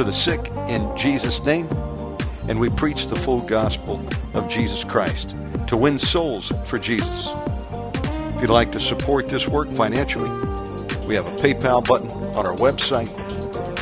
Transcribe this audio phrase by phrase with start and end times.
[0.00, 1.68] to the sick in Jesus' name.
[2.48, 5.36] And we preach the full gospel of Jesus Christ
[5.66, 7.28] to win souls for Jesus.
[8.34, 10.30] If you'd like to support this work financially,
[11.06, 13.10] we have a PayPal button on our website.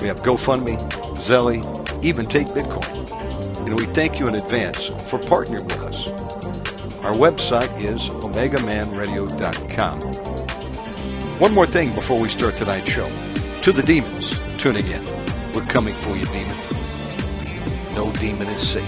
[0.00, 0.76] We have GoFundMe,
[1.18, 3.68] Zelle, even take Bitcoin.
[3.68, 6.08] And we thank you in advance for partnering with us.
[7.04, 10.00] Our website is omegamanradio.com.
[11.38, 13.08] One more thing before we start tonight's show.
[13.62, 15.17] To the demons tuning in,
[15.58, 16.56] we're coming for you, demon.
[17.94, 18.84] No demon is safe.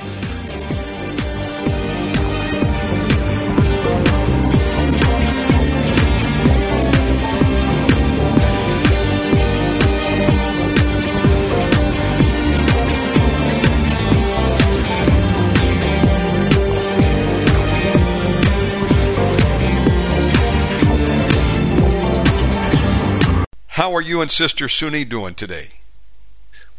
[23.66, 25.79] How are you and Sister Suni doing today?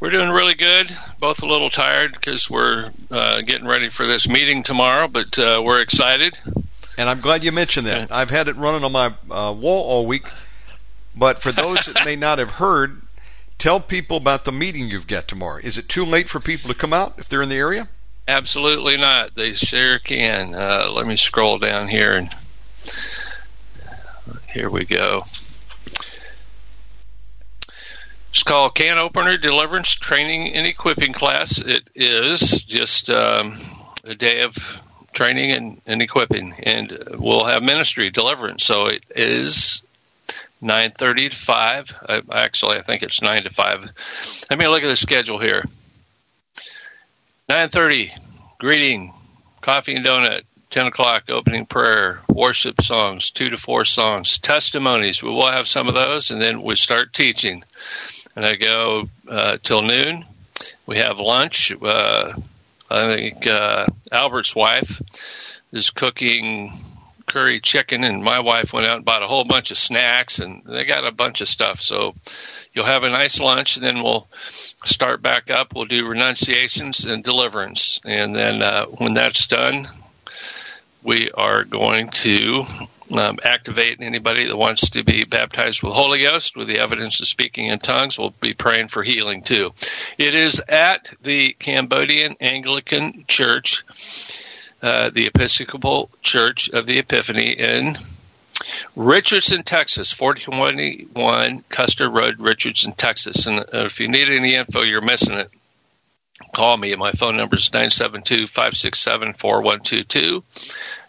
[0.01, 0.91] We're doing really good.
[1.19, 5.61] Both a little tired because we're uh, getting ready for this meeting tomorrow, but uh,
[5.63, 6.39] we're excited.
[6.97, 8.11] And I'm glad you mentioned that.
[8.11, 10.27] I've had it running on my uh, wall all week.
[11.15, 12.99] But for those that may not have heard,
[13.59, 15.59] tell people about the meeting you've got tomorrow.
[15.61, 17.87] Is it too late for people to come out if they're in the area?
[18.27, 19.35] Absolutely not.
[19.35, 20.55] They sure can.
[20.55, 22.29] Uh, let me scroll down here and
[24.49, 25.21] here we go.
[28.31, 31.59] It's called Can Opener Deliverance Training and Equipping Class.
[31.59, 33.55] It is just um,
[34.05, 34.55] a day of
[35.11, 38.63] training and, and equipping, and we'll have ministry deliverance.
[38.63, 39.81] So it is
[40.63, 41.95] 9.30 to 5.
[42.07, 44.45] I, actually, I think it's 9 to 5.
[44.49, 45.65] Let me look at the schedule here.
[47.49, 48.11] 9.30,
[48.59, 49.11] greeting,
[49.59, 50.43] coffee and donut.
[50.71, 55.21] 10 o'clock, opening prayer, worship songs, 2 to 4 songs, testimonies.
[55.21, 57.65] We will have some of those, and then we start teaching
[58.35, 60.23] and I go uh, till noon.
[60.85, 61.71] We have lunch.
[61.71, 62.33] Uh,
[62.89, 65.01] I think uh, Albert's wife
[65.71, 66.71] is cooking
[67.31, 70.63] curry chicken, and my wife went out and bought a whole bunch of snacks, and
[70.65, 71.81] they got a bunch of stuff.
[71.81, 72.13] So
[72.73, 75.73] you'll have a nice lunch, and then we'll start back up.
[75.73, 79.87] We'll do renunciations and deliverance, and then uh, when that's done,
[81.03, 82.65] we are going to
[83.19, 87.27] um, activate anybody that wants to be baptized with Holy Ghost with the evidence of
[87.27, 88.17] speaking in tongues.
[88.17, 89.73] We'll be praying for healing too.
[90.17, 93.83] It is at the Cambodian Anglican Church,
[94.81, 97.95] uh, the Episcopal Church of the Epiphany in
[98.95, 103.47] Richardson, Texas, 4121 Custer Road, Richardson, Texas.
[103.47, 105.49] And uh, if you need any info, you're missing it.
[106.53, 106.95] Call me.
[106.95, 110.43] My phone number is 972 567 4122.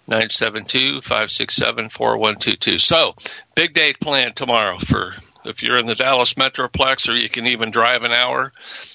[0.08, 2.80] 972-567-4122.
[2.80, 3.14] So,
[3.54, 5.14] big day planned tomorrow for
[5.44, 8.52] if you're in the Dallas Metroplex or you can even drive an hour,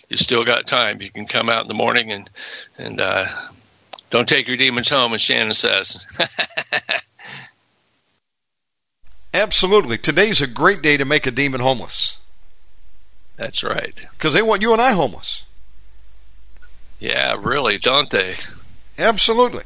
[0.09, 1.01] you still got time.
[1.01, 2.29] You can come out in the morning and
[2.77, 3.25] and uh,
[4.09, 6.05] don't take your demons home, as Shannon says.
[9.33, 9.97] Absolutely.
[9.97, 12.17] Today's a great day to make a demon homeless.
[13.35, 13.93] That's right.
[14.11, 15.43] Because they want you and I homeless.
[16.99, 18.35] Yeah, really, don't they?
[18.97, 19.63] Absolutely.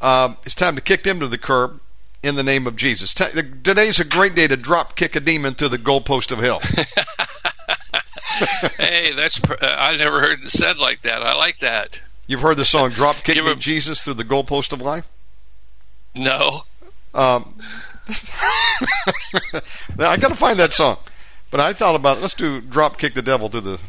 [0.00, 1.80] Uh, it's time to kick them to the curb
[2.22, 3.14] in the name of Jesus.
[3.14, 6.60] Today's a great day to drop kick a demon through the goalpost of hell.
[8.78, 11.22] hey, that's I never heard it said like that.
[11.22, 12.00] I like that.
[12.26, 15.08] You've heard the song "Drop Kick Me Jesus" through the goalpost of life?
[16.14, 16.64] No.
[17.12, 17.56] Um,
[19.98, 20.98] I got to find that song,
[21.50, 22.20] but I thought about it.
[22.20, 23.80] Let's do "Drop Kick the Devil" through the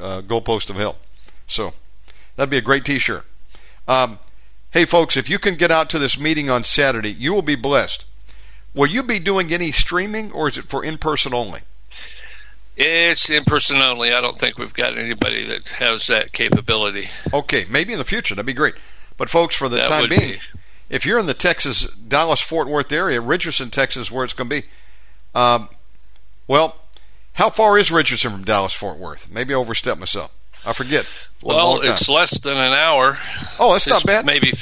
[0.00, 0.96] uh, goalpost of hell.
[1.46, 1.72] So
[2.36, 3.24] that'd be a great T-shirt.
[3.86, 4.18] Um,
[4.72, 7.56] Hey, folks, if you can get out to this meeting on Saturday, you will be
[7.56, 8.04] blessed.
[8.72, 11.60] Will you be doing any streaming, or is it for in person only?
[12.76, 14.12] It's in person only.
[14.12, 17.08] I don't think we've got anybody that has that capability.
[17.32, 18.34] Okay, maybe in the future.
[18.34, 18.74] That'd be great.
[19.16, 20.40] But, folks, for the that time being, be.
[20.88, 24.62] if you're in the Texas, Dallas, Fort Worth area, Richardson, Texas, where it's going to
[24.62, 24.66] be,
[25.34, 25.68] um,
[26.46, 26.76] well,
[27.34, 29.28] how far is Richardson from Dallas, Fort Worth?
[29.28, 30.32] Maybe I overstepped myself.
[30.64, 31.06] I forget.
[31.42, 33.16] Well, it's less than an hour.
[33.58, 34.26] Oh, that's it's not bad.
[34.26, 34.52] Maybe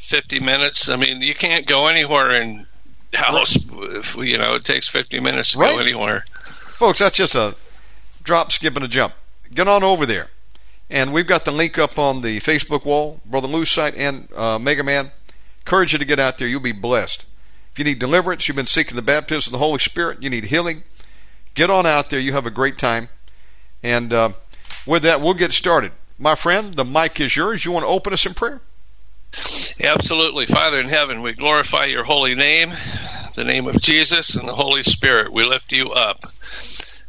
[0.00, 0.88] 50 minutes.
[0.88, 2.66] I mean, you can't go anywhere in
[3.12, 3.58] Dallas.
[3.66, 4.26] Right.
[4.26, 5.74] You know, it takes 50 minutes to right.
[5.74, 6.24] go anywhere.
[6.58, 7.54] Folks, that's just a
[8.22, 9.14] drop, skip, and a jump.
[9.52, 10.28] Get on over there.
[10.90, 14.58] And we've got the link up on the Facebook wall, Brother Lou's site, and uh,
[14.58, 15.10] Mega Man.
[15.60, 16.48] Encourage you to get out there.
[16.48, 17.24] You'll be blessed.
[17.72, 20.44] If you need deliverance, you've been seeking the baptism of the Holy Spirit, you need
[20.44, 20.82] healing,
[21.54, 22.20] get on out there.
[22.20, 23.08] You have a great time.
[23.82, 24.30] And uh,
[24.86, 25.92] with that, we'll get started.
[26.18, 27.64] My friend, the mic is yours.
[27.64, 28.60] You want to open us in prayer?
[29.82, 30.46] Absolutely.
[30.46, 32.72] Father in heaven, we glorify your holy name,
[33.34, 35.32] the name of Jesus and the Holy Spirit.
[35.32, 36.20] We lift you up.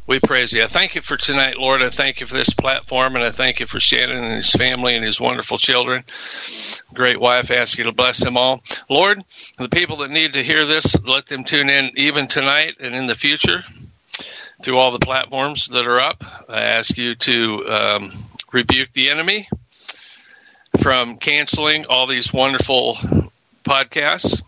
[0.06, 0.62] We praise you.
[0.62, 1.82] I thank you for tonight, Lord.
[1.82, 4.94] I thank you for this platform, and I thank you for Shannon and his family
[4.96, 6.04] and his wonderful children.
[6.92, 7.50] Great wife.
[7.50, 8.62] I ask you to bless them all.
[8.90, 9.22] Lord,
[9.58, 13.06] the people that need to hear this, let them tune in even tonight and in
[13.06, 13.64] the future
[14.64, 16.24] through all the platforms that are up.
[16.48, 18.10] I ask you to um,
[18.50, 19.46] rebuke the enemy
[20.80, 22.94] from canceling all these wonderful
[23.62, 24.40] podcasts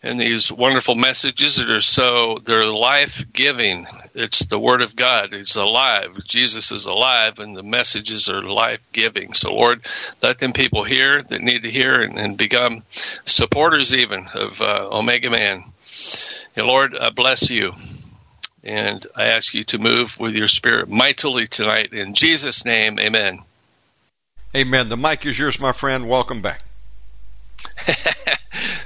[0.00, 3.88] and these wonderful messages that are so they're life giving.
[4.14, 5.34] It's the word of God.
[5.34, 6.22] It's alive.
[6.22, 9.32] Jesus is alive and the messages are life giving.
[9.32, 9.80] So Lord,
[10.22, 12.84] let them people hear that need to hear and, and become
[13.26, 15.64] supporters even of uh, Omega Man.
[16.54, 17.72] And Lord, I bless you.
[18.64, 21.92] And I ask you to move with your spirit mightily tonight.
[21.92, 23.40] In Jesus' name, amen.
[24.54, 24.88] Amen.
[24.88, 26.08] The mic is yours, my friend.
[26.08, 26.62] Welcome back.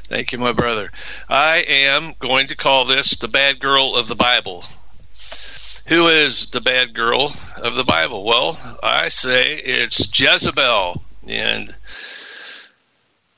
[0.08, 0.90] Thank you, my brother.
[1.28, 4.64] I am going to call this the bad girl of the Bible.
[5.88, 8.24] Who is the bad girl of the Bible?
[8.24, 11.02] Well, I say it's Jezebel.
[11.26, 11.74] And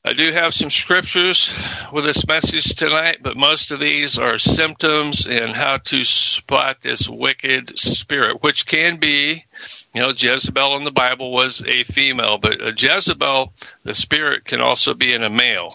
[0.09, 1.53] I do have some scriptures
[1.93, 7.07] with this message tonight, but most of these are symptoms and how to spot this
[7.07, 9.45] wicked spirit, which can be
[9.93, 13.53] you know, Jezebel in the Bible was a female, but a Jezebel,
[13.83, 15.75] the spirit can also be in a male.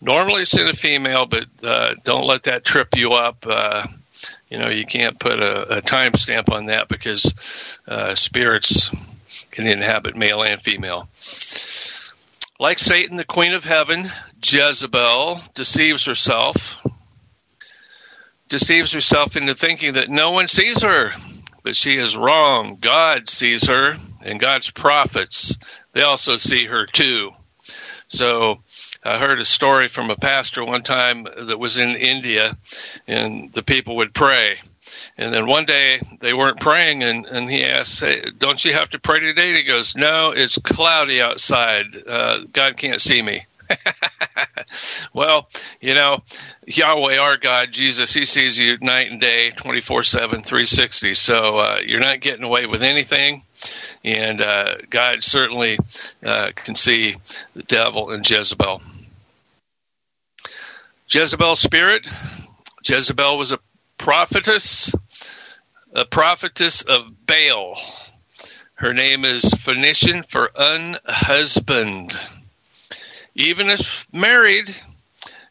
[0.00, 3.44] Normally it's in a female, but uh, don't let that trip you up.
[3.44, 3.88] Uh,
[4.50, 8.88] you know, you can't put a, a timestamp on that because uh, spirits
[9.50, 11.08] can inhabit male and female.
[12.58, 14.08] Like Satan, the queen of heaven,
[14.44, 16.78] Jezebel deceives herself,
[18.48, 21.12] deceives herself into thinking that no one sees her
[21.62, 22.78] but she is wrong.
[22.80, 25.58] God sees her, and God's prophets,
[25.92, 27.30] they also see her too.
[28.08, 28.60] So
[29.02, 32.56] I heard a story from a pastor one time that was in India,
[33.06, 34.58] and the people would pray.
[35.16, 38.90] And then one day they weren't praying, and, and he asked, hey, Don't you have
[38.90, 39.48] to pray today?
[39.48, 41.96] And he goes, No, it's cloudy outside.
[42.06, 43.46] Uh, God can't see me.
[45.14, 45.48] well,
[45.80, 46.22] you know,
[46.66, 51.14] Yahweh, our God, Jesus, He sees you night and day, 24 7, 360.
[51.14, 53.42] So uh, you're not getting away with anything.
[54.04, 55.78] And uh, God certainly
[56.24, 57.16] uh, can see
[57.54, 58.82] the devil and Jezebel.
[61.08, 62.06] Jezebel's spirit.
[62.84, 63.58] Jezebel was a
[64.02, 64.92] prophetess,
[65.94, 67.76] a prophetess of Baal.
[68.74, 72.12] Her name is Phoenician for unhusband.
[73.36, 74.74] Even if married,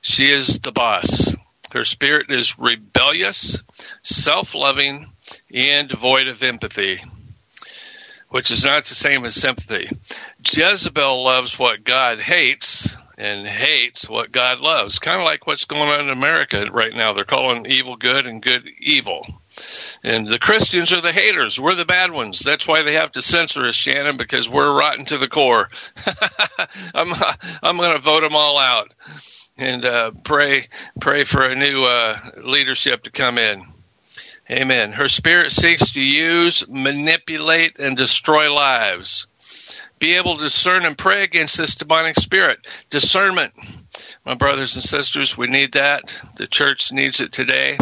[0.01, 1.33] she is the boss.
[1.71, 3.63] Her spirit is rebellious,
[4.03, 5.05] self loving,
[5.53, 7.01] and devoid of empathy,
[8.27, 9.89] which is not the same as sympathy.
[10.45, 14.97] Jezebel loves what God hates and hates what God loves.
[14.97, 17.13] Kind of like what's going on in America right now.
[17.13, 19.27] They're calling evil good and good evil.
[20.03, 21.59] And the Christians are the haters.
[21.59, 22.39] We're the bad ones.
[22.39, 25.69] That's why they have to censor us, Shannon, because we're rotten to the core.
[26.95, 27.13] I'm
[27.61, 28.95] I'm going to vote them all out
[29.55, 30.67] and uh, pray
[30.99, 33.65] pray for a new uh, leadership to come in.
[34.49, 34.93] Amen.
[34.93, 39.27] Her spirit seeks to use, manipulate, and destroy lives.
[40.01, 42.67] Be able to discern and pray against this demonic spirit.
[42.89, 43.53] Discernment
[44.25, 46.21] my brothers and sisters, we need that.
[46.37, 47.77] The church needs it today.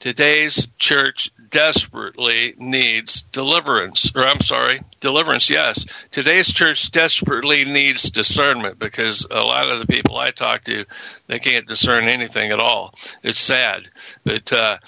[0.00, 5.84] Today's church desperately needs deliverance, or I'm sorry, deliverance, yes.
[6.10, 10.86] Today's church desperately needs discernment because a lot of the people I talk to,
[11.26, 12.94] they can't discern anything at all.
[13.22, 13.90] It's sad.
[14.24, 14.78] But, uh,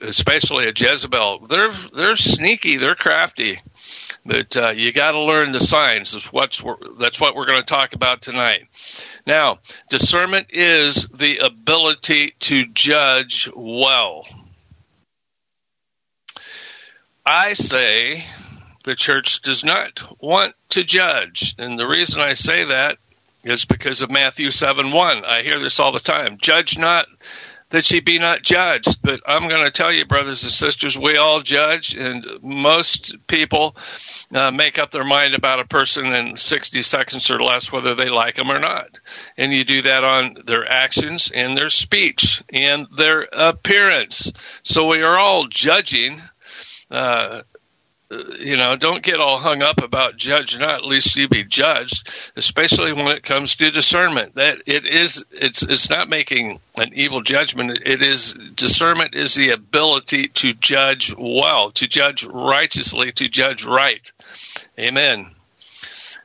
[0.00, 3.60] especially at Jezebel, they're, they're sneaky, they're crafty.
[4.26, 6.12] But uh, you got to learn the signs.
[6.12, 6.62] That's, what's,
[6.98, 8.66] that's what we're going to talk about tonight.
[9.26, 14.26] Now, discernment is the ability to judge well.
[17.24, 18.24] I say
[18.84, 21.54] the church does not want to judge.
[21.58, 22.98] And the reason I say that
[23.44, 25.24] is because of Matthew 7 1.
[25.24, 26.38] I hear this all the time.
[26.40, 27.06] Judge not
[27.76, 29.02] that ye be not judged.
[29.02, 33.76] But I'm going to tell you, brothers and sisters, we all judge, and most people
[34.32, 38.08] uh, make up their mind about a person in 60 seconds or less, whether they
[38.08, 39.00] like them or not.
[39.36, 44.32] And you do that on their actions and their speech and their appearance.
[44.62, 46.18] So we are all judging.
[46.90, 47.42] Uh,
[48.10, 52.92] you know, don't get all hung up about judge not, least you be judged, especially
[52.92, 54.36] when it comes to discernment.
[54.36, 57.80] That it is, it's, it's not making an evil judgment.
[57.84, 64.12] It is, discernment is the ability to judge well, to judge righteously, to judge right.
[64.78, 65.30] Amen.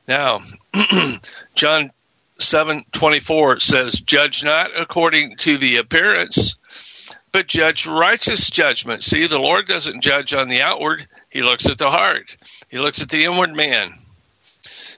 [0.07, 0.41] Now,
[1.55, 1.91] John
[2.39, 6.55] 7:24 says, "Judge not according to the appearance,
[7.31, 11.77] but judge righteous judgment." See, the Lord doesn't judge on the outward; He looks at
[11.77, 12.35] the heart.
[12.69, 13.93] He looks at the inward man.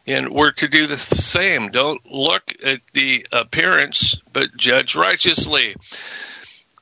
[0.05, 1.69] And we're to do the same.
[1.69, 5.75] Don't look at the appearance, but judge righteously.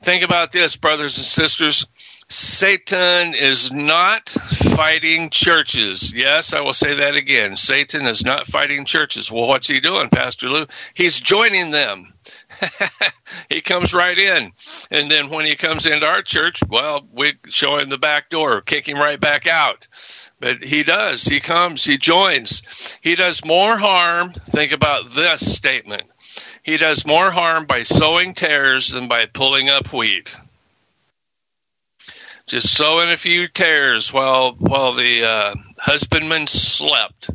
[0.01, 1.85] Think about this, brothers and sisters.
[2.27, 6.11] Satan is not fighting churches.
[6.15, 7.55] Yes, I will say that again.
[7.55, 9.31] Satan is not fighting churches.
[9.31, 10.65] Well, what's he doing, Pastor Lou?
[10.95, 12.07] He's joining them.
[13.49, 14.51] he comes right in.
[14.89, 18.61] And then when he comes into our church, well, we show him the back door,
[18.61, 19.87] kick him right back out.
[20.39, 21.23] But he does.
[21.23, 22.97] He comes, he joins.
[23.01, 24.31] He does more harm.
[24.31, 26.03] Think about this statement.
[26.63, 30.35] He does more harm by sowing tares than by pulling up wheat
[32.51, 37.29] just sowing a few tares while while the uh, husbandman slept.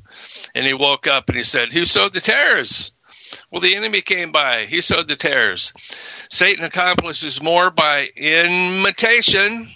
[0.54, 2.92] And he woke up and he said, "Who sowed the tares?"
[3.50, 4.66] Well, the enemy came by.
[4.66, 5.73] He sowed the tares.
[6.30, 9.68] Satan accomplishes more by imitation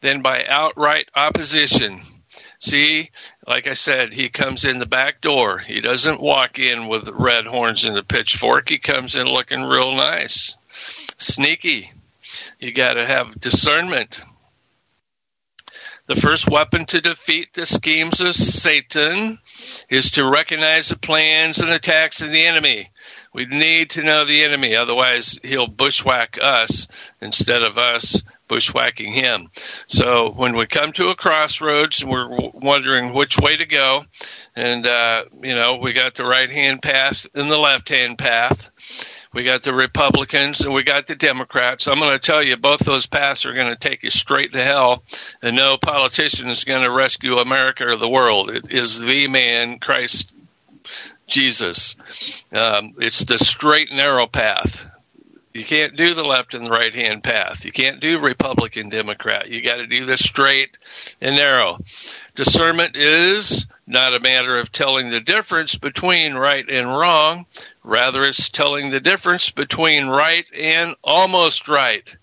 [0.00, 2.00] than by outright opposition.
[2.58, 3.10] See,
[3.46, 5.58] like I said, he comes in the back door.
[5.58, 8.68] He doesn't walk in with red horns and a pitchfork.
[8.68, 11.90] He comes in looking real nice, sneaky.
[12.58, 14.22] You got to have discernment.
[16.10, 19.38] The first weapon to defeat the schemes of Satan
[19.88, 22.90] is to recognize the plans and attacks of the enemy.
[23.32, 26.88] We need to know the enemy, otherwise he'll bushwhack us
[27.20, 29.50] instead of us bushwhacking him.
[29.86, 34.04] So when we come to a crossroads we're wondering which way to go,
[34.56, 39.19] and uh, you know we got the right hand path and the left hand path,
[39.32, 41.86] we got the Republicans and we got the Democrats.
[41.86, 44.62] I'm going to tell you, both those paths are going to take you straight to
[44.62, 45.02] hell,
[45.42, 48.50] and no politician is going to rescue America or the world.
[48.50, 50.32] It is the man, Christ
[51.26, 51.96] Jesus.
[52.52, 54.86] Um, it's the straight narrow path.
[55.52, 57.64] You can't do the left and the right hand path.
[57.64, 59.48] You can't do Republican, Democrat.
[59.48, 60.78] You got to do the straight
[61.20, 61.78] and narrow.
[62.36, 67.46] Discernment is not a matter of telling the difference between right and wrong.
[67.82, 72.16] Rather, it's telling the difference between right and almost right.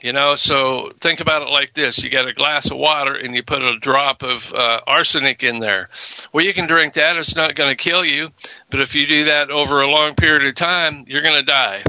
[0.00, 2.04] You know, so think about it like this.
[2.04, 5.58] You got a glass of water and you put a drop of uh, arsenic in
[5.58, 5.88] there.
[6.32, 7.16] Well, you can drink that.
[7.16, 8.28] It's not going to kill you.
[8.70, 11.82] But if you do that over a long period of time, you're going to die.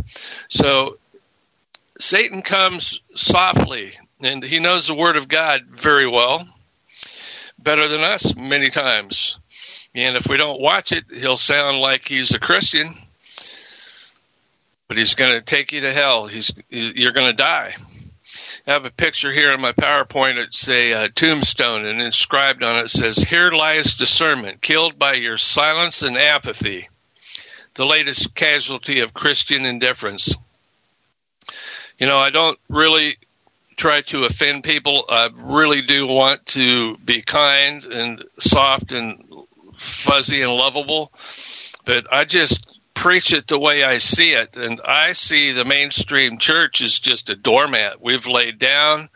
[0.47, 0.97] So
[1.99, 6.47] Satan comes softly and he knows the word of God very well
[7.59, 9.37] better than us many times.
[9.93, 12.93] And if we don't watch it, he'll sound like he's a Christian,
[14.87, 16.27] but he's going to take you to hell.
[16.27, 17.75] He's you're going to die.
[18.65, 20.37] I have a picture here in my PowerPoint.
[20.37, 25.37] It's a uh, tombstone, and inscribed on it says, "Here lies discernment, killed by your
[25.37, 26.89] silence and apathy,
[27.75, 30.35] the latest casualty of Christian indifference."
[31.97, 33.17] You know, I don't really
[33.75, 35.05] try to offend people.
[35.07, 39.23] I really do want to be kind and soft and
[39.75, 41.11] fuzzy and lovable,
[41.85, 42.65] but I just
[42.97, 44.57] preach it the way I see it.
[44.57, 48.01] And I see the mainstream church is just a doormat.
[48.01, 49.09] We've laid down,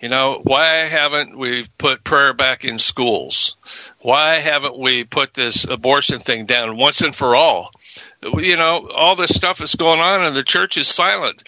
[0.00, 3.56] you know, why haven't we put prayer back in schools?
[4.00, 7.72] Why haven't we put this abortion thing down once and for all?
[8.22, 11.42] You know, all this stuff is going on and the church is silent.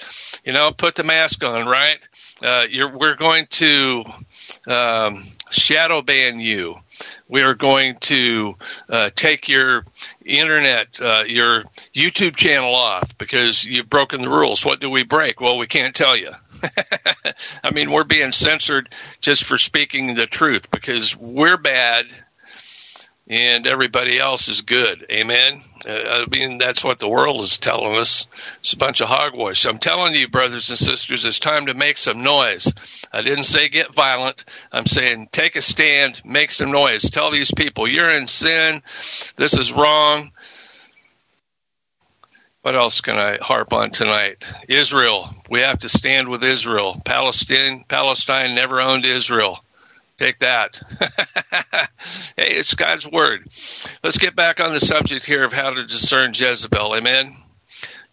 [0.44, 1.98] You know, put the mask on, right?
[2.42, 4.04] Uh, we're going to
[4.66, 6.76] um, shadow ban you.
[7.28, 8.56] We are going to
[8.88, 9.84] uh, take your
[10.24, 14.64] internet, uh, your YouTube channel off because you've broken the rules.
[14.64, 15.40] What do we break?
[15.40, 16.32] Well, we can't tell you.
[17.62, 18.88] I mean, we're being censored
[19.20, 22.06] just for speaking the truth because we're bad
[23.28, 25.04] and everybody else is good.
[25.10, 25.60] Amen.
[25.86, 28.26] Uh, I mean, that's what the world is telling us.
[28.60, 29.66] It's a bunch of hogwash.
[29.66, 32.72] I'm telling you, brothers and sisters, it's time to make some noise.
[33.12, 34.46] I didn't say get violent.
[34.72, 37.10] I'm saying take a stand, make some noise.
[37.10, 38.82] Tell these people you're in sin.
[39.36, 40.32] This is wrong.
[42.62, 44.50] What else can I harp on tonight?
[44.68, 45.28] Israel.
[45.48, 47.00] We have to stand with Israel.
[47.04, 49.62] Palestine, Palestine never owned Israel.
[50.18, 50.80] Take that.
[52.36, 53.44] hey, it's God's word.
[54.02, 56.96] Let's get back on the subject here of how to discern Jezebel.
[56.96, 57.34] Amen.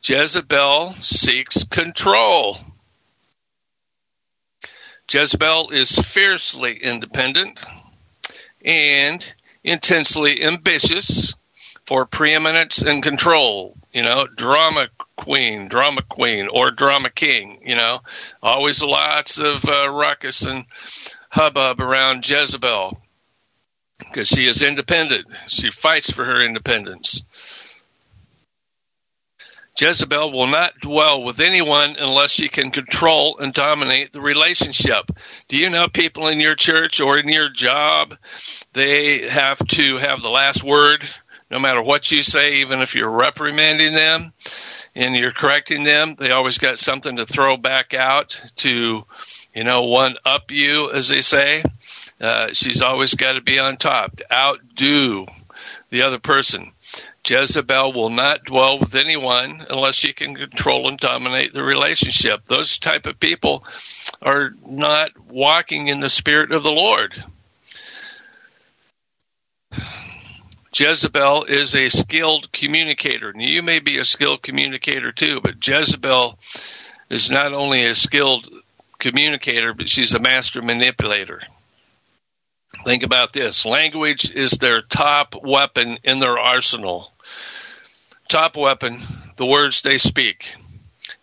[0.03, 2.57] Jezebel seeks control.
[5.11, 7.63] Jezebel is fiercely independent.
[8.63, 11.33] and intensely ambitious
[11.85, 13.75] for preeminence and control.
[13.93, 17.61] You know, drama queen, drama queen, or drama king.
[17.65, 17.99] You know,
[18.41, 20.65] always lots of uh, ruckus and
[21.35, 22.97] hubbub around Jezebel
[23.99, 25.27] because she is independent.
[25.47, 27.25] She fights for her independence.
[29.77, 35.11] Jezebel will not dwell with anyone unless she can control and dominate the relationship.
[35.49, 38.15] Do you know people in your church or in your job,
[38.71, 41.03] they have to have the last word
[41.51, 44.33] no matter what you say, even if you're reprimanding them
[44.95, 49.05] and you're correcting them, they always got something to throw back out to,
[49.55, 51.63] you know, one up you, as they say.
[52.19, 55.25] Uh, she's always got to be on top to outdo
[55.89, 56.71] the other person.
[57.25, 62.45] Jezebel will not dwell with anyone unless she can control and dominate the relationship.
[62.45, 63.63] Those type of people
[64.21, 67.15] are not walking in the spirit of the Lord.
[70.75, 73.31] Jezebel is a skilled communicator.
[73.31, 76.37] Now, you may be a skilled communicator too, but Jezebel
[77.09, 78.49] is not only a skilled
[79.11, 81.41] communicator, but she's a master manipulator.
[82.83, 87.11] Think about this language is their top weapon in their arsenal
[88.27, 88.97] top weapon,
[89.37, 90.53] the words they speak.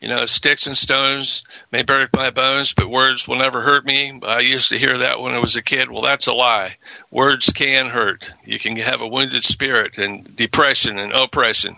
[0.00, 4.20] You know, sticks and stones may break my bones, but words will never hurt me.
[4.22, 5.90] I used to hear that when I was a kid.
[5.90, 6.76] Well, that's a lie.
[7.10, 8.32] Words can hurt.
[8.44, 11.76] You can have a wounded spirit and depression and oppression.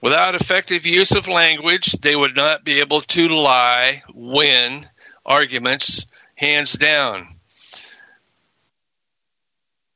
[0.00, 4.86] Without effective use of language, they would not be able to lie, win
[5.28, 7.28] arguments, hands down.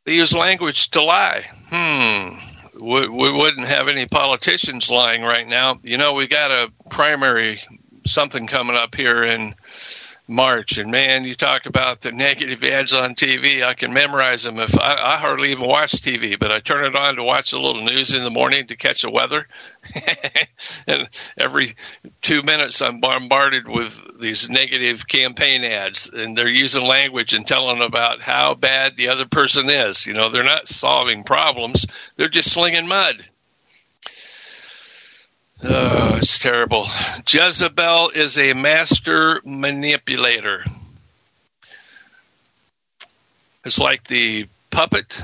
[0.05, 1.43] They use language to lie.
[1.71, 2.39] Hmm
[2.83, 5.79] we, we wouldn't have any politicians lying right now.
[5.83, 7.61] You know, we got a primary
[8.07, 9.55] something coming up here in
[10.29, 13.65] March, and man, you talk about the negative ads on TV.
[13.65, 14.61] I can memorize them.
[14.61, 17.59] If I, I hardly even watch TV, but I turn it on to watch a
[17.59, 19.49] little news in the morning to catch the weather,
[20.87, 21.75] and every
[22.21, 27.83] two minutes I'm bombarded with these negative campaign ads, and they're using language and telling
[27.83, 30.07] about how bad the other person is.
[30.07, 31.85] You know, they're not solving problems;
[32.17, 33.25] they're just slinging mud.
[35.65, 36.87] It's terrible.
[37.29, 40.65] Jezebel is a master manipulator.
[43.65, 45.21] It's like the puppet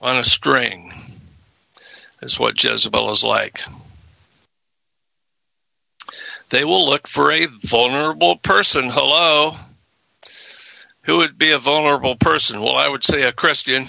[0.00, 0.92] on a string.
[2.20, 3.62] That's what Jezebel is like.
[6.50, 8.90] They will look for a vulnerable person.
[8.90, 9.54] Hello.
[11.02, 12.60] Who would be a vulnerable person?
[12.60, 13.84] Well, I would say a Christian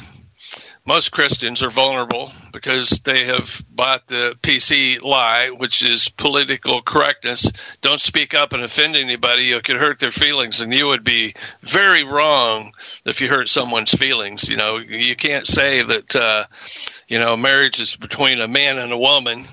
[0.86, 7.52] most Christians are vulnerable because they have bought the PC lie, which is political correctness.
[7.82, 9.46] Don't speak up and offend anybody.
[9.46, 12.74] You could hurt their feelings, and you would be very wrong
[13.06, 14.50] if you hurt someone's feelings.
[14.50, 16.46] You know, you can't say that, uh,
[17.08, 19.46] you know, marriage is between a man and a woman,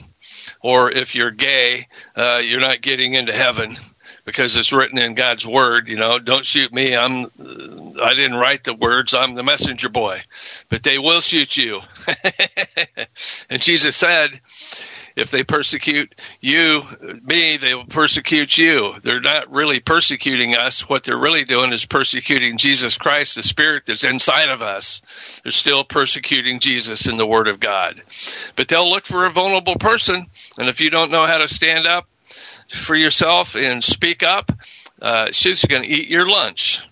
[0.61, 3.77] or if you're gay, uh, you're not getting into heaven
[4.25, 5.89] because it's written in God's word.
[5.89, 6.97] You know, don't shoot me.
[6.97, 7.27] I'm,
[8.01, 9.15] I didn't write the words.
[9.15, 10.23] I'm the messenger boy,
[10.69, 11.81] but they will shoot you.
[13.51, 14.41] and Jesus said,
[15.17, 16.83] if they persecute you,
[17.23, 18.95] me, they will persecute you.
[19.03, 20.89] They're not really persecuting us.
[20.89, 25.41] What they're really doing is persecuting Jesus Christ, the Spirit that's inside of us.
[25.43, 28.01] They're still persecuting Jesus in the Word of God.
[28.57, 30.27] But they'll look for a vulnerable person,
[30.59, 32.07] and if you don't know how to stand up,
[32.71, 34.51] for yourself and speak up,
[35.03, 36.83] uh, she's going to eat your lunch.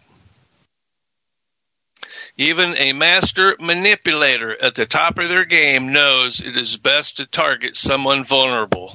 [2.36, 7.26] Even a master manipulator at the top of their game knows it is best to
[7.26, 8.94] target someone vulnerable.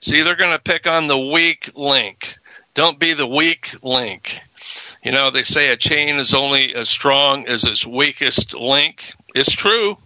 [0.00, 2.36] See, they're going to pick on the weak link.
[2.74, 4.40] Don't be the weak link.
[5.02, 9.12] You know, they say a chain is only as strong as its weakest link.
[9.34, 9.96] It's true.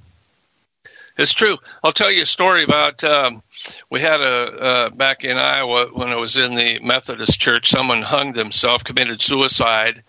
[1.18, 1.58] It's true.
[1.84, 3.04] I'll tell you a story about.
[3.04, 3.42] Um,
[3.90, 7.68] we had a uh, back in Iowa when I was in the Methodist church.
[7.68, 10.02] Someone hung themselves, committed suicide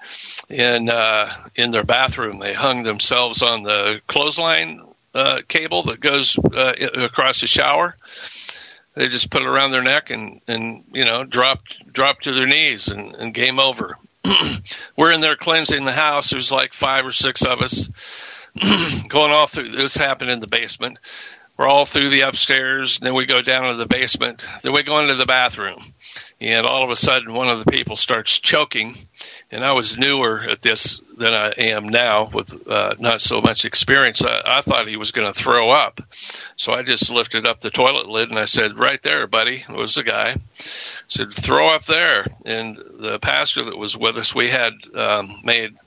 [0.49, 2.39] in uh, in their bathroom.
[2.39, 4.81] They hung themselves on the clothesline
[5.13, 7.97] uh, cable that goes uh, across the shower.
[8.95, 12.47] They just put it around their neck and and you know dropped dropped to their
[12.47, 13.97] knees and, and game over.
[14.95, 16.29] We're in there cleansing the house.
[16.29, 17.89] There's like five or six of us
[19.09, 20.99] going all through this happened in the basement.
[21.55, 24.99] We're all through the upstairs, then we go down to the basement, then we go
[25.01, 25.81] into the bathroom.
[26.41, 28.95] And all of a sudden one of the people starts choking.
[29.51, 33.65] And I was newer at this than I am now with uh, not so much
[33.65, 34.23] experience.
[34.23, 36.01] I, I thought he was going to throw up.
[36.55, 39.93] So I just lifted up the toilet lid and I said, right there, buddy, was
[39.93, 40.31] the guy.
[40.31, 42.25] I said, throw up there.
[42.45, 45.77] And the pastor that was with us, we had um, made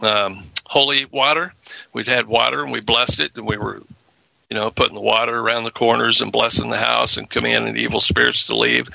[0.00, 1.52] um, holy water.
[1.94, 3.80] We'd had water and we blessed it, and we were,
[4.50, 8.00] you know, putting the water around the corners and blessing the house and commanding evil
[8.00, 8.88] spirits to leave.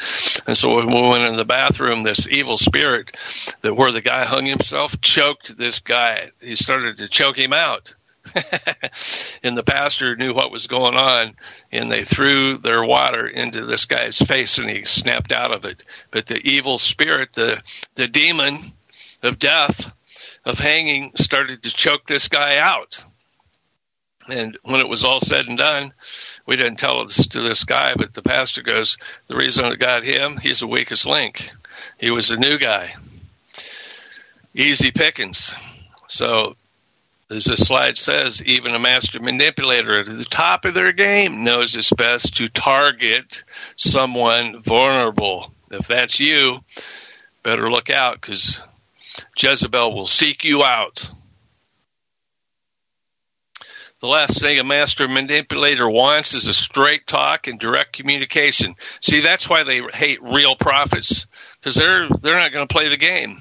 [0.45, 3.15] And so when we went in the bathroom, this evil spirit
[3.61, 6.31] that where the guy hung himself choked this guy.
[6.41, 7.95] He started to choke him out.
[9.43, 11.35] and the pastor knew what was going on,
[11.71, 15.83] and they threw their water into this guy's face, and he snapped out of it.
[16.11, 17.61] But the evil spirit, the
[17.95, 18.57] the demon
[19.23, 19.91] of death,
[20.45, 23.03] of hanging, started to choke this guy out.
[24.27, 25.93] And when it was all said and done,
[26.45, 28.97] we didn't tell this to this guy, but the pastor goes,
[29.27, 31.49] the reason it got him, he's the weakest link.
[31.97, 32.93] He was a new guy.
[34.53, 35.55] Easy pickings.
[36.07, 36.55] So
[37.31, 41.75] as the slide says, even a master manipulator at the top of their game knows
[41.75, 43.43] it's best to target
[43.75, 45.51] someone vulnerable.
[45.69, 46.59] If that's you,
[47.43, 48.63] better look out because
[49.37, 51.09] Jezebel will seek you out.
[53.99, 58.75] The last thing a master manipulator wants is a straight talk and direct communication.
[59.01, 61.27] See, that's why they hate real prophets
[61.59, 63.37] because they're they're not going to play the game.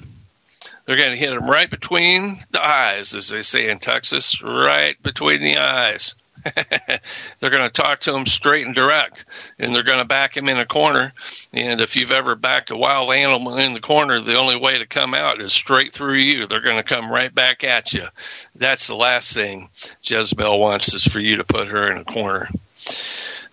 [0.85, 5.01] They're going to hit him right between the eyes, as they say in Texas, right
[5.01, 6.15] between the eyes.
[7.39, 9.25] they're going to talk to him straight and direct,
[9.57, 11.13] and they're going to back him in a corner.
[11.53, 14.85] And if you've ever backed a wild animal in the corner, the only way to
[14.85, 16.47] come out is straight through you.
[16.47, 18.07] They're going to come right back at you.
[18.55, 19.69] That's the last thing
[20.03, 22.49] Jezebel wants is for you to put her in a corner.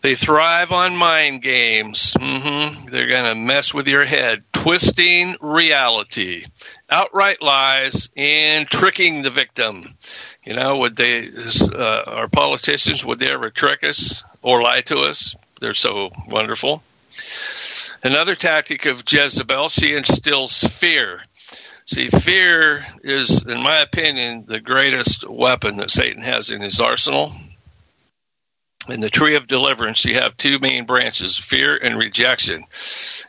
[0.02, 2.14] They thrive on mind games.
[2.14, 2.90] Mm-hmm.
[2.90, 6.44] They're going to mess with your head, twisting reality,
[6.88, 9.88] outright lies, and tricking the victim.
[10.46, 11.26] You know, would they,
[11.74, 15.34] uh, our politicians, would they ever trick us or lie to us?
[15.60, 16.84] They're so wonderful.
[18.04, 21.22] Another tactic of Jezebel, she instills fear.
[21.84, 27.32] See, fear is, in my opinion, the greatest weapon that Satan has in his arsenal
[28.88, 32.64] in the tree of deliverance, you have two main branches fear and rejection.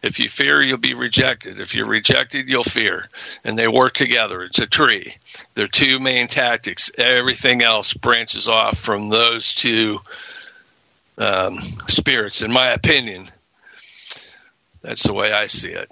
[0.03, 1.59] If you fear, you'll be rejected.
[1.59, 3.09] If you're rejected, you'll fear.
[3.43, 4.43] And they work together.
[4.43, 5.15] It's a tree.
[5.55, 6.91] They're two main tactics.
[6.97, 9.99] Everything else branches off from those two
[11.17, 13.27] um, spirits, in my opinion.
[14.81, 15.89] That's the way I see it.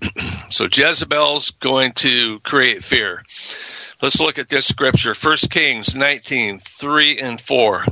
[0.50, 3.22] so Jezebel's going to create fear.
[4.00, 5.14] Let's look at this scripture.
[5.14, 7.84] 1 Kings 19, 3 and 4.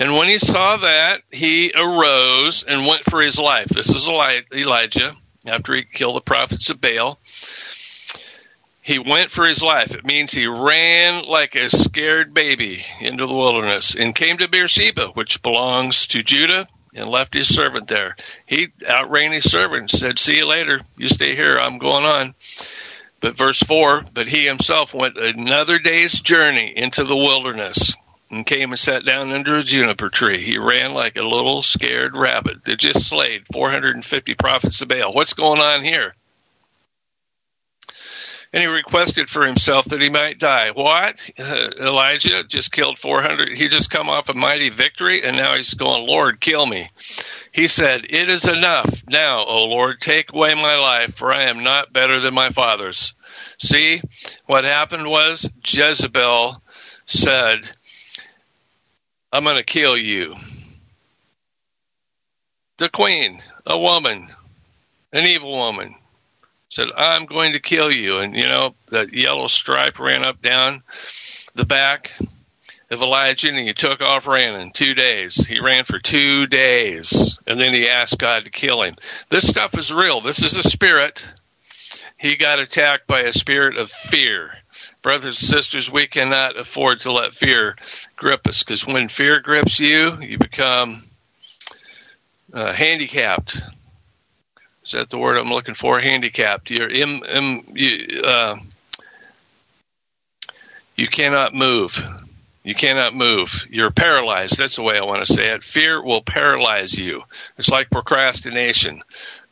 [0.00, 3.68] And when he saw that, he arose and went for his life.
[3.68, 5.12] This is Elijah
[5.44, 7.18] after he killed the prophets of Baal.
[8.80, 9.94] He went for his life.
[9.94, 15.08] It means he ran like a scared baby into the wilderness and came to Beersheba,
[15.08, 18.16] which belongs to Judah, and left his servant there.
[18.46, 20.80] He outran his servant, said, See you later.
[20.96, 21.56] You stay here.
[21.56, 22.34] I'm going on.
[23.20, 27.94] But verse 4 But he himself went another day's journey into the wilderness
[28.30, 30.42] and came and sat down under a juniper tree.
[30.42, 35.12] He ran like a little scared rabbit They just slayed 450 prophets of Baal.
[35.12, 36.14] What's going on here?
[38.52, 40.72] And he requested for himself that he might die.
[40.72, 41.30] What?
[41.38, 43.50] Uh, Elijah just killed 400.
[43.50, 46.90] He just come off a mighty victory, and now he's going, Lord, kill me.
[47.52, 49.04] He said, It is enough.
[49.08, 53.14] Now, O Lord, take away my life, for I am not better than my fathers.
[53.58, 54.02] See,
[54.46, 56.60] what happened was Jezebel
[57.06, 57.70] said,
[59.32, 60.34] I'm going to kill you.
[62.78, 64.26] The queen, a woman,
[65.12, 65.94] an evil woman,
[66.68, 68.18] said, I'm going to kill you.
[68.18, 70.82] And, you know, that yellow stripe ran up down
[71.54, 72.12] the back
[72.90, 75.46] of Elijah and he took off running two days.
[75.46, 78.96] He ran for two days and then he asked God to kill him.
[79.28, 80.20] This stuff is real.
[80.20, 81.32] This is a spirit.
[82.18, 84.52] He got attacked by a spirit of fear
[85.02, 87.76] brothers and sisters, we cannot afford to let fear
[88.16, 91.00] grip us because when fear grips you, you become
[92.52, 93.62] uh, handicapped.
[94.84, 96.00] Is that the word I'm looking for?
[96.00, 96.70] Handicapped.
[96.70, 98.56] You're Im, Im, you, uh,
[100.96, 102.04] you cannot move.
[102.62, 103.66] You cannot move.
[103.70, 104.58] You're paralyzed.
[104.58, 105.62] That's the way I want to say it.
[105.62, 107.22] Fear will paralyze you.
[107.56, 109.02] It's like procrastination.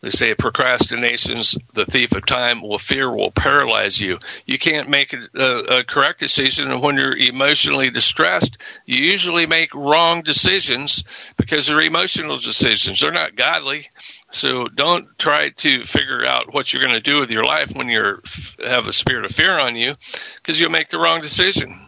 [0.00, 2.62] They say procrastination's the thief of time.
[2.62, 4.20] Well, fear will paralyze you.
[4.46, 10.22] You can't make a, a, correct decision, when you're emotionally distressed, you usually make wrong
[10.22, 13.00] decisions because they're emotional decisions.
[13.00, 13.88] They're not godly.
[14.30, 17.88] So don't try to figure out what you're going to do with your life when
[17.88, 18.20] you
[18.64, 19.96] have a spirit of fear on you,
[20.36, 21.80] because you'll make the wrong decision.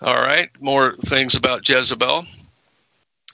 [0.00, 2.26] All right, more things about Jezebel.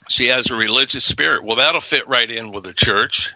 [0.09, 1.45] She has a religious spirit.
[1.45, 3.35] Well, that'll fit right in with the church.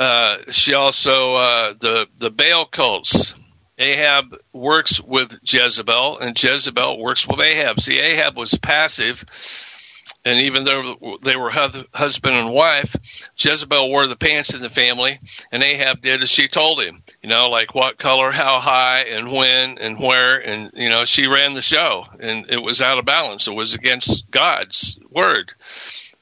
[0.00, 3.34] Uh, she also uh, the the Baal cults
[3.80, 7.80] Ahab works with Jezebel, and Jezebel works with Ahab.
[7.80, 9.24] See, Ahab was passive,
[10.22, 15.18] and even though they were husband and wife, Jezebel wore the pants in the family,
[15.50, 16.96] and Ahab did as she told him.
[17.22, 21.26] You know, like what color, how high, and when, and where, and you know, she
[21.26, 23.48] ran the show, and it was out of balance.
[23.48, 25.54] It was against God's word.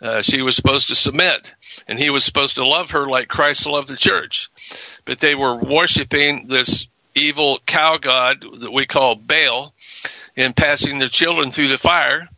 [0.00, 1.54] Uh, she was supposed to submit,
[1.88, 4.48] and he was supposed to love her like Christ loved the church.
[5.04, 9.74] But they were worshiping this evil cow god that we call Baal
[10.37, 12.28] and passing their children through the fire.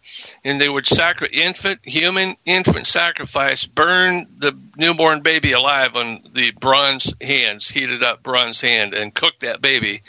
[0.42, 6.51] And they would sacrifice infant, human infant sacrifice, burn the newborn baby alive on the
[6.53, 10.03] bronze hands, heated up bronze hand, and cook that baby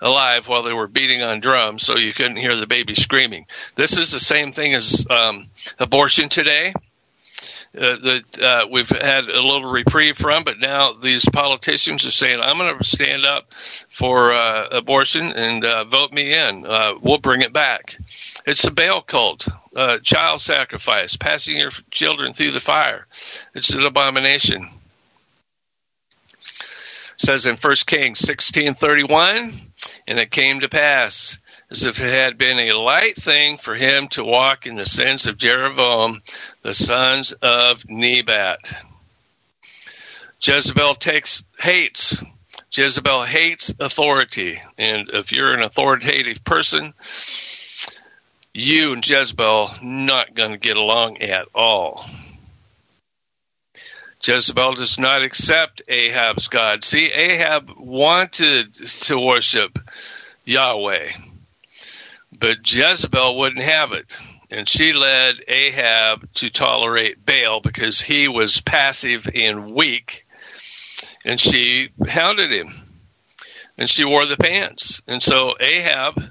[0.00, 3.46] alive while they were beating on drums so you couldn't hear the baby screaming.
[3.74, 5.44] This is the same thing as um,
[5.78, 6.72] abortion today
[7.76, 12.40] uh, that uh, we've had a little reprieve from, but now these politicians are saying,
[12.40, 16.64] "I'm going to stand up for uh, abortion and uh, vote me in.
[16.66, 17.96] Uh, we'll bring it back."
[18.46, 23.06] It's a Baal cult, uh, child sacrifice, passing your children through the fire.
[23.54, 24.68] It's an abomination.
[27.14, 29.52] It says in 1 Kings 16:31,
[30.06, 31.38] and it came to pass
[31.70, 35.26] as if it had been a light thing for him to walk in the sins
[35.26, 36.20] of Jeroboam,
[36.64, 38.74] the sons of Nebat.
[40.42, 42.24] Jezebel takes hates.
[42.72, 46.94] Jezebel hates authority, and if you're an authoritative person,
[48.54, 52.04] you and Jezebel not going to get along at all.
[54.22, 56.82] Jezebel does not accept Ahab's God.
[56.82, 59.78] See, Ahab wanted to worship
[60.46, 61.10] Yahweh.
[62.38, 64.06] But Jezebel wouldn't have it.
[64.54, 70.28] And she led Ahab to tolerate Baal because he was passive and weak.
[71.24, 72.68] And she hounded him.
[73.76, 75.02] And she wore the pants.
[75.08, 76.22] And so Ahab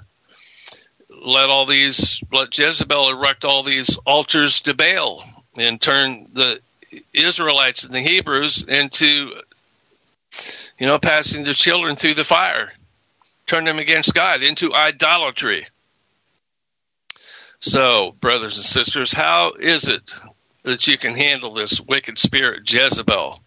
[1.10, 5.22] let all these, let Jezebel erect all these altars to Baal
[5.58, 6.62] and turn the
[7.12, 9.34] Israelites and the Hebrews into,
[10.80, 12.72] you know, passing their children through the fire,
[13.48, 15.68] turn them against God into idolatry.
[17.66, 20.14] So, brothers and sisters, how is it
[20.64, 23.40] that you can handle this wicked spirit, Jezebel?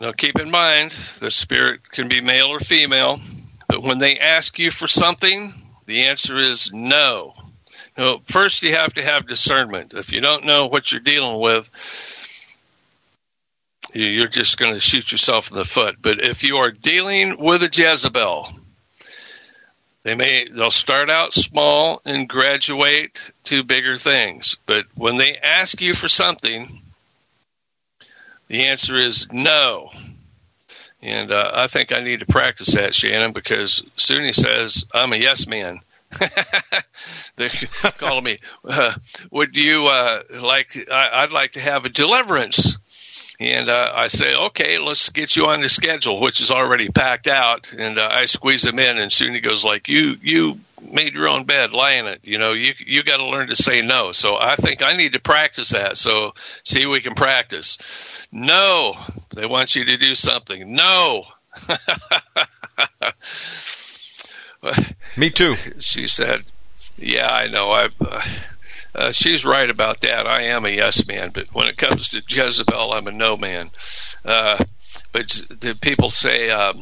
[0.00, 3.20] Now, keep in mind, the spirit can be male or female,
[3.68, 5.52] but when they ask you for something,
[5.84, 7.34] the answer is no.
[7.98, 9.92] No, first you have to have discernment.
[9.92, 11.68] If you don't know what you're dealing with,
[13.92, 15.96] you're just going to shoot yourself in the foot.
[16.00, 18.48] But if you are dealing with a Jezebel,
[20.04, 24.58] they may they'll start out small and graduate to bigger things.
[24.66, 26.68] But when they ask you for something,
[28.48, 29.90] the answer is no.
[31.02, 35.16] And uh, I think I need to practice that, Shannon, because he says I'm a
[35.16, 35.80] yes man.
[37.36, 37.50] They're
[37.98, 38.38] calling me.
[38.62, 38.94] Uh,
[39.30, 40.76] would you uh, like?
[40.90, 42.78] I, I'd like to have a deliverance.
[43.40, 47.26] And uh, I say, okay, let's get you on the schedule, which is already packed
[47.26, 47.72] out.
[47.72, 51.28] And uh, I squeeze him in, and soon he goes like, you you made your
[51.28, 52.20] own bed, lie in it.
[52.22, 54.12] You know, you you got to learn to say no.
[54.12, 55.98] So I think I need to practice that.
[55.98, 58.24] So see, we can practice.
[58.30, 58.94] No,
[59.34, 60.74] they want you to do something.
[60.74, 61.24] No.
[65.16, 65.54] Me too.
[65.80, 66.44] She said,
[66.96, 67.70] "Yeah, I know.
[67.70, 68.22] I." Uh,
[68.94, 70.26] uh, she's right about that.
[70.26, 73.70] I am a yes man, but when it comes to Jezebel, I'm a no man.
[74.24, 74.62] Uh,
[75.12, 76.80] but the people say, um,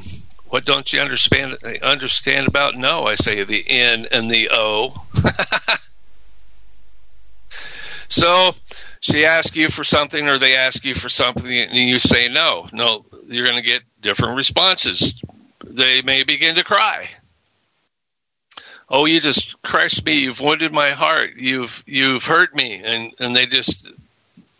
[0.49, 4.95] "What don't you understand understand about no?" I say the N and the O.
[8.09, 8.55] so
[9.01, 12.69] she asks you for something, or they ask you for something, and you say no.
[12.73, 15.15] No, you're going to get different responses.
[15.65, 17.09] They may begin to cry
[18.89, 20.21] oh, you just crushed me.
[20.21, 21.33] You've wounded my heart.
[21.37, 23.87] You've you've hurt me, and and they just,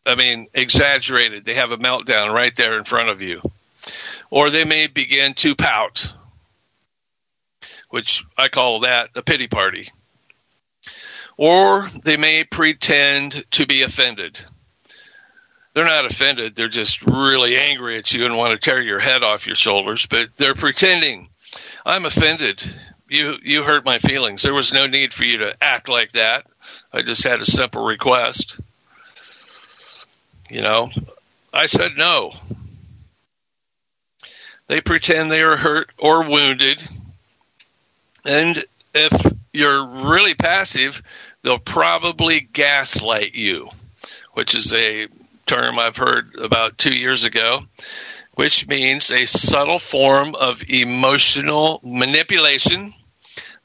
[0.07, 1.45] I mean, exaggerated.
[1.45, 3.43] They have a meltdown right there in front of you,
[4.31, 6.13] or they may begin to pout,
[7.91, 9.91] which I call that a pity party,
[11.37, 14.39] or they may pretend to be offended.
[15.75, 16.55] They're not offended.
[16.55, 20.05] They're just really angry at you and want to tear your head off your shoulders,
[20.05, 21.29] but they're pretending.
[21.87, 22.63] I'm offended
[23.13, 24.43] you you hurt my feelings.
[24.43, 26.47] There was no need for you to act like that.
[26.93, 28.61] I just had a simple request.
[30.51, 30.91] You know,
[31.53, 32.33] I said no.
[34.69, 36.83] They pretend they are hurt or wounded.
[38.25, 39.13] And if
[39.53, 41.03] you're really passive,
[41.43, 43.69] they'll probably gaslight you,
[44.33, 45.09] which is a
[45.47, 47.63] term I've heard about two years ago.
[48.35, 52.93] which means a subtle form of emotional manipulation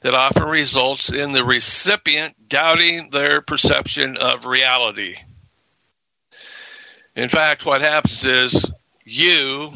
[0.00, 5.16] that often results in the recipient doubting their perception of reality.
[7.16, 8.70] In fact, what happens is
[9.04, 9.72] you,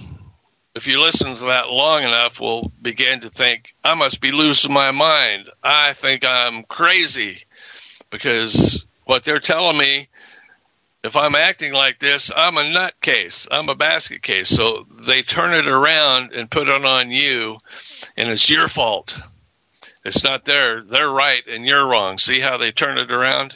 [0.74, 4.72] if you listen to that long enough, will begin to think, I must be losing
[4.72, 5.50] my mind.
[5.62, 7.42] I think I'm crazy
[8.11, 10.08] because what they're telling me
[11.04, 13.48] if I'm acting like this, I'm a nutcase.
[13.50, 14.48] I'm a basket case.
[14.48, 17.58] So they turn it around and put it on you,
[18.16, 19.20] and it's your fault.
[20.05, 22.19] It's not their, they're right and you're wrong.
[22.19, 23.55] See how they turn it around?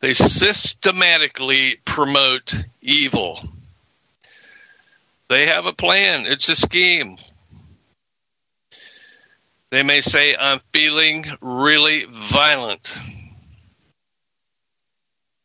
[0.00, 3.40] They systematically promote evil.
[5.28, 6.26] They have a plan.
[6.26, 7.18] It's a scheme.
[9.70, 12.98] They may say, I'm feeling really violent.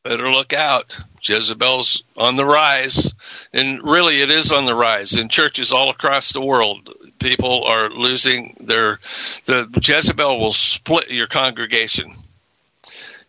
[0.03, 0.99] Better look out.
[1.21, 3.13] Jezebel's on the rise.
[3.53, 6.89] And really, it is on the rise in churches all across the world
[7.25, 8.99] people are losing their
[9.45, 12.11] the Jezebel will split your congregation.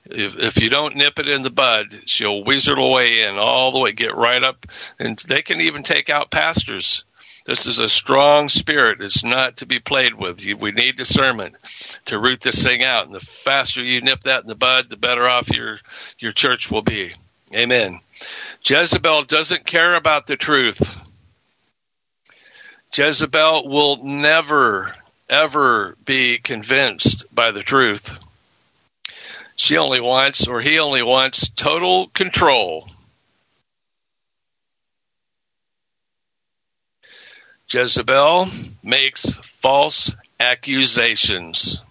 [0.05, 3.81] If, if you don't nip it in the bud, she'll wizard away in all the
[3.81, 4.67] way, get right up,
[4.99, 7.05] and they can even take out pastors.
[7.47, 9.01] This is a strong spirit.
[9.01, 10.45] It's not to be played with.
[10.45, 11.57] We need discernment
[12.07, 13.07] to root this thing out.
[13.07, 15.79] And the faster you nip that in the bud, the better off your,
[16.19, 17.13] your church will be.
[17.55, 18.01] Amen.
[18.65, 20.96] Jezebel doesn't care about the truth.
[22.97, 24.91] Jezebel will never,
[25.29, 28.17] ever be convinced by the truth.
[29.55, 32.89] She only wants, or he only wants, total control.
[37.69, 38.47] Jezebel
[38.83, 41.83] makes false accusations.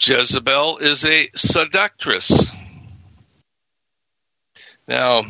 [0.00, 2.67] Jezebel is a seductress.
[4.88, 5.24] Now,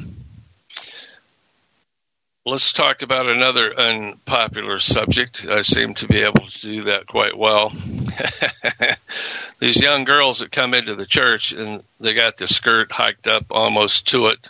[2.47, 5.49] let's talk about another unpopular subject.
[5.51, 7.71] I seem to be able to do that quite well.
[9.59, 13.47] These young girls that come into the church and they got the skirt hiked up
[13.51, 14.49] almost to it,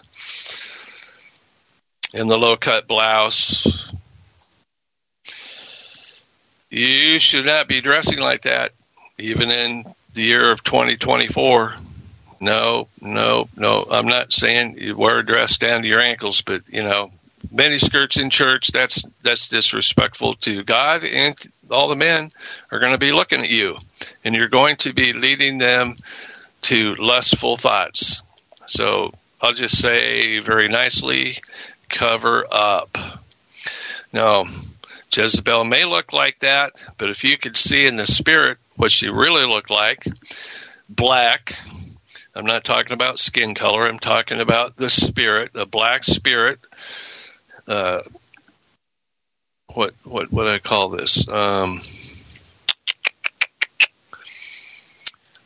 [2.12, 3.66] and the low cut blouse.
[6.68, 8.72] You should not be dressing like that,
[9.16, 11.76] even in the year of 2024
[12.40, 13.86] no, no, no.
[13.90, 17.10] I'm not saying you wear a dress down to your ankles, but you know,
[17.50, 18.68] many skirts in church.
[18.68, 21.36] That's that's disrespectful to God, and
[21.70, 22.30] all the men
[22.70, 23.76] are going to be looking at you,
[24.24, 25.96] and you're going to be leading them
[26.62, 28.22] to lustful thoughts.
[28.66, 31.38] So I'll just say very nicely,
[31.88, 32.96] cover up.
[34.12, 34.46] Now,
[35.12, 39.08] Jezebel may look like that, but if you could see in the spirit what she
[39.08, 40.04] really looked like,
[40.88, 41.56] black,
[42.38, 43.88] I'm not talking about skin color.
[43.88, 46.60] I'm talking about the spirit, the black spirit.
[47.66, 48.02] Uh,
[49.74, 51.26] what what what I call this?
[51.26, 51.80] Um,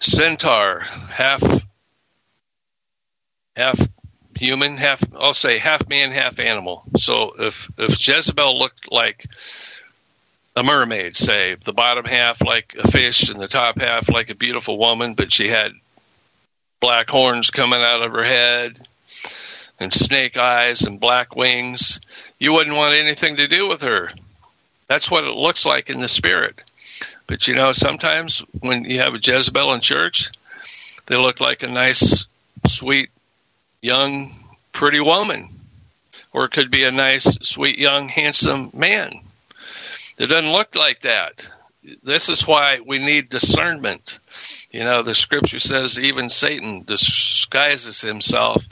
[0.01, 1.43] centaur, half
[3.57, 3.81] half
[4.37, 6.83] human, half I'll say half man, half animal.
[6.99, 9.25] So if if Jezebel looked like
[10.55, 14.35] a mermaid, say the bottom half like a fish and the top half like a
[14.35, 15.73] beautiful woman, but she had
[16.83, 18.77] black horns coming out of her head
[19.79, 22.01] and snake eyes and black wings.
[22.40, 24.11] You wouldn't want anything to do with her.
[24.88, 26.61] That's what it looks like in the spirit.
[27.29, 30.31] But you know, sometimes when you have a Jezebel in church,
[31.07, 32.27] they look like a nice,
[32.66, 33.11] sweet,
[33.81, 34.33] young,
[34.73, 35.49] pretty woman.
[36.33, 39.21] Or it could be a nice, sweet, young, handsome man.
[40.18, 41.49] It doesn't look like that.
[42.03, 44.18] This is why we need discernment.
[44.73, 48.67] You know, the scripture says even Satan disguises himself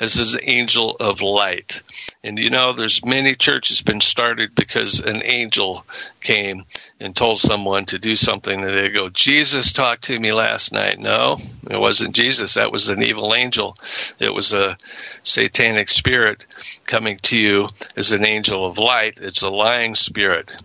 [0.00, 1.80] as his angel of light.
[2.24, 5.86] And you know, there's many churches been started because an angel
[6.20, 6.64] came
[6.98, 10.98] and told someone to do something and they go, Jesus talked to me last night.
[10.98, 11.36] No,
[11.70, 12.54] it wasn't Jesus.
[12.54, 13.76] That was an evil angel.
[14.18, 14.76] It was a
[15.22, 16.44] satanic spirit
[16.84, 19.20] coming to you as an angel of light.
[19.22, 20.56] It's a lying spirit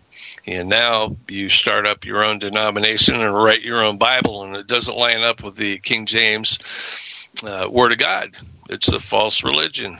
[0.45, 4.67] and now you start up your own denomination and write your own Bible, and it
[4.67, 8.37] doesn't line up with the King James uh, Word of God.
[8.69, 9.97] It's a false religion.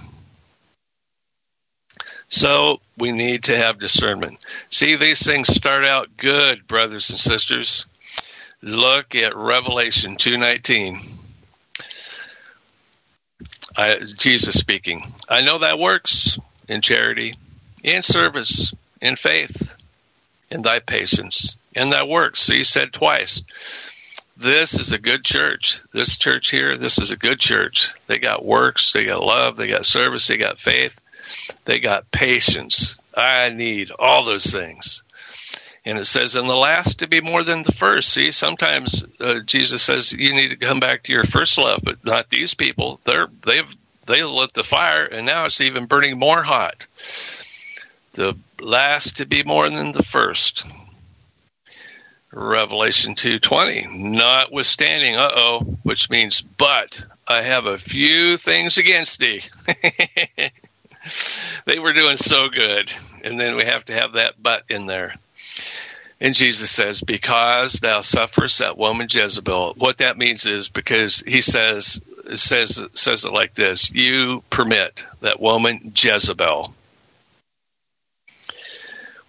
[2.30, 4.38] So we need to have discernment.
[4.70, 7.88] See, these things start out good, brothers and sisters.
[8.62, 11.00] Look at Revelation 219.
[13.76, 15.04] I, Jesus speaking.
[15.28, 16.38] I know that works
[16.68, 17.34] in charity,
[17.84, 19.74] in service, in faith
[20.52, 22.42] in thy patience, in thy works.
[22.42, 23.44] See, he said twice.
[24.38, 25.82] this is a good church.
[25.94, 27.94] This church here, this is a good church.
[28.08, 31.00] They got works, they got love, they got service, they got faith,
[31.66, 33.00] they got patience.
[33.14, 35.04] I need all those things.
[35.86, 38.10] And it says, in the last to be more than the first.
[38.10, 42.04] See, sometimes uh, Jesus says you need to come back to your first love, but
[42.06, 43.00] not these people.
[43.06, 43.76] They're they've
[44.06, 46.88] they lit the fire, and now it's even burning more hot.
[48.14, 50.66] The last to be more than the first.
[52.32, 59.42] Revelation 2:20 notwithstanding uh-oh which means but I have a few things against thee.
[61.66, 62.92] They were doing so good.
[63.24, 65.16] And then we have to have that but in there.
[66.22, 69.76] And Jesus says because thou sufferest that woman Jezebel.
[69.78, 72.02] What that means is because he says
[72.36, 76.74] says says it like this you permit that woman Jezebel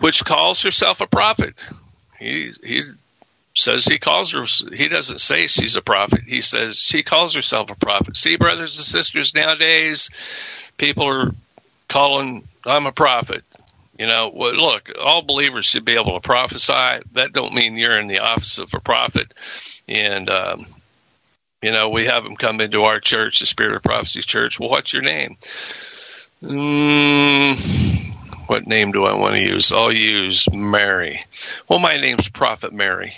[0.00, 1.54] which calls herself a prophet
[2.20, 2.82] he he
[3.54, 4.44] says he calls her.
[4.72, 6.20] He doesn't say she's a prophet.
[6.26, 8.16] He says she calls herself a prophet.
[8.16, 10.10] See, brothers and sisters, nowadays
[10.76, 11.32] people are
[11.88, 13.42] calling I'm a prophet.
[13.98, 17.02] You know, well, look, all believers should be able to prophesy.
[17.12, 19.32] That don't mean you're in the office of a prophet.
[19.88, 20.60] And um,
[21.62, 24.60] you know, we have them come into our church, the Spirit of Prophecy Church.
[24.60, 25.36] Well, what's your name?
[26.42, 27.99] Mm,
[28.50, 29.70] what name do I want to use?
[29.70, 31.24] I'll use Mary.
[31.68, 33.14] Well, my name's Prophet Mary.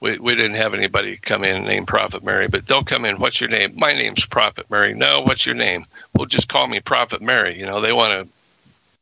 [0.00, 3.20] We, we didn't have anybody come in and name Prophet Mary, but they'll come in.
[3.20, 3.74] What's your name?
[3.76, 4.94] My name's Prophet Mary.
[4.94, 5.84] No, what's your name?
[6.12, 7.56] Well, just call me Prophet Mary.
[7.56, 8.28] You know, they want to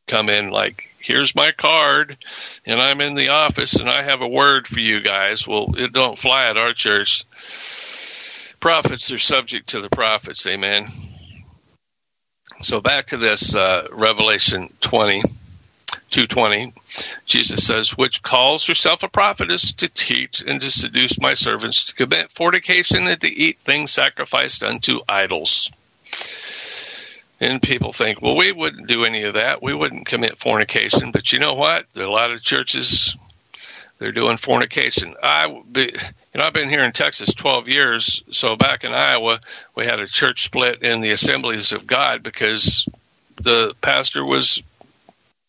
[0.06, 2.18] come in like, here's my card,
[2.66, 5.48] and I'm in the office, and I have a word for you guys.
[5.48, 7.24] Well, it don't fly at our church.
[8.60, 10.46] Prophets are subject to the prophets.
[10.46, 10.88] Amen.
[12.62, 15.22] So back to this uh, Revelation 20,
[16.10, 16.74] 220,
[17.24, 21.94] Jesus says, which calls herself a prophetess to teach and to seduce my servants to
[21.94, 25.72] commit fornication and to eat things sacrificed unto idols.
[27.40, 29.62] And people think, well, we wouldn't do any of that.
[29.62, 31.12] We wouldn't commit fornication.
[31.12, 31.88] But you know what?
[31.94, 33.16] There are a lot of churches,
[33.98, 35.14] they're doing fornication.
[35.22, 35.62] I,
[36.32, 38.22] you know, I've been here in Texas 12 years.
[38.30, 39.40] So back in Iowa,
[39.74, 42.86] we had a church split in the Assemblies of God because
[43.36, 44.62] the pastor was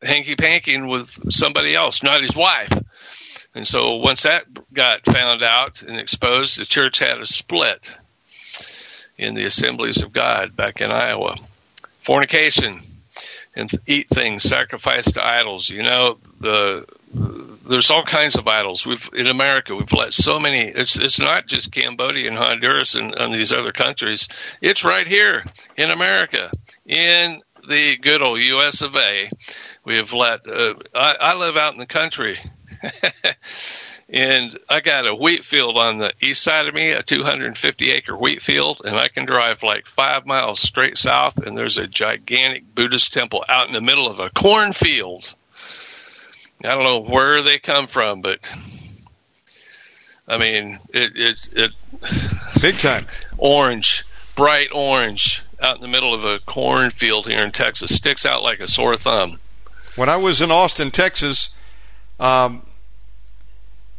[0.02, 2.72] hanky panking with somebody else, not his wife.
[3.54, 7.96] And so once that got found out and exposed, the church had a split
[9.18, 11.36] in the Assemblies of God back in Iowa.
[12.00, 12.80] Fornication
[13.56, 15.70] and eat things sacrificed to idols.
[15.70, 18.86] You know, the there's all kinds of idols.
[18.86, 20.62] We've in America we've let so many.
[20.62, 24.28] It's it's not just Cambodia and Honduras and, and these other countries.
[24.62, 25.46] It's right here
[25.78, 26.52] in America,
[26.86, 28.82] in the good old U.S.
[28.82, 29.30] of A.
[29.86, 30.48] We have let.
[30.48, 32.38] Uh, I, I live out in the country.
[34.10, 38.18] and I got a wheat field on the east side of me, a 250 acre
[38.18, 42.74] wheat field, and I can drive like five miles straight south, and there's a gigantic
[42.74, 45.36] Buddhist temple out in the middle of a cornfield.
[46.64, 48.52] I don't know where they come from, but
[50.28, 51.72] I mean, it it, it
[52.62, 53.08] big time
[53.38, 54.06] orange,
[54.36, 58.60] bright orange, out in the middle of a cornfield here in Texas, sticks out like
[58.60, 59.40] a sore thumb.
[59.96, 61.56] When I was in Austin, Texas,
[62.20, 62.66] um,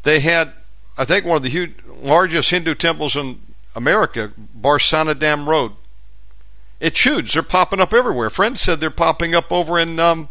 [0.03, 0.53] they had,
[0.97, 3.41] I think, one of the huge, largest Hindu temples in
[3.75, 5.73] America, Barsana Dham Road.
[6.81, 7.35] It's huge.
[7.35, 8.31] They're popping up everywhere.
[8.31, 10.29] Friends said they're popping up over in um,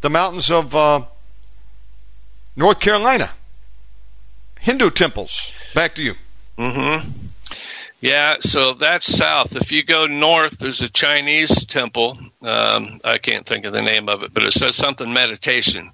[0.00, 1.02] the mountains of uh,
[2.58, 3.30] North Carolina.
[4.58, 5.52] Hindu temples.
[5.76, 6.14] Back to you.
[6.58, 7.08] Mm-hmm.
[8.00, 9.54] Yeah, so that's south.
[9.54, 12.18] If you go north, there's a Chinese temple.
[12.42, 15.92] Um, I can't think of the name of it, but it says something meditation.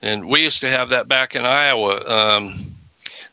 [0.00, 2.36] And we used to have that back in Iowa.
[2.36, 2.54] Um,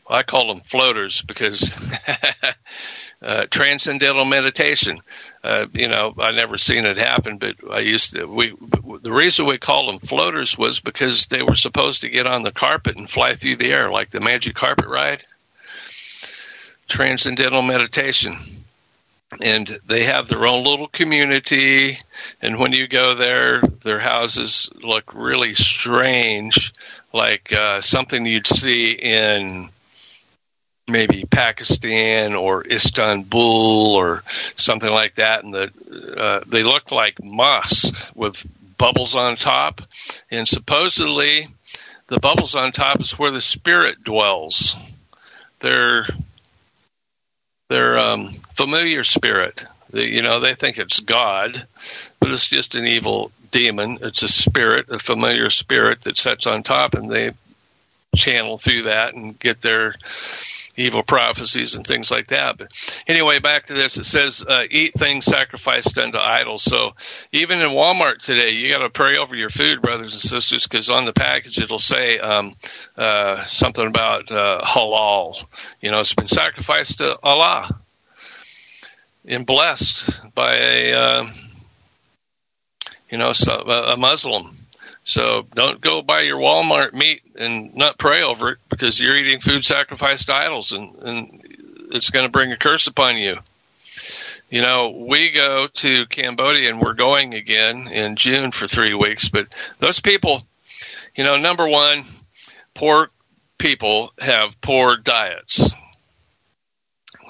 [0.06, 1.72] I call them floaters because
[3.20, 5.00] uh, transcendental meditation.
[5.42, 8.26] Uh, you know, I never seen it happen, but I used to.
[8.26, 8.54] We
[9.02, 12.52] the reason we called them floaters was because they were supposed to get on the
[12.52, 15.24] carpet and fly through the air like the magic carpet ride.
[16.88, 18.36] Transcendental meditation.
[19.42, 21.98] And they have their own little community.
[22.40, 26.72] And when you go there, their houses look really strange,
[27.12, 29.68] like uh, something you'd see in
[30.88, 34.22] maybe Pakistan or Istanbul or
[34.56, 35.70] something like that, and the
[36.16, 38.44] uh, they look like moss with
[38.78, 39.82] bubbles on top,
[40.30, 41.46] and supposedly
[42.06, 44.74] the bubbles on top is where the spirit dwells.
[45.60, 46.06] They're
[47.68, 49.64] they're um, familiar spirit.
[49.92, 51.66] You know, they think it's God,
[52.20, 53.98] but it's just an evil demon.
[54.02, 57.32] It's a spirit, a familiar spirit that sits on top, and they
[58.14, 59.94] channel through that and get their
[60.78, 62.56] evil prophecies and things like that.
[62.56, 63.96] But anyway, back to this.
[63.98, 66.62] It says, uh, eat things sacrificed unto idols.
[66.62, 66.94] So
[67.32, 70.88] even in Walmart today, you got to pray over your food, brothers and sisters, because
[70.88, 72.54] on the package it'll say um,
[72.96, 75.44] uh, something about uh, halal.
[75.80, 77.80] You know, it's been sacrificed to Allah
[79.24, 81.26] and blessed by a, uh,
[83.10, 84.48] you know, so, a Muslim.
[85.08, 89.40] So don't go buy your Walmart meat and not pray over it because you're eating
[89.40, 91.42] food sacrificed to idols and, and
[91.92, 93.38] it's going to bring a curse upon you.
[94.50, 99.30] You know, we go to Cambodia and we're going again in June for three weeks,
[99.30, 100.42] but those people,
[101.16, 102.04] you know, number one,
[102.74, 103.08] poor
[103.56, 105.72] people have poor diets.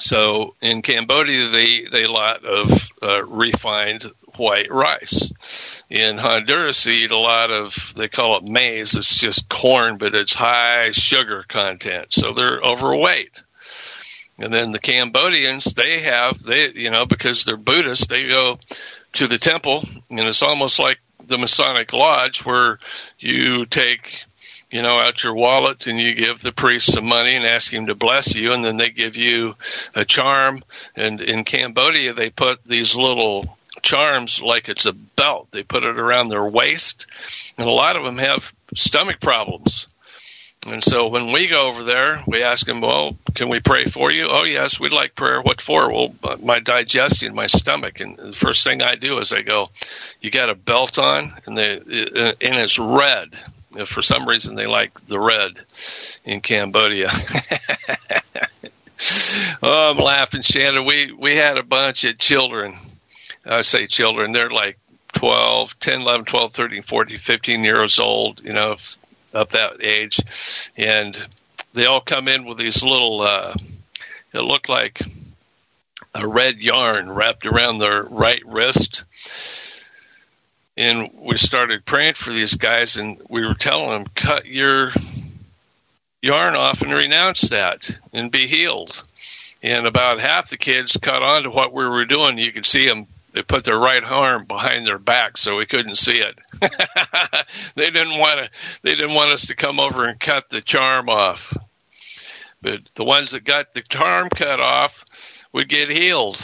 [0.00, 4.04] So in Cambodia, they, eat a lot of uh, refined
[4.38, 5.32] white rice
[5.90, 8.94] in Honduras they eat a lot of they call it maize.
[8.94, 13.42] It's just corn, but it's high sugar content, so they're overweight.
[14.38, 18.58] And then the Cambodians, they have they you know because they're Buddhists, they go
[19.14, 22.78] to the temple, and it's almost like the Masonic Lodge where
[23.18, 24.24] you take
[24.70, 27.86] you know, out your wallet and you give the priest some money and ask him
[27.86, 29.56] to bless you, and then they give you
[29.94, 30.62] a charm.
[30.94, 35.48] And in Cambodia, they put these little charms like it's a belt.
[35.50, 37.06] They put it around their waist,
[37.56, 39.86] and a lot of them have stomach problems.
[40.66, 44.10] And so when we go over there, we ask them, "Well, can we pray for
[44.10, 48.32] you?" "Oh, yes, we'd like prayer." "What for?" "Well, my digestion, my stomach." And the
[48.32, 49.70] first thing I do is I go,
[50.20, 53.34] "You got a belt on?" And they uh, and it's red.
[53.86, 55.52] For some reason, they like the red
[56.24, 57.10] in Cambodia.
[59.62, 60.84] oh, I'm laughing, Shannon.
[60.84, 62.74] We we had a bunch of children
[63.48, 64.78] I say children, they're like
[65.14, 68.76] 12, 10, 11, 12, 13, 14, 15 years old, you know,
[69.32, 70.20] of that age.
[70.76, 71.16] And
[71.72, 73.54] they all come in with these little, uh,
[74.32, 75.00] it looked like
[76.14, 79.04] a red yarn wrapped around their right wrist.
[80.76, 84.92] And we started praying for these guys, and we were telling them, cut your
[86.22, 89.02] yarn off and renounce that and be healed.
[89.62, 92.38] And about half the kids caught on to what we were doing.
[92.38, 95.94] You could see them they put their right arm behind their back so we couldn't
[95.94, 96.40] see it.
[97.76, 98.50] they didn't want to.
[98.82, 101.56] They didn't want us to come over and cut the charm off.
[102.60, 106.36] But the ones that got the charm cut off would get healed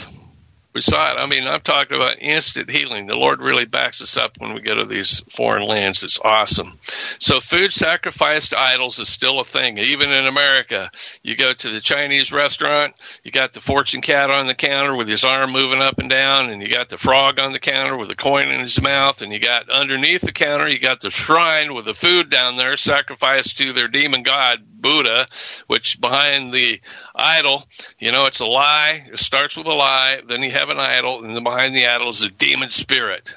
[0.75, 1.17] we saw it.
[1.17, 3.07] I mean, I'm talking about instant healing.
[3.07, 6.03] The Lord really backs us up when we go to these foreign lands.
[6.03, 6.77] It's awesome.
[7.17, 9.77] So food sacrificed to idols is still a thing.
[9.77, 10.91] Even in America,
[11.23, 15.07] you go to the Chinese restaurant, you got the fortune cat on the counter with
[15.07, 18.11] his arm moving up and down, and you got the frog on the counter with
[18.11, 21.73] a coin in his mouth, and you got underneath the counter, you got the shrine
[21.73, 25.27] with the food down there sacrificed to their demon god Buddha,
[25.65, 26.79] which behind the
[27.15, 27.63] idol,
[27.99, 29.05] you know, it's a lie.
[29.11, 30.21] It starts with a lie.
[30.27, 33.33] Then you have an idol, and behind the idol is a demon spirit.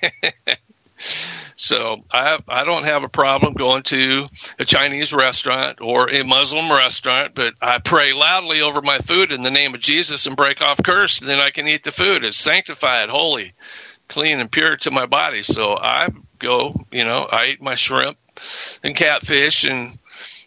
[1.56, 4.28] so I I don't have a problem going to
[4.60, 9.43] a Chinese restaurant or a Muslim restaurant, but I pray loudly over my food in
[9.43, 12.24] the name of Jesus and break off curse, and then I can eat the food.
[12.24, 13.54] It's sanctified, holy,
[14.08, 15.43] clean, and pure to my body.
[15.43, 18.18] So I go, you know, I eat my shrimp
[18.84, 19.97] and catfish and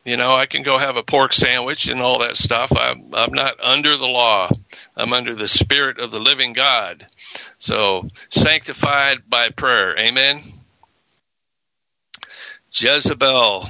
[0.06, 2.70] you know, I can go have a pork sandwich and all that stuff.
[2.78, 4.48] I'm, I'm not under the law.
[4.96, 7.04] I'm under the spirit of the living God.
[7.58, 9.98] So sanctified by prayer.
[9.98, 10.38] Amen.
[12.72, 13.66] Jezebel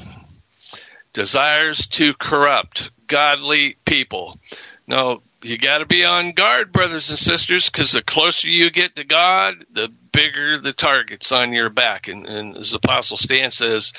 [1.14, 4.38] desires to corrupt godly people.
[4.86, 8.96] No, you got to be on guard, brothers and sisters, because the closer you get
[8.96, 12.08] to God, the bigger the targets on your back.
[12.08, 13.92] And, and as Apostle Stan says,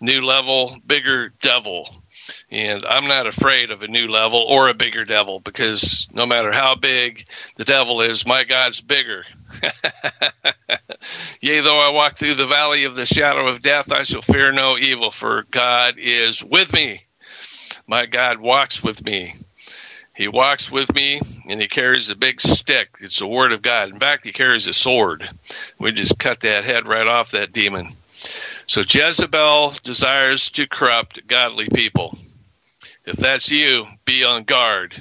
[0.00, 1.88] new level, bigger devil.
[2.50, 6.52] And I'm not afraid of a new level or a bigger devil because no matter
[6.52, 7.24] how big
[7.56, 9.24] the devil is, my God's bigger.
[11.40, 14.52] Yea, though I walk through the valley of the shadow of death, I shall fear
[14.52, 17.00] no evil, for God is with me.
[17.86, 19.32] My God walks with me.
[20.22, 22.90] He walks with me and he carries a big stick.
[23.00, 23.88] It's the word of God.
[23.88, 25.28] In fact, he carries a sword.
[25.80, 27.88] We just cut that head right off that demon.
[28.68, 32.16] So Jezebel desires to corrupt godly people.
[33.04, 34.94] If that's you, be on guard.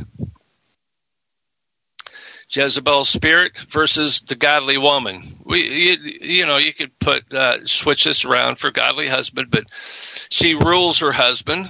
[2.50, 5.22] Jezebel's spirit versus the godly woman.
[5.46, 9.66] We, you, you know, you could put uh, switch this around for godly husband, but
[9.72, 11.68] she rules her husband.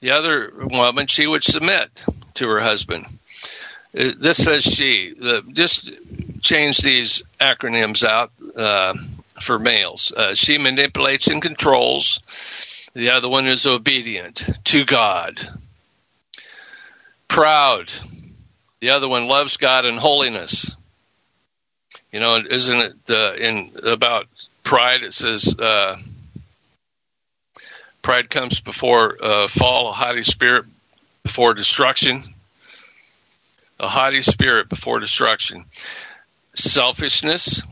[0.00, 2.02] The other woman, she would submit
[2.34, 3.06] to her husband.
[3.98, 5.14] Uh, this says she.
[5.14, 5.90] The, just
[6.40, 8.94] change these acronyms out uh,
[9.40, 10.12] for males.
[10.16, 12.20] Uh, she manipulates and controls.
[12.94, 15.40] The other one is obedient to God.
[17.28, 17.90] proud.
[18.80, 20.76] The other one loves God and holiness.
[22.12, 24.26] You know, isn't it uh, in about
[24.64, 25.02] pride?
[25.02, 25.96] It says uh,
[28.02, 30.66] pride comes before uh, fall, a haughty spirit
[31.22, 32.22] before destruction.
[33.80, 35.64] A haughty spirit before destruction.
[36.54, 37.62] Selfishness.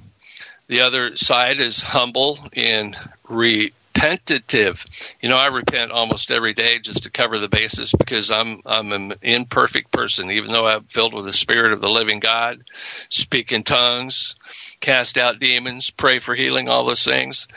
[0.67, 2.97] The other side is humble and
[3.29, 4.85] re repentative.
[5.21, 8.93] You know, I repent almost every day just to cover the bases because I'm I'm
[8.93, 13.53] an imperfect person, even though I'm filled with the Spirit of the living God, speak
[13.53, 14.37] in tongues,
[14.81, 17.49] cast out demons, pray for healing, all those things.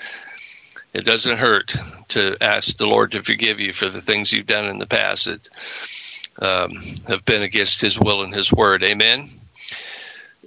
[0.94, 1.76] It doesn't hurt
[2.10, 5.26] to ask the Lord to forgive you for the things you've done in the past
[5.26, 5.50] that
[6.40, 6.76] um,
[7.08, 8.84] have been against His will and His word.
[8.84, 9.26] Amen.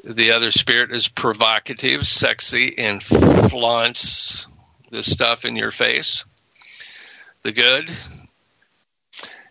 [0.05, 4.47] The other spirit is provocative, sexy, and flaunts
[4.91, 6.25] this stuff in your face.
[7.43, 7.91] The good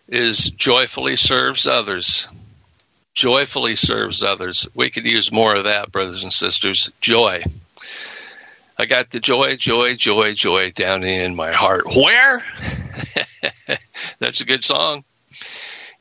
[0.08, 2.28] is joyfully serves others.
[3.12, 4.66] Joyfully serves others.
[4.74, 6.90] We could use more of that, brothers and sisters.
[7.02, 7.42] Joy.
[8.78, 11.86] I got the joy, joy, joy, joy down in my heart.
[11.86, 12.42] Where?
[14.18, 15.04] That's a good song.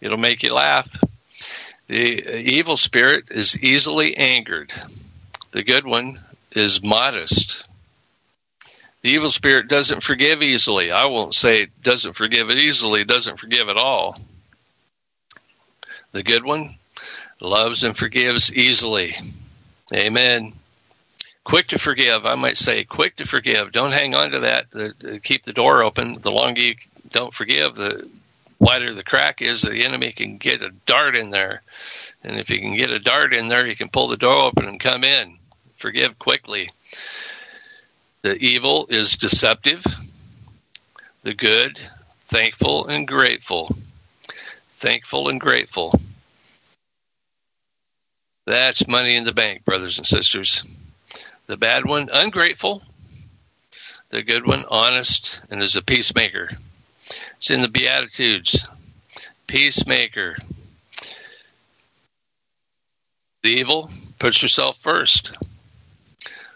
[0.01, 0.87] It'll make you laugh.
[1.87, 4.73] The evil spirit is easily angered.
[5.51, 6.19] The good one
[6.51, 7.67] is modest.
[9.03, 10.91] The evil spirit doesn't forgive easily.
[10.91, 14.17] I won't say it doesn't forgive it easily, doesn't forgive at all.
[16.11, 16.75] The good one
[17.39, 19.15] loves and forgives easily.
[19.93, 20.53] Amen.
[21.45, 22.25] Quick to forgive.
[22.25, 23.71] I might say quick to forgive.
[23.71, 25.21] Don't hang on to that.
[25.23, 26.19] keep the door open.
[26.19, 26.75] The longer you
[27.11, 28.09] don't forgive, the
[28.59, 29.61] wider the crack is.
[29.61, 31.61] The enemy can get a dart in there.
[32.23, 34.67] And if you can get a dart in there, you can pull the door open
[34.67, 35.37] and come in.
[35.77, 36.71] Forgive quickly.
[38.23, 39.85] The evil is deceptive,
[41.21, 41.79] the good,
[42.25, 43.69] thankful and grateful.
[44.77, 45.93] Thankful and grateful.
[48.47, 50.63] That's money in the bank, brothers and sisters.
[51.47, 52.81] The bad one, ungrateful.
[54.09, 56.49] The good one, honest and is a peacemaker.
[57.37, 58.67] It's in the Beatitudes.
[59.47, 60.37] Peacemaker.
[63.43, 65.37] The evil puts yourself first.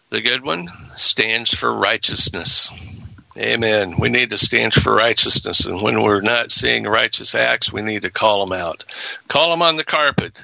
[0.10, 3.06] The good one stands for righteousness.
[3.38, 3.98] Amen.
[4.00, 5.68] We need to stand for righteousness.
[5.68, 8.86] And when we're not seeing righteous acts, we need to call them out.
[9.28, 10.44] Call them on the carpet.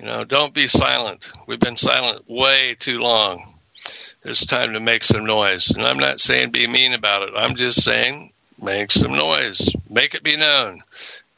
[0.00, 1.32] You know, don't be silent.
[1.46, 3.54] We've been silent way too long.
[4.24, 5.70] It's time to make some noise.
[5.70, 7.34] And I'm not saying be mean about it.
[7.36, 9.70] I'm just saying make some noise.
[9.88, 10.82] Make it be known.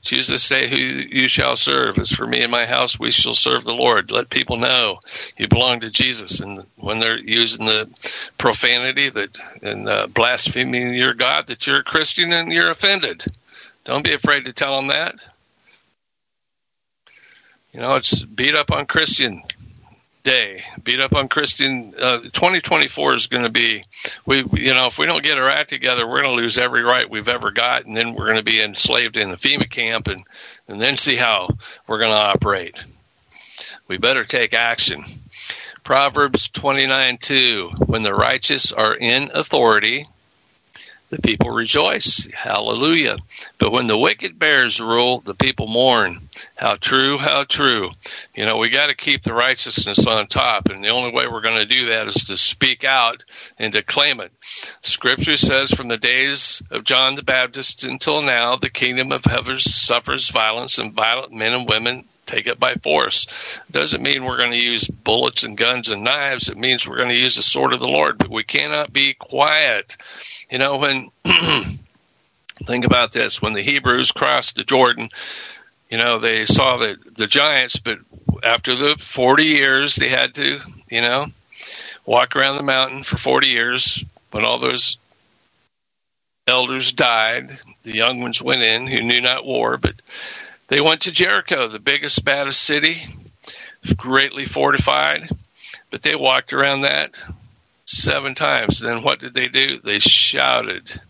[0.03, 1.99] Choose this day who you shall serve.
[1.99, 4.11] As for me and my house, we shall serve the Lord.
[4.11, 4.99] Let people know
[5.37, 6.41] you belong to Jesus.
[6.41, 7.87] And when they're using the
[8.39, 13.25] profanity that and uh, blaspheming your God, that you're a Christian and you're offended.
[13.85, 15.17] Don't be afraid to tell them that.
[17.75, 19.43] You know, it's beat up on Christian
[20.23, 20.63] day.
[20.83, 21.95] Beat up on Christian.
[21.99, 23.85] Uh, 2024 is going to be,
[24.27, 26.83] we, you know, if we don't get our act together, we're going to lose every
[26.83, 30.09] right we've ever got, and then we're going to be enslaved in the FEMA camp,
[30.09, 30.25] and
[30.69, 31.49] and then see how
[31.87, 32.77] we're going to operate.
[33.89, 35.05] We better take action.
[35.83, 37.71] Proverbs 29 2.
[37.87, 40.07] When the righteous are in authority,
[41.11, 42.29] the people rejoice.
[42.33, 43.19] Hallelujah.
[43.59, 46.19] But when the wicked bears rule, the people mourn.
[46.57, 47.91] How true, how true.
[48.35, 51.41] You know, we got to keep the righteousness on top, and the only way we're
[51.41, 53.25] going to do that is to speak out
[53.59, 54.33] and to claim it.
[54.83, 59.59] Scripture says from the days of John the Baptist until now, the kingdom of heaven
[59.59, 63.59] suffers violence, and violent men and women take it by force.
[63.71, 66.49] Doesn't mean we're going to use bullets and guns and knives.
[66.49, 69.15] It means we're going to use the sword of the Lord, but we cannot be
[69.15, 69.97] quiet.
[70.51, 71.11] You know, when,
[72.65, 75.09] think about this, when the Hebrews crossed the Jordan,
[75.89, 77.99] you know, they saw the, the giants, but
[78.43, 81.27] after the 40 years, they had to, you know,
[82.05, 84.97] walk around the mountain for 40 years when all those
[86.49, 87.57] elders died.
[87.85, 89.95] The young ones went in who knew not war, but
[90.67, 92.97] they went to Jericho, the biggest, baddest city,
[93.97, 95.29] greatly fortified,
[95.91, 97.23] but they walked around that
[97.91, 98.81] seven times.
[98.81, 99.79] Then what did they do?
[99.79, 101.01] They shouted.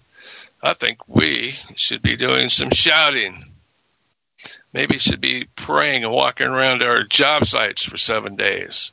[0.62, 3.42] I think we should be doing some shouting.
[4.72, 8.92] Maybe should be praying and walking around our job sites for seven days.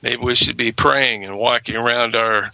[0.00, 2.50] Maybe we should be praying and walking around our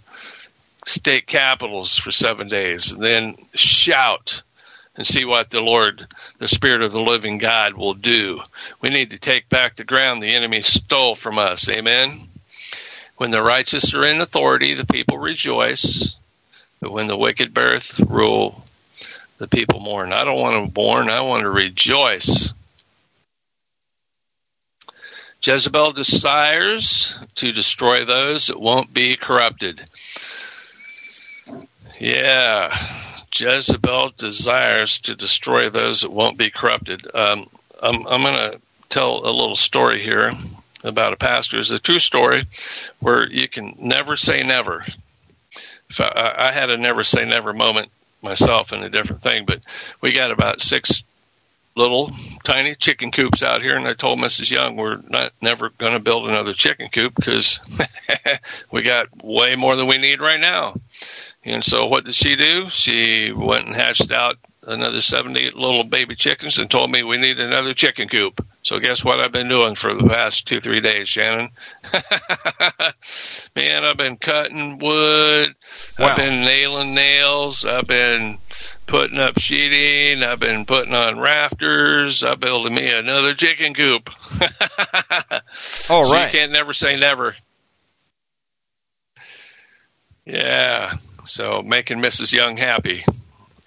[0.85, 4.43] state capitals for seven days and then shout
[4.95, 6.07] and see what the Lord,
[6.39, 8.41] the Spirit of the living God will do.
[8.81, 11.69] We need to take back the ground the enemy stole from us.
[11.69, 12.11] Amen.
[13.17, 16.15] When the righteous are in authority, the people rejoice.
[16.79, 18.63] But when the wicked beareth rule,
[19.37, 20.13] the people mourn.
[20.13, 21.09] I don't want to mourn.
[21.09, 22.51] I want to rejoice.
[25.43, 29.81] Jezebel desires to destroy those that won't be corrupted.
[31.99, 32.75] Yeah,
[33.35, 37.05] Jezebel desires to destroy those that won't be corrupted.
[37.13, 37.49] Um,
[37.81, 38.59] I'm, I'm going to
[38.89, 40.31] tell a little story here
[40.83, 41.59] about a pastor.
[41.59, 42.43] It's a true story
[42.99, 44.83] where you can never say never.
[45.99, 47.89] I, I had a never say never moment
[48.21, 49.59] myself in a different thing, but
[50.01, 51.03] we got about six
[51.75, 52.11] little
[52.43, 54.51] tiny chicken coops out here, and I told Mrs.
[54.51, 57.59] Young we're not never going to build another chicken coop because
[58.71, 60.75] we got way more than we need right now.
[61.43, 62.69] And so, what did she do?
[62.69, 67.39] She went and hatched out another 70 little baby chickens and told me we need
[67.39, 68.45] another chicken coop.
[68.63, 71.49] So guess what I've been doing for the past two, three days, Shannon?
[73.57, 75.53] Man, I've been cutting wood.
[75.99, 76.07] Wow.
[76.07, 77.65] I've been nailing nails.
[77.65, 78.37] I've been
[78.87, 80.23] putting up sheeting.
[80.23, 82.23] I've been putting on rafters.
[82.23, 84.09] I'm building me another chicken coop.
[85.89, 86.31] All right.
[86.31, 87.35] So you can't never say never.
[90.25, 90.93] Yeah.
[91.25, 92.33] So making Mrs.
[92.33, 93.03] Young happy.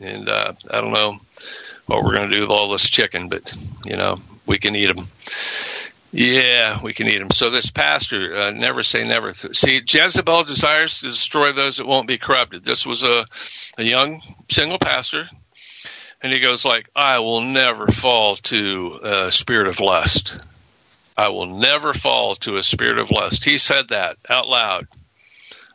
[0.00, 1.18] And uh, I don't know
[1.84, 4.94] what we're going to do with all this chicken, but, you know, we can eat
[4.94, 5.04] them.
[6.12, 7.30] Yeah, we can eat them.
[7.30, 9.34] So this pastor, uh, never say never.
[9.34, 12.64] See, Jezebel desires to destroy those that won't be corrupted.
[12.64, 13.26] This was a,
[13.76, 15.28] a young single pastor,
[16.22, 20.40] and he goes like, "I will never fall to a spirit of lust.
[21.18, 24.86] I will never fall to a spirit of lust." He said that out loud.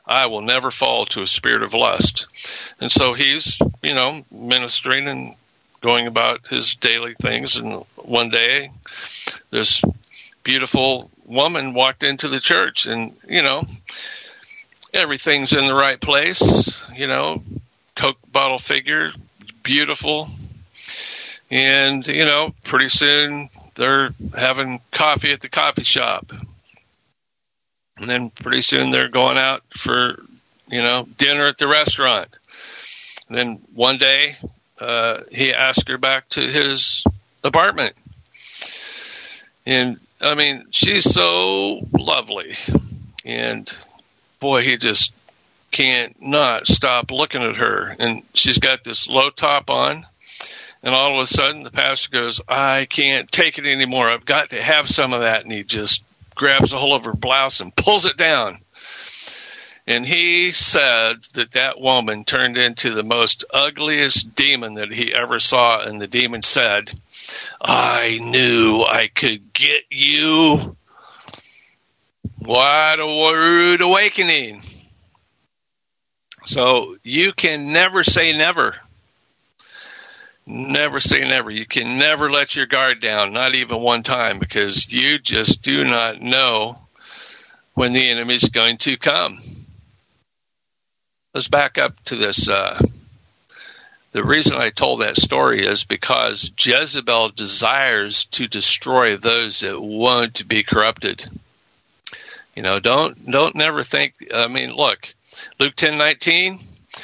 [0.06, 2.74] I will never fall to a spirit of lust.
[2.82, 5.36] And so he's, you know, ministering and
[5.82, 7.58] going about his daily things.
[7.58, 8.70] And one day,
[9.50, 9.84] this
[10.44, 13.64] beautiful woman walked into the church and, you know,
[14.94, 17.44] everything's in the right place, you know,
[17.96, 19.12] Coke bottle figure,
[19.64, 20.28] beautiful.
[21.50, 26.32] And, you know, pretty soon they're having coffee at the coffee shop.
[27.98, 30.18] And then pretty soon they're going out for,
[30.68, 32.30] you know, dinner at the restaurant.
[33.28, 34.38] And then one day,
[34.82, 37.04] uh, he asked her back to his
[37.44, 37.96] apartment.
[39.66, 42.56] And I mean, she's so lovely.
[43.24, 43.72] And
[44.40, 45.14] boy, he just
[45.70, 47.96] can't not stop looking at her.
[48.00, 50.06] And she's got this low top on.
[50.84, 54.08] And all of a sudden, the pastor goes, I can't take it anymore.
[54.08, 55.44] I've got to have some of that.
[55.44, 56.04] And he just
[56.34, 58.58] grabs a hold of her blouse and pulls it down.
[59.92, 65.42] And he said that that woman turned into the most ugliest demon that he ever
[65.42, 65.82] saw.
[65.82, 66.90] And the demon said,
[67.60, 70.78] I knew I could get you.
[72.40, 74.62] What a rude awakening.
[76.46, 78.78] So you can never say never.
[80.46, 81.52] Never say never.
[81.52, 85.84] You can never let your guard down, not even one time, because you just do
[85.84, 86.78] not know
[87.74, 89.38] when the enemy is going to come.
[91.34, 92.78] Let's back up to this uh,
[94.12, 100.46] the reason I told that story is because Jezebel desires to destroy those that won't
[100.46, 101.24] be corrupted.
[102.56, 104.16] You know, don't don't never think.
[104.34, 105.14] I mean, look,
[105.58, 106.60] Luke ten nineteen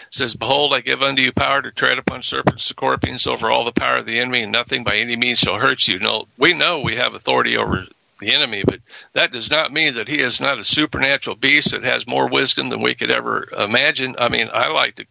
[0.09, 3.63] says, "Behold, I give unto you power to tread upon serpents, and scorpions, over all
[3.63, 6.53] the power of the enemy, and nothing by any means shall hurt you." No, we
[6.53, 7.87] know we have authority over
[8.19, 8.79] the enemy, but
[9.13, 12.69] that does not mean that he is not a supernatural beast that has more wisdom
[12.69, 14.15] than we could ever imagine.
[14.17, 15.05] I mean, I like to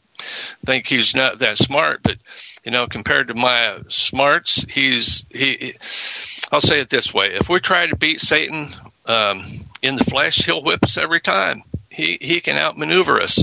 [0.64, 2.16] think he's not that smart, but
[2.64, 5.74] you know, compared to my smarts, he's he.
[6.50, 8.66] I'll say it this way: if we try to beat Satan
[9.06, 9.42] um,
[9.82, 11.62] in the flesh, he'll whip us every time.
[11.90, 13.42] He he can outmaneuver us.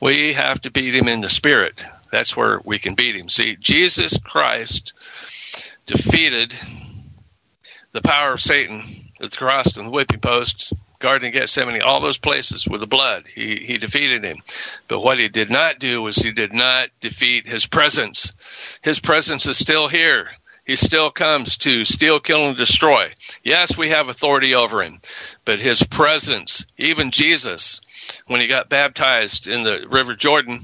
[0.00, 1.84] We have to beat him in the spirit.
[2.10, 3.28] That's where we can beat him.
[3.28, 4.92] See, Jesus Christ
[5.86, 6.54] defeated
[7.92, 10.72] the power of Satan at the cross and the whipping post
[11.04, 13.26] Garden of Gethsemane, all those places with the blood.
[13.26, 14.38] He, he defeated him.
[14.88, 18.32] But what he did not do was he did not defeat his presence.
[18.82, 20.30] His presence is still here.
[20.64, 23.12] He still comes to steal, kill, and destroy.
[23.42, 25.00] Yes, we have authority over him,
[25.44, 30.60] but his presence, even Jesus, when he got baptized in the River Jordan,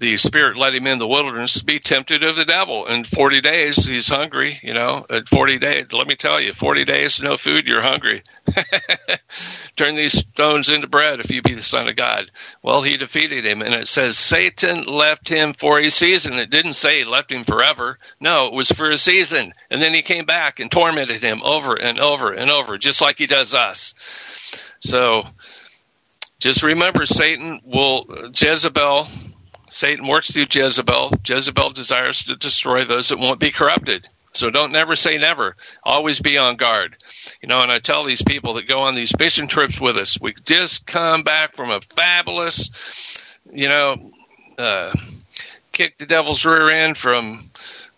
[0.00, 2.86] the Spirit led him in the wilderness to be tempted of the devil.
[2.86, 6.86] In 40 days, he's hungry, you know, at 40 days, let me tell you, 40
[6.86, 8.22] days, no food, you're hungry.
[9.76, 12.30] Turn these stones into bread if you be the Son of God.
[12.62, 13.60] Well, he defeated him.
[13.60, 16.38] And it says Satan left him for a season.
[16.38, 17.98] It didn't say he left him forever.
[18.18, 19.52] No, it was for a season.
[19.70, 23.18] And then he came back and tormented him over and over and over, just like
[23.18, 23.94] he does us.
[24.80, 25.24] So,
[26.38, 29.06] just remember Satan will, Jezebel
[29.70, 31.12] Satan works through Jezebel.
[31.24, 34.06] Jezebel desires to destroy those that won't be corrupted.
[34.32, 35.56] So don't never say never.
[35.82, 36.96] Always be on guard.
[37.40, 40.20] You know, and I tell these people that go on these mission trips with us,
[40.20, 44.12] we just come back from a fabulous, you know,
[44.58, 44.92] uh,
[45.72, 47.40] kick the devil's rear end from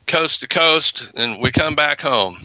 [0.07, 2.37] coast to coast, and we come back home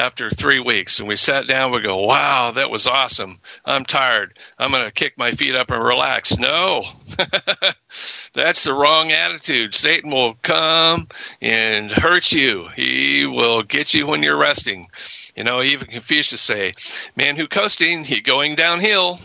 [0.00, 0.98] after three weeks.
[0.98, 3.36] And we sat down we go wow that was awesome.
[3.64, 4.38] I'm tired.
[4.58, 6.36] I'm going to kick my feet up and relax.
[6.38, 6.82] No.
[8.34, 9.74] That's the wrong attitude.
[9.74, 11.08] Satan will come
[11.40, 12.68] and hurt you.
[12.74, 14.88] He will get you when you're resting.
[15.36, 16.72] You know even confucius say
[17.16, 19.18] man who coasting he going downhill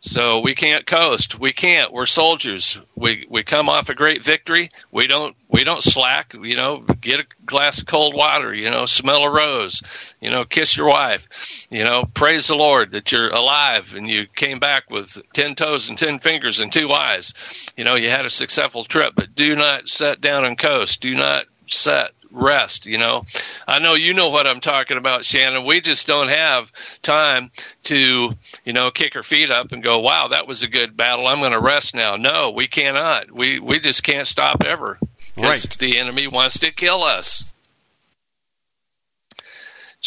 [0.00, 1.38] so we can't coast.
[1.38, 1.92] We can't.
[1.92, 2.80] We're soldiers.
[2.94, 4.70] We we come off a great victory.
[4.92, 6.34] We don't we don't slack.
[6.34, 8.54] You know, get a glass of cold water.
[8.54, 10.14] You know, smell a rose.
[10.20, 11.66] You know, kiss your wife.
[11.70, 15.88] You know, praise the Lord that you're alive and you came back with ten toes
[15.88, 17.72] and ten fingers and two eyes.
[17.76, 19.14] You know, you had a successful trip.
[19.16, 21.00] But do not set down and coast.
[21.00, 23.24] Do not set rest, you know.
[23.66, 25.64] I know you know what I'm talking about, Shannon.
[25.64, 26.70] We just don't have
[27.02, 27.50] time
[27.84, 31.26] to, you know, kick our feet up and go, "Wow, that was a good battle.
[31.26, 33.30] I'm going to rest now." No, we cannot.
[33.30, 34.98] We we just can't stop ever.
[35.36, 35.76] Right.
[35.78, 37.54] The enemy wants to kill us.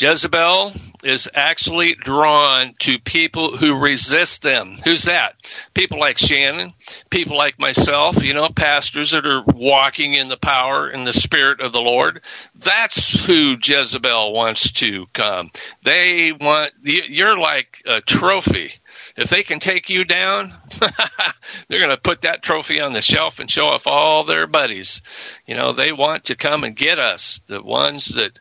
[0.02, 0.72] Jezebel
[1.04, 4.74] is actually drawn to people who resist them.
[4.84, 5.36] Who's that?
[5.76, 6.74] People like Shannon,
[7.12, 11.62] people like myself, you know, pastors that are walking in the power and the spirit
[11.62, 12.22] of the Lord.
[12.56, 15.52] That's who Jezebel wants to come.
[15.84, 18.74] They want, you're like a trophy.
[19.18, 20.52] If they can take you down,
[21.68, 25.40] they're going to put that trophy on the shelf and show off all their buddies.
[25.46, 28.40] You know, they want to come and get us, the ones that,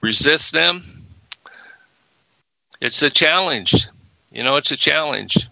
[0.00, 0.82] resist them,
[2.80, 3.86] it's a challenge.
[4.30, 5.48] You know, it's a challenge.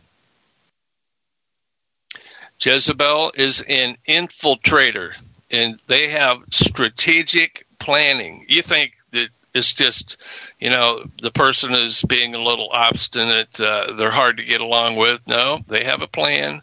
[2.60, 5.12] Jezebel is an infiltrator,
[5.50, 8.46] and they have strategic planning.
[8.48, 10.16] You think that it's just,
[10.58, 14.96] you know, the person is being a little obstinate, uh, they're hard to get along
[14.96, 15.20] with.
[15.26, 16.62] No, they have a plan.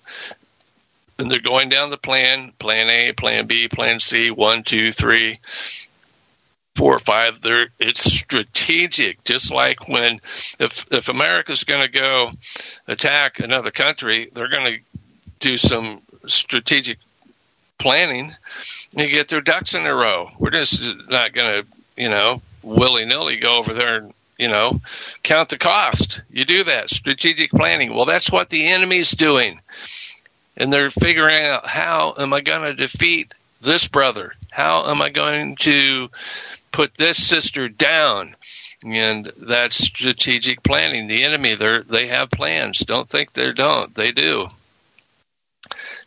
[1.20, 5.40] And they're going down the plan, plan A, plan B, plan C, one, two, three
[6.76, 7.41] four or five.
[7.41, 9.24] There, it's strategic.
[9.24, 10.15] Just like when
[10.59, 12.32] if if America's going to go
[12.88, 14.80] attack another country, they're going to
[15.39, 16.97] do some strategic
[17.78, 18.34] planning
[18.95, 20.30] and get their ducks in a row.
[20.39, 21.67] We're just not going to,
[21.97, 24.80] you know, willy nilly go over there and you know
[25.21, 26.24] count the cost.
[26.32, 27.93] You do that strategic planning.
[27.93, 29.59] Well, that's what the enemy's doing,
[30.57, 34.34] and they're figuring out how am I going to defeat this brother?
[34.51, 36.09] How am I going to
[36.74, 38.36] put this sister down.
[38.84, 41.07] And that's strategic planning.
[41.07, 42.80] The enemy, they have plans.
[42.80, 43.95] Don't think they don't.
[43.95, 44.49] They do.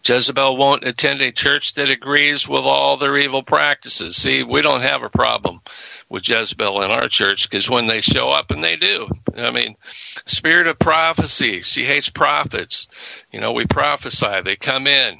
[0.04, 4.14] Jezebel won't attend a church that agrees with all their evil practices.
[4.14, 5.60] See, we don't have a problem
[6.08, 9.08] with Jezebel in our church because when they show up, and they do.
[9.36, 11.62] I mean, spirit of prophecy.
[11.62, 13.24] She hates prophets.
[13.32, 14.42] You know, we prophesy.
[14.44, 15.18] They come in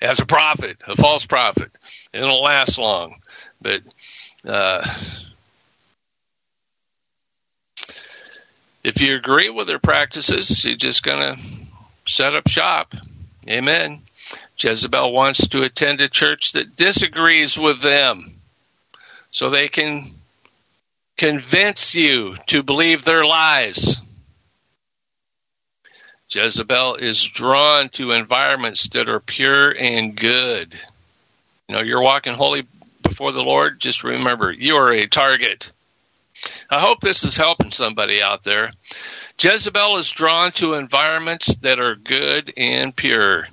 [0.00, 1.76] as a prophet, a false prophet.
[2.12, 3.16] It don't last long.
[3.60, 3.82] But
[4.46, 4.86] uh,
[8.82, 11.42] if you agree with their practices, you're just going to
[12.06, 12.94] set up shop.
[13.48, 14.02] Amen.
[14.58, 18.24] Jezebel wants to attend a church that disagrees with them
[19.30, 20.04] so they can
[21.16, 24.00] convince you to believe their lies.
[26.30, 30.78] Jezebel is drawn to environments that are pure and good.
[31.68, 32.66] You know, you're walking holy
[33.20, 35.74] before the Lord, just remember you are a target.
[36.70, 38.70] I hope this is helping somebody out there.
[39.38, 43.46] Jezebel is drawn to environments that are good and pure.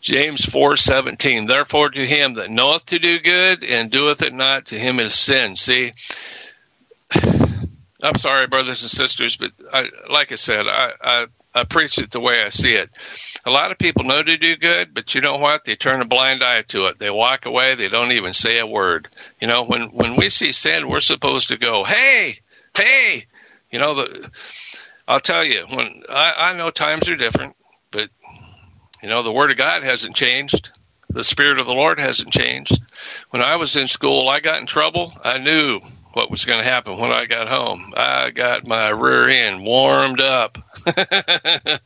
[0.00, 4.78] James 4:17 Therefore to him that knoweth to do good and doeth it not to
[4.78, 5.54] him is sin.
[5.54, 5.92] See
[7.12, 12.10] I'm sorry brothers and sisters but I, like I said I, I I preach it
[12.10, 12.90] the way I see it.
[13.44, 15.64] A lot of people know to do good, but you know what?
[15.64, 16.98] They turn a blind eye to it.
[16.98, 17.74] They walk away.
[17.74, 19.08] They don't even say a word.
[19.40, 22.38] You know, when when we see sin, we're supposed to go, "Hey,
[22.76, 23.26] hey!"
[23.70, 24.30] You know, the
[25.08, 27.56] I'll tell you when I, I know times are different,
[27.90, 28.10] but
[29.02, 30.70] you know the Word of God hasn't changed.
[31.08, 32.80] The Spirit of the Lord hasn't changed.
[33.30, 35.12] When I was in school, I got in trouble.
[35.24, 35.80] I knew
[36.12, 37.92] what was going to happen when I got home.
[37.96, 40.58] I got my rear end warmed up.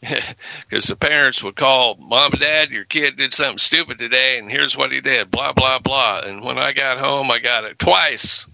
[0.00, 4.50] Because the parents would call, Mom and Dad, your kid did something stupid today, and
[4.50, 6.20] here's what he did, blah, blah, blah.
[6.24, 8.46] And when I got home, I got it twice.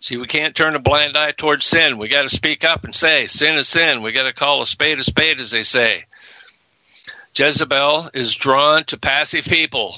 [0.00, 1.98] See, we can't turn a blind eye towards sin.
[1.98, 4.00] We got to speak up and say, sin is sin.
[4.00, 6.06] We got to call a spade a spade, as they say.
[7.36, 9.96] Jezebel is drawn to passive people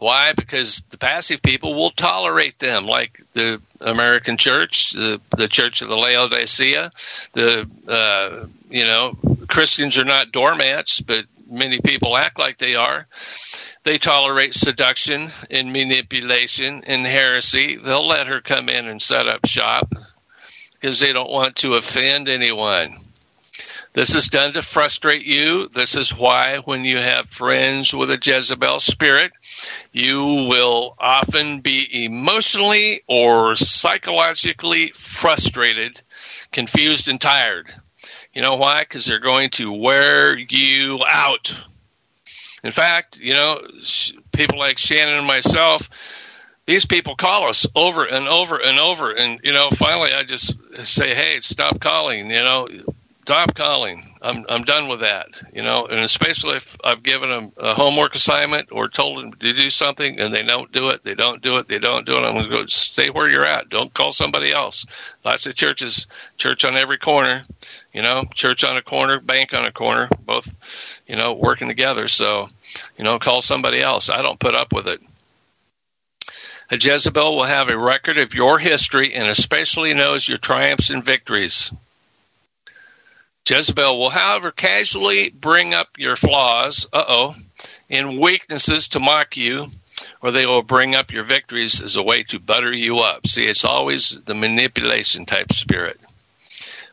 [0.00, 0.32] Why?
[0.32, 5.90] Because the passive people will tolerate them, like the American church, the, the church of
[5.90, 6.90] the Laodicea.
[7.34, 9.12] The uh, you know
[9.46, 13.06] Christians are not doormats, but many people act like they are.
[13.82, 17.76] They tolerate seduction and manipulation and heresy.
[17.76, 19.92] They'll let her come in and set up shop
[20.80, 22.96] because they don't want to offend anyone.
[23.92, 25.68] This is done to frustrate you.
[25.68, 29.32] This is why, when you have friends with a Jezebel spirit,
[29.92, 36.00] you will often be emotionally or psychologically frustrated,
[36.52, 37.66] confused, and tired.
[38.32, 38.78] You know why?
[38.78, 41.60] Because they're going to wear you out.
[42.62, 43.60] In fact, you know,
[44.32, 45.88] people like Shannon and myself,
[46.64, 49.10] these people call us over and over and over.
[49.10, 52.30] And, you know, finally I just say, hey, stop calling.
[52.30, 52.68] You know,
[53.22, 54.02] stop calling.
[54.20, 55.28] I'm I'm done with that.
[55.52, 59.52] You know, and especially if I've given them a homework assignment or told them to
[59.52, 62.24] do something and they don't do it, they don't do it, they don't do it.
[62.24, 63.68] I'm going to go stay where you're at.
[63.68, 64.86] Don't call somebody else.
[65.24, 66.06] Lots of churches,
[66.38, 67.42] church on every corner.
[67.92, 72.08] You know, church on a corner, bank on a corner, both, you know, working together.
[72.08, 72.48] So,
[72.96, 74.10] you know, call somebody else.
[74.10, 75.00] I don't put up with it.
[76.72, 81.04] A Jezebel will have a record of your history and especially knows your triumphs and
[81.04, 81.72] victories.
[83.50, 87.34] Jezebel will, however, casually bring up your flaws, uh oh,
[87.88, 89.66] and weaknesses to mock you,
[90.22, 93.26] or they will bring up your victories as a way to butter you up.
[93.26, 95.98] See, it's always the manipulation type spirit.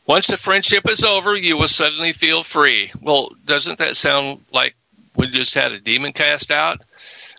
[0.07, 2.91] Once the friendship is over, you will suddenly feel free.
[3.01, 4.75] Well, doesn't that sound like
[5.15, 6.81] we just had a demon cast out?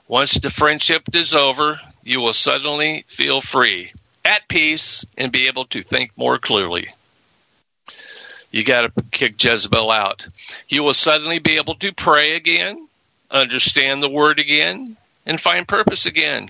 [0.07, 3.91] Once the friendship is over, you will suddenly feel free,
[4.25, 6.89] at peace, and be able to think more clearly.
[8.51, 10.27] You got to kick Jezebel out.
[10.69, 12.89] You will suddenly be able to pray again,
[13.31, 14.97] understand the word again,
[15.27, 16.49] and find purpose again.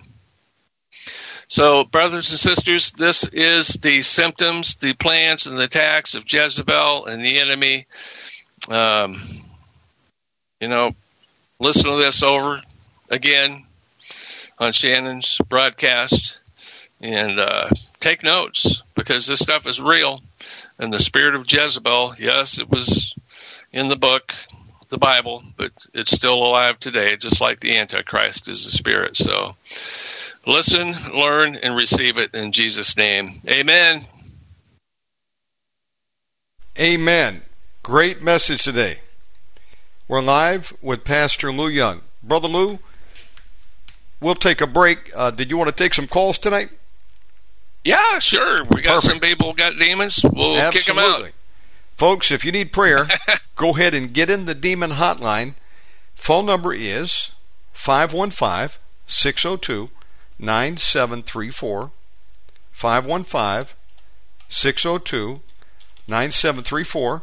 [1.48, 7.06] So, brothers and sisters, this is the symptoms, the plans, and the attacks of Jezebel
[7.06, 7.86] and the enemy.
[8.68, 9.16] Um,
[10.60, 10.94] you know,
[11.58, 12.60] listen to this over
[13.08, 13.64] again
[14.58, 16.42] on Shannon's broadcast
[17.00, 17.70] and uh,
[18.00, 20.20] take notes because this stuff is real.
[20.78, 23.14] And the spirit of Jezebel, yes, it was
[23.72, 24.32] in the book,
[24.88, 29.16] the Bible, but it's still alive today, just like the Antichrist is the spirit.
[29.16, 29.56] So
[30.46, 33.30] listen, learn, and receive it in Jesus' name.
[33.48, 34.02] Amen.
[36.78, 37.42] Amen.
[37.82, 38.98] Great message today.
[40.06, 42.02] We're live with Pastor Lou Young.
[42.22, 42.78] Brother Lou,
[44.20, 45.10] we'll take a break.
[45.14, 46.70] Uh, did you want to take some calls tonight?
[47.84, 48.64] Yeah, sure.
[48.64, 49.10] We got Perfect.
[49.12, 50.20] some people got demons.
[50.24, 50.78] We'll Absolutely.
[50.78, 51.30] kick them out.
[51.96, 53.08] Folks, if you need prayer,
[53.56, 55.54] go ahead and get in the demon hotline.
[56.14, 57.32] Phone number is
[57.72, 59.90] 515 602
[60.38, 61.90] 9734.
[62.72, 63.74] 515
[64.48, 65.40] 602
[66.06, 67.22] 9734.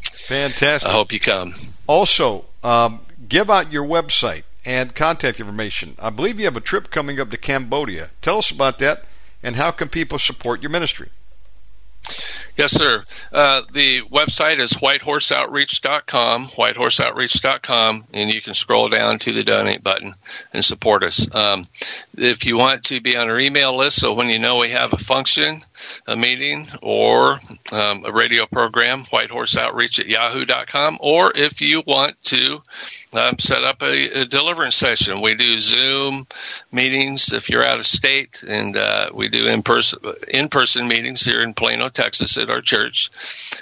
[0.00, 0.88] Fantastic.
[0.88, 1.54] I hope you come.
[1.86, 5.94] Also, um, give out your website and contact information.
[5.98, 8.10] I believe you have a trip coming up to Cambodia.
[8.22, 9.04] Tell us about that
[9.42, 11.08] and how can people support your ministry?
[12.56, 13.04] Yes, sir.
[13.30, 20.14] Uh, the website is whitehorseoutreach.com, whitehorseoutreach.com, and you can scroll down to the donate button
[20.54, 21.34] and support us.
[21.34, 21.66] Um,
[22.16, 24.94] if you want to be on our email list, so when you know we have
[24.94, 25.60] a function,
[26.06, 27.40] a meeting, or
[27.72, 32.62] um, a radio program, whitehorseoutreach at yahoo.com, or if you want to
[33.14, 36.26] um, set up a, a, deliverance session, we do Zoom
[36.72, 41.54] meetings if you're out of state, and uh, we do in-person in-person meetings here in
[41.54, 43.10] Plano, Texas at our church,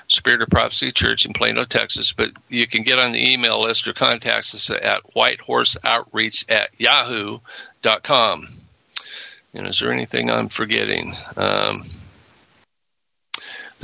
[0.08, 2.12] Spirit of Prophecy Church in Plano, Texas.
[2.12, 8.46] But you can get on the email list or contact us at whitehorseoutreach at yahoo.com.
[9.54, 11.14] And is there anything I'm forgetting?
[11.36, 11.82] Um,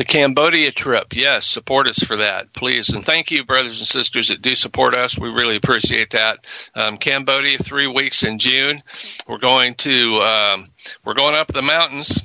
[0.01, 2.89] the Cambodia trip, yes, support us for that, please.
[2.89, 5.19] And thank you, brothers and sisters that do support us.
[5.19, 6.39] We really appreciate that.
[6.75, 8.81] Um, Cambodia, three weeks in June.
[9.29, 10.65] We're going to, um,
[11.05, 12.19] we're going up the mountains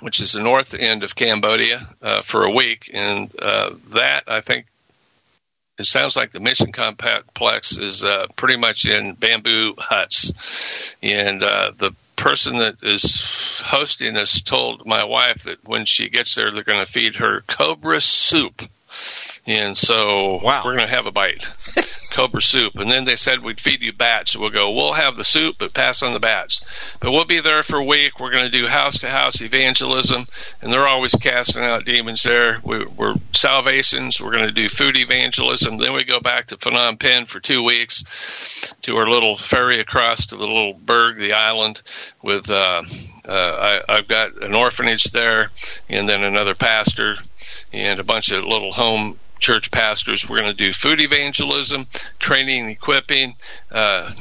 [0.00, 2.90] which is the north end of Cambodia, uh, for a week.
[2.92, 4.66] And uh, that, I think,
[5.78, 10.94] it sounds like the mission complex is uh, pretty much in bamboo huts.
[11.02, 16.34] And uh, the person that is hosting us told my wife that when she gets
[16.34, 18.62] there, they're going to feed her cobra soup.
[19.46, 20.62] And so wow.
[20.64, 21.42] we're going to have a bite.
[22.16, 22.76] cobra soup.
[22.76, 24.34] And then they said we'd feed you bats.
[24.34, 26.62] We'll go, we'll have the soup, but pass on the bats.
[26.98, 28.18] But we'll be there for a week.
[28.18, 30.24] We're going to do house to house evangelism,
[30.62, 32.58] and they're always casting out demons there.
[32.64, 34.18] We, are salvations.
[34.18, 35.76] We're going to do food evangelism.
[35.76, 40.26] Then we go back to Phnom Penh for two weeks to our little ferry across
[40.26, 41.82] to the little burg, the island,
[42.22, 42.82] with, uh,
[43.28, 45.50] uh, I, I've got an orphanage there,
[45.90, 47.16] and then another pastor,
[47.74, 50.28] and a bunch of little home church pastors.
[50.28, 51.84] We're going to do food evangelism,
[52.18, 53.36] training, equipping,
[53.70, 54.12] uh,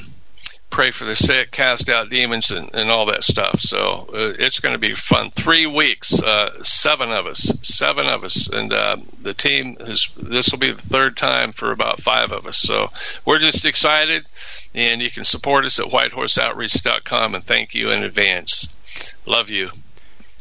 [0.75, 3.61] pray for the sick, cast out demons, and, and all that stuff.
[3.61, 5.31] So uh, it's going to be fun.
[5.31, 10.09] Three weeks, uh, seven of us, seven of us, and uh, the team is.
[10.17, 12.57] This will be the third time for about five of us.
[12.57, 12.91] So
[13.23, 14.25] we're just excited,
[14.73, 17.35] and you can support us at whitehorseoutreach.com.
[17.35, 19.15] And thank you in advance.
[19.25, 19.71] Love you.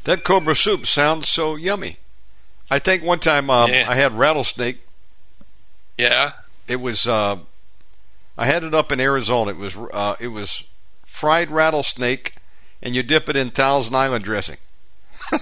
[0.03, 1.99] That cobra soup sounds so yummy.
[2.71, 3.89] I think one time um, yeah.
[3.89, 4.79] I had rattlesnake.
[5.99, 6.33] Yeah.
[6.69, 7.07] It was.
[7.07, 7.39] Uh,
[8.37, 9.53] I had it up in Arizona.
[9.53, 9.77] It was.
[9.77, 10.65] Uh, it was
[11.05, 12.35] fried rattlesnake,
[12.83, 14.57] and you dip it in Thousand Island dressing.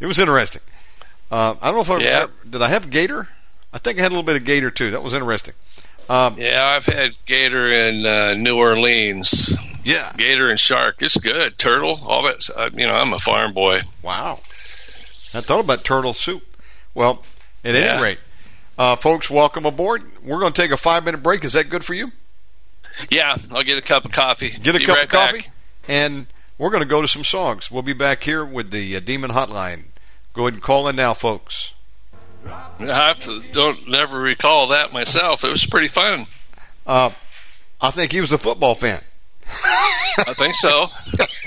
[0.00, 0.62] it was interesting.
[1.30, 2.30] Uh, I don't know if I yep.
[2.48, 2.62] did.
[2.62, 3.28] I have gator.
[3.72, 4.92] I think I had a little bit of gator too.
[4.92, 5.54] That was interesting.
[6.08, 9.54] Um, yeah, I've had gator in uh, New Orleans.
[9.84, 11.02] Yeah, gator and shark.
[11.02, 11.58] It's good.
[11.58, 12.00] Turtle.
[12.02, 12.48] All that.
[12.54, 13.82] Uh, you know, I'm a farm boy.
[14.02, 14.38] Wow.
[15.34, 16.42] I thought about turtle soup.
[16.94, 17.22] Well,
[17.64, 17.80] at yeah.
[17.94, 18.18] any rate,
[18.78, 20.02] uh, folks, welcome aboard.
[20.22, 21.44] We're going to take a five minute break.
[21.44, 22.12] Is that good for you?
[23.10, 24.48] Yeah, I'll get a cup of coffee.
[24.48, 25.50] Get a Be cup right of coffee, back.
[25.88, 26.26] and
[26.58, 27.70] we're going to go to some songs.
[27.70, 29.84] We'll be back here with the uh, Demon Hotline.
[30.32, 31.74] Go ahead and call in now, folks.
[32.80, 33.14] I
[33.52, 35.44] don't never recall that myself.
[35.44, 36.26] It was pretty fun.
[36.86, 37.10] Uh,
[37.80, 39.00] I think he was a football fan.
[40.26, 40.86] I think so.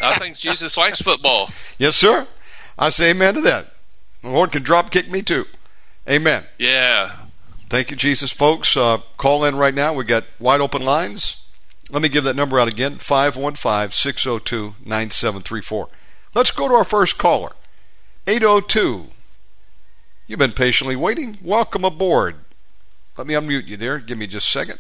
[0.04, 1.50] I think Jesus likes football.
[1.78, 2.28] Yes, sir.
[2.78, 3.68] I say amen to that.
[4.22, 5.46] The Lord can drop kick me too.
[6.10, 6.44] Amen.
[6.58, 7.18] Yeah.
[7.70, 8.32] Thank you, Jesus.
[8.32, 9.94] Folks, uh, call in right now.
[9.94, 11.46] we got wide open lines.
[11.90, 15.90] Let me give that number out again 515 602 9734.
[16.34, 17.52] Let's go to our first caller
[18.28, 19.08] 802.
[20.28, 21.38] You've been patiently waiting.
[21.42, 22.36] Welcome aboard.
[23.18, 24.00] Let me unmute you there.
[24.00, 24.80] Give me just a second.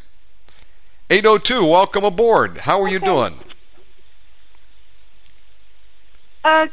[1.09, 2.59] 802, welcome aboard.
[2.59, 3.33] How are you doing?
[6.41, 6.67] Uh,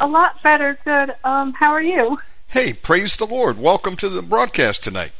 [0.00, 0.78] a lot better.
[0.84, 1.14] Good.
[1.24, 2.18] Um, how are you?
[2.48, 3.58] Hey, praise the Lord.
[3.58, 5.12] Welcome to the broadcast tonight.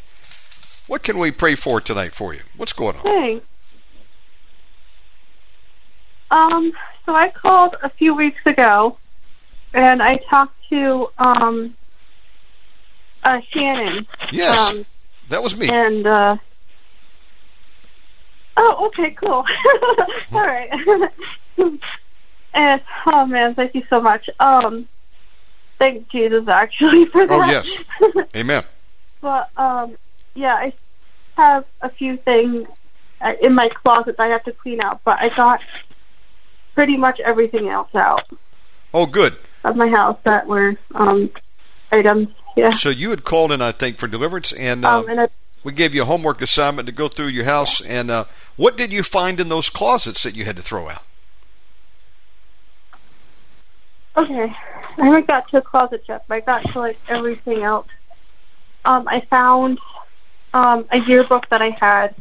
[0.86, 2.40] What can we pray for tonight for you?
[2.56, 3.02] What's going on?
[3.02, 3.40] Hey.
[6.30, 6.72] Um,
[7.06, 8.98] so I called a few weeks ago,
[9.72, 11.74] and I talked to um,
[13.22, 14.06] uh, Shannon.
[14.32, 14.86] Yes, um,
[15.28, 15.68] that was me.
[15.68, 16.36] And uh,
[18.56, 19.44] oh, okay, cool.
[20.32, 21.10] All right.
[22.54, 24.30] And oh man, thank you so much.
[24.40, 24.88] Um,
[25.78, 27.34] thank Jesus actually for that.
[27.34, 28.62] Oh yes, Amen.
[29.20, 29.96] but um,
[30.34, 30.72] yeah, I
[31.36, 32.66] have a few things
[33.20, 35.60] uh, in my closet that I have to clean out, but I got
[36.74, 38.26] pretty much everything else out.
[38.92, 39.36] Oh, good.
[39.64, 41.30] Of my house that were um,
[41.90, 42.28] items.
[42.56, 42.72] Yeah.
[42.72, 45.28] So you had called in, I think, for deliverance, and, um, um, and I,
[45.64, 47.80] we gave you a homework assignment to go through your house.
[47.80, 48.24] And uh,
[48.56, 51.02] what did you find in those closets that you had to throw out?
[54.16, 54.54] Okay.
[54.96, 57.88] I haven't got to a closet yet, but I got to like everything else.
[58.84, 59.78] Um, I found
[60.52, 62.14] um, a yearbook that I had,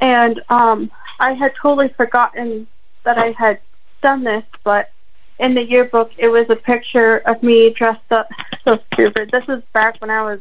[0.00, 2.66] and um, I had totally forgotten
[3.04, 3.60] that I had
[4.02, 4.90] done this, but
[5.38, 8.28] in the yearbook, it was a picture of me dressed up.
[8.64, 9.30] So stupid.
[9.30, 10.40] This is back when I was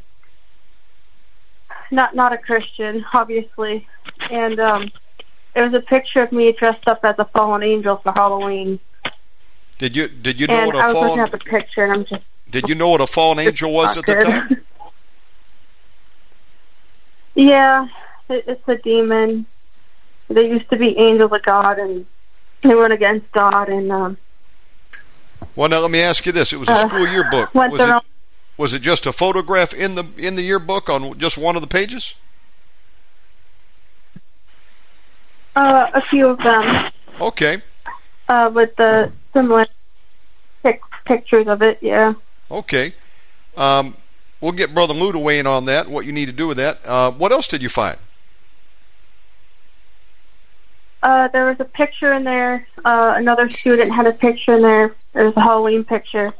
[1.91, 3.85] not not a Christian, obviously,
[4.31, 4.91] and um,
[5.53, 8.79] it was a picture of me dressed up as a fallen angel for Halloween.
[9.83, 11.91] Did you did you know and what a I was looking at the picture, and
[11.91, 14.63] I'm just did you know what a fallen angel was at the time?
[17.35, 17.89] yeah,
[18.29, 19.45] it, it's a demon.
[20.29, 22.05] They used to be angels of God, and
[22.61, 24.17] they went against God, and um,
[25.53, 27.53] Well, now let me ask you this: It was a Uh, school yearbook.
[27.53, 28.05] Was it around-
[28.55, 31.67] was it just a photograph in the in the yearbook on just one of the
[31.67, 32.15] pages?
[35.57, 36.89] uh, a few of them
[37.19, 37.61] Okay,
[38.29, 39.67] uh, with the similar
[40.63, 41.79] pic- pictures of it.
[41.81, 42.13] Yeah.
[42.49, 42.93] okay.
[43.55, 43.95] Um,
[44.41, 45.87] we'll get Brother Lou to weigh in on that.
[45.87, 46.79] What you need to do with that.
[46.85, 47.97] Uh, what else did you find?
[51.03, 52.65] Uh, there was a picture in there.
[52.85, 54.95] Uh, another student had a picture in there.
[55.13, 56.33] It was a Halloween picture,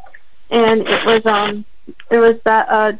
[0.50, 1.66] and it was um,
[2.10, 2.94] it was that uh,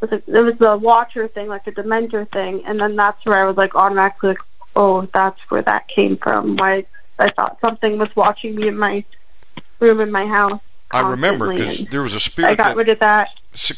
[0.00, 3.42] was it, it was the Watcher thing, like a Dementor thing, and then that's where
[3.42, 4.38] I was like automatically like,
[4.74, 6.56] oh, that's where that came from.
[6.56, 6.86] Why
[7.18, 9.04] I thought something was watching me in my
[9.80, 10.60] room in my house.
[10.90, 13.28] I remember because there was a spirit I got that rid of that.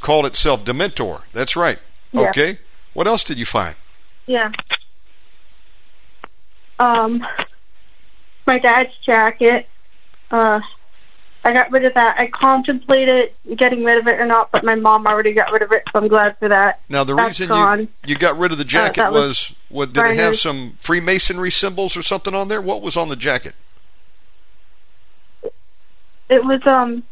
[0.01, 1.23] called itself Dementor.
[1.33, 1.79] That's right.
[2.13, 2.31] Yeah.
[2.31, 2.59] Okay.
[2.95, 3.75] What else did you find?
[4.27, 4.53] Yeah.
[6.79, 7.27] Um,
[8.47, 9.69] my dad's jacket.
[10.31, 10.61] Uh,
[11.43, 12.19] I got rid of that.
[12.19, 15.73] I contemplated getting rid of it or not, but my mom already got rid of
[15.73, 16.81] it, so I'm glad for that.
[16.89, 17.81] Now the That's reason gone.
[17.81, 20.77] you you got rid of the jacket that was, was what did it have some
[20.81, 22.61] Freemasonry symbols or something on there?
[22.61, 23.55] What was on the jacket?
[26.29, 27.05] It was um,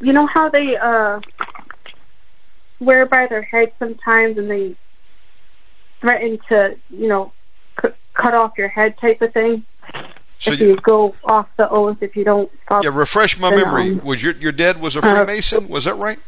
[0.00, 1.20] you know how they uh
[2.80, 4.76] wear by their head sometimes, and they
[6.00, 7.32] threaten to, you know,
[7.82, 9.64] c- cut off your head type of thing.
[10.38, 13.50] So if you, you go off the oath, if you don't follow yeah, refresh my
[13.50, 13.92] memory.
[13.92, 15.68] um, Was your your dad was a uh, Freemason?
[15.68, 16.18] Was that right?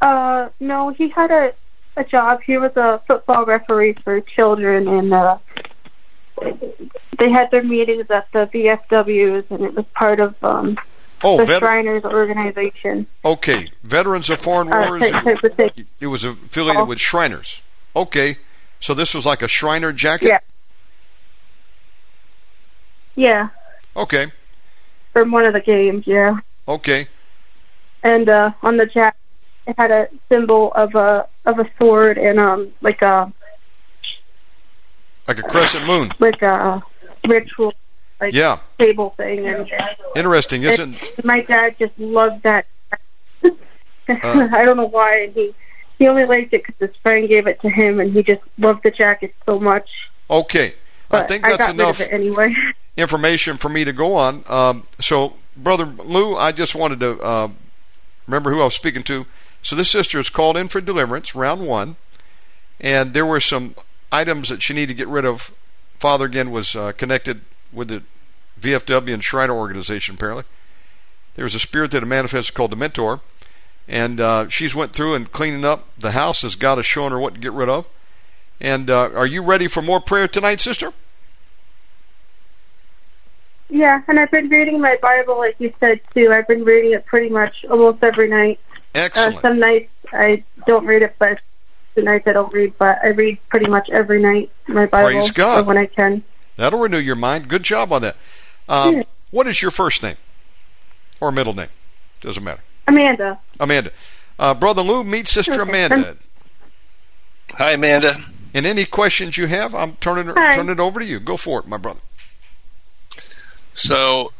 [0.00, 1.52] Uh, no, he had a
[1.96, 2.40] a job.
[2.42, 5.38] He was a football referee for children, and uh,
[7.18, 10.78] they had their meetings at the VFWs, and it was part of um,
[11.24, 13.08] Oh, the vet- Shriners organization.
[13.24, 13.66] okay.
[13.82, 15.10] Veterans of Foreign Uh, Wars.
[15.10, 15.72] type, type.
[15.98, 16.84] It was affiliated Oh.
[16.84, 17.60] with Shriners.
[17.96, 18.36] Okay.
[18.78, 20.28] So this was like a Shriner jacket.
[20.28, 20.38] Yeah.
[23.18, 23.48] Yeah,
[23.96, 24.26] Okay.
[25.12, 26.06] from one of the games.
[26.06, 26.38] Yeah,
[26.68, 27.08] Okay.
[28.04, 29.18] and uh, on the jacket,
[29.66, 33.32] it had a symbol of a of a sword and um like a
[35.26, 36.12] Like a crescent moon.
[36.20, 36.80] like a
[37.26, 37.74] ritual
[38.20, 38.58] like Yeah.
[38.78, 39.68] table thing, and
[40.14, 41.02] Interesting, isn't?
[41.02, 42.66] And my dad just loved that.
[43.42, 43.50] Uh.
[44.08, 45.26] I don't know why.
[45.34, 45.54] He
[45.98, 48.84] he only liked it because his friend gave it to him, and he just loved
[48.84, 49.88] the jacket so much.
[50.30, 50.74] Okay.
[51.10, 52.54] I think I that's got enough rid of it anyway.
[52.96, 54.44] information for me to go on.
[54.48, 57.48] Um, so, Brother Lou, I just wanted to uh,
[58.26, 59.26] remember who I was speaking to.
[59.62, 61.96] So, this sister is called in for deliverance, round one,
[62.80, 63.74] and there were some
[64.12, 65.50] items that she needed to get rid of.
[65.98, 67.40] Father, again, was uh, connected
[67.72, 68.02] with the
[68.60, 70.44] VFW and Shriner organization, apparently.
[71.34, 73.20] There was a spirit that had manifested called the Mentor,
[73.86, 77.18] and uh, she's went through and cleaning up the house as God has shown her
[77.18, 77.88] what to get rid of.
[78.60, 80.92] And uh, are you ready for more prayer tonight, sister?
[83.70, 86.32] yeah, and I've been reading my Bible, like you said too.
[86.32, 88.58] I've been reading it pretty much almost every night.
[88.94, 89.40] Uh, Excellent.
[89.42, 91.38] some nights I don't read it, but
[91.94, 92.72] the nights I don't read.
[92.78, 95.66] But I read pretty much every night my Bible Praise God.
[95.66, 96.22] when I can.
[96.56, 97.48] That'll renew your mind.
[97.48, 98.16] Good job on that.
[98.68, 99.02] Um, Yeah.
[99.30, 100.16] What is your first name
[101.20, 101.68] or middle name?
[102.22, 102.62] Doesn't matter.
[102.86, 103.38] Amanda.
[103.60, 103.90] Amanda.
[104.38, 105.62] Uh, Brother Lou, meet Sister Okay.
[105.62, 106.16] Amanda.
[107.52, 108.16] Hi, Amanda.
[108.54, 110.56] And any questions you have, I'm turning Hi.
[110.56, 111.20] turning it over to you.
[111.20, 112.00] Go for it, my brother.
[113.74, 114.32] So,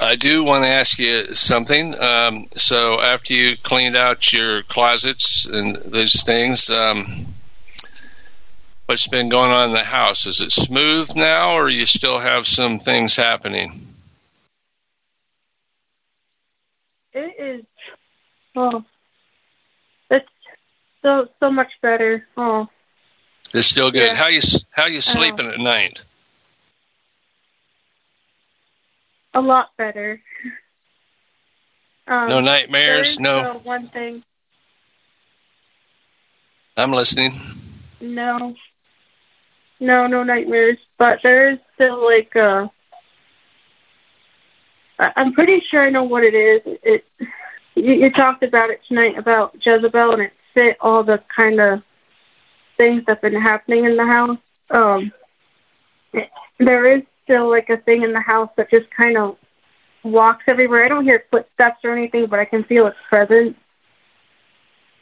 [0.00, 1.98] I do want to ask you something.
[1.98, 7.26] Um, so, after you cleaned out your closets and those things, um,
[8.86, 10.26] what's been going on in the house?
[10.26, 13.86] Is it smooth now, or you still have some things happening?
[17.12, 17.64] It is.
[18.54, 18.84] Oh,
[20.10, 20.28] it's
[21.02, 22.26] so so much better.
[22.36, 22.68] Oh,
[23.56, 24.02] It's still good.
[24.08, 24.14] Yeah.
[24.14, 26.04] How you how you sleeping at night?
[29.34, 30.20] a lot better.
[32.06, 33.18] Um, No nightmares.
[33.18, 34.22] No, uh, one thing.
[36.76, 37.32] I'm listening.
[38.00, 38.54] No.
[39.80, 40.78] No, no nightmares.
[40.98, 42.68] But there is still like uh
[44.98, 46.62] I- I'm pretty sure I know what it is.
[46.82, 47.04] It
[47.74, 51.82] you, you talked about it tonight about Jezebel and it fit all the kind of
[52.76, 54.38] things that've been happening in the house.
[54.70, 55.12] Um
[56.58, 59.36] there is still like a thing in the house that just kind of
[60.02, 60.84] walks everywhere.
[60.84, 63.56] I don't hear footsteps or anything, but I can feel its presence.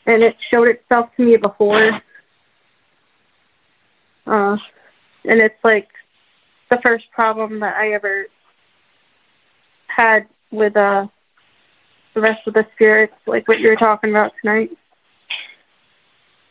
[0.07, 2.01] And it showed itself to me before.
[4.27, 4.57] Uh,
[5.25, 5.89] and it's like
[6.71, 8.27] the first problem that I ever
[9.87, 11.07] had with uh,
[12.15, 14.77] the rest of the spirits, like what you were talking about tonight.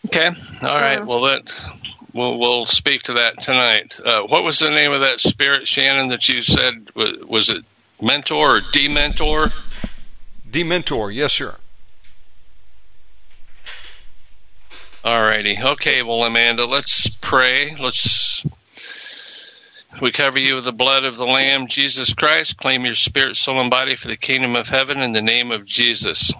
[0.08, 0.28] Okay.
[0.62, 1.00] All right.
[1.00, 1.66] Uh, well, that
[2.14, 4.00] we'll we'll speak to that tonight.
[4.04, 7.64] Uh, what was the name of that spirit, Shannon, that you said was, was it
[8.02, 9.54] mentor or dementor?
[10.50, 11.56] Dementor, yes, sir.
[15.04, 15.58] All righty.
[15.62, 16.02] Okay.
[16.02, 17.76] Well, Amanda, let's pray.
[17.80, 18.44] Let's
[20.02, 22.58] we cover you with the blood of the Lamb, Jesus Christ.
[22.58, 25.66] Claim your spirit, soul, and body for the kingdom of heaven in the name of
[25.66, 26.34] Jesus.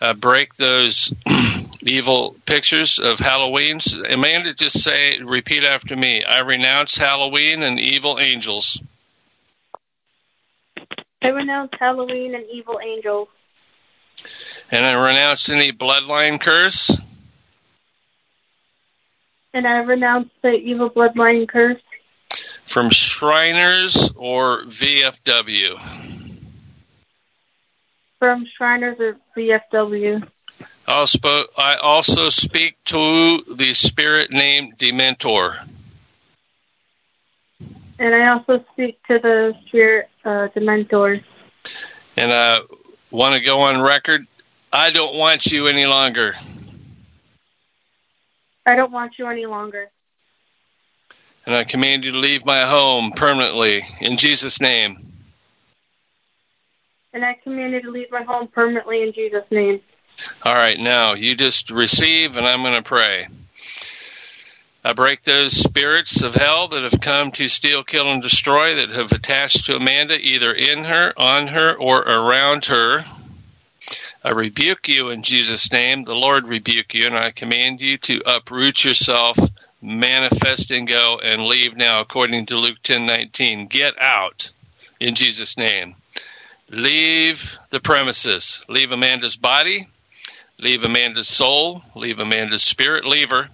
[0.00, 1.12] Uh, break those
[1.86, 3.78] evil pictures of Halloween.
[4.08, 6.24] Amanda, just say, repeat after me.
[6.24, 8.80] I renounce Halloween and evil angels.
[11.22, 13.28] I renounce Halloween and evil angels.
[14.70, 16.96] And I renounce any bloodline curse.
[19.52, 21.80] And I renounce the evil bloodline curse
[22.66, 25.80] from Shriners or VFW?
[28.18, 30.28] From Shriners or VFW.
[30.88, 35.58] I also speak to the spirit named Dementor.
[37.98, 41.24] And I also speak to the spirit uh, Dementor.
[42.16, 42.60] And I
[43.10, 44.26] want to go on record.
[44.72, 46.34] I don't want you any longer.
[48.64, 49.90] I don't want you any longer
[51.46, 54.98] and I command you to leave my home permanently in Jesus' name.
[57.12, 59.80] And I command you to leave my home permanently in Jesus' name.
[60.42, 63.28] All right, now you just receive, and I'm going to pray.
[64.84, 68.90] I break those spirits of hell that have come to steal, kill, and destroy that
[68.90, 73.04] have attached to Amanda, either in her, on her, or around her.
[74.24, 76.04] I rebuke you in Jesus' name.
[76.04, 79.38] The Lord rebuke you, and I command you to uproot yourself
[79.82, 84.50] manifest and go and leave now according to Luke 10:19 get out
[84.98, 85.94] in Jesus name
[86.70, 89.86] leave the premises leave Amanda's body
[90.58, 93.48] leave Amanda's soul leave Amanda's spirit leave her.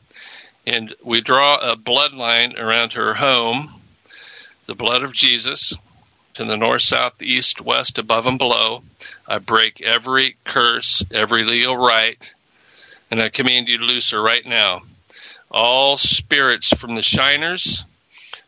[0.67, 3.69] And we draw a bloodline around her home
[4.67, 5.77] the blood of Jesus
[6.35, 8.83] to the north south east west above and below.
[9.27, 12.35] I break every curse every legal right
[13.11, 14.81] and I command you to loose her right now.
[15.51, 17.85] All spirits from the Shriners,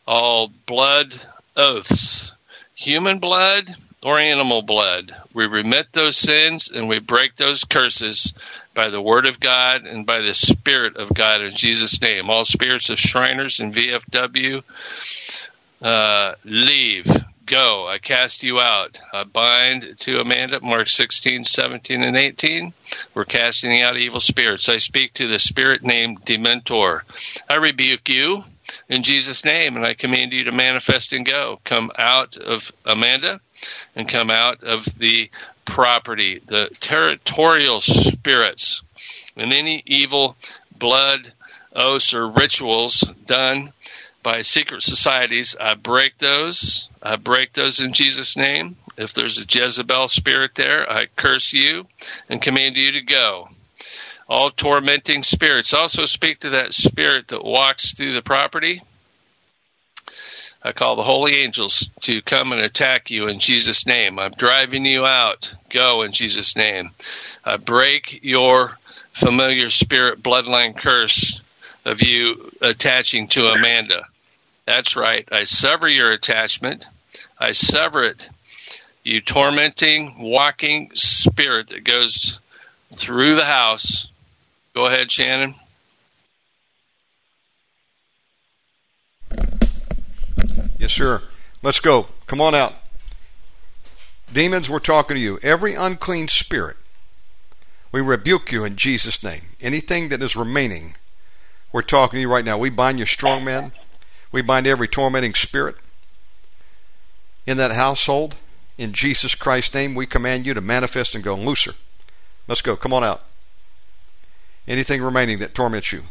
[0.06, 1.14] all blood
[1.54, 2.32] oaths,
[2.74, 3.74] human blood
[4.04, 5.16] or animal blood.
[5.32, 8.34] We remit those sins and we break those curses
[8.74, 12.28] by the word of God and by the Spirit of God in Jesus' name.
[12.30, 14.62] All spirits of Shriners and VFW,
[15.82, 17.06] uh, leave
[17.46, 18.98] Go, I cast you out.
[19.12, 22.72] I bind to Amanda, Mark 16, 17, and 18.
[23.12, 24.70] We're casting out evil spirits.
[24.70, 27.02] I speak to the spirit named Dementor.
[27.48, 28.44] I rebuke you
[28.88, 31.60] in Jesus' name, and I command you to manifest and go.
[31.64, 33.40] Come out of Amanda
[33.94, 35.30] and come out of the
[35.64, 38.82] property, the territorial spirits,
[39.36, 40.36] and any evil
[40.78, 41.32] blood
[41.74, 43.72] oaths or rituals done
[44.22, 45.56] by secret societies.
[45.60, 46.88] I break those.
[47.02, 48.76] I break those in Jesus' name.
[48.96, 51.86] If there's a Jezebel spirit there, I curse you
[52.28, 53.48] and command you to go.
[54.28, 55.74] All tormenting spirits.
[55.74, 58.82] Also speak to that spirit that walks through the property.
[60.66, 64.18] I call the holy angels to come and attack you in Jesus' name.
[64.18, 65.54] I'm driving you out.
[65.68, 66.90] Go in Jesus' name.
[67.44, 68.78] I break your
[69.12, 71.40] familiar spirit bloodline curse
[71.84, 74.04] of you attaching to Amanda.
[74.64, 75.28] That's right.
[75.30, 76.86] I sever your attachment.
[77.38, 78.28] I sever it.
[79.02, 82.38] You tormenting, walking spirit that goes
[82.94, 84.06] through the house.
[84.74, 85.54] Go ahead, Shannon.
[90.84, 91.22] Yes, sir.
[91.62, 92.08] Let's go.
[92.26, 92.74] Come on out.
[94.30, 95.38] Demons, we're talking to you.
[95.42, 96.76] Every unclean spirit,
[97.90, 99.44] we rebuke you in Jesus' name.
[99.62, 100.96] Anything that is remaining,
[101.72, 102.58] we're talking to you right now.
[102.58, 103.72] We bind your strong men.
[104.30, 105.76] We bind every tormenting spirit
[107.46, 108.36] in that household.
[108.76, 111.72] In Jesus Christ's name, we command you to manifest and go looser.
[112.46, 112.76] Let's go.
[112.76, 113.22] Come on out.
[114.68, 116.02] Anything remaining that torments you,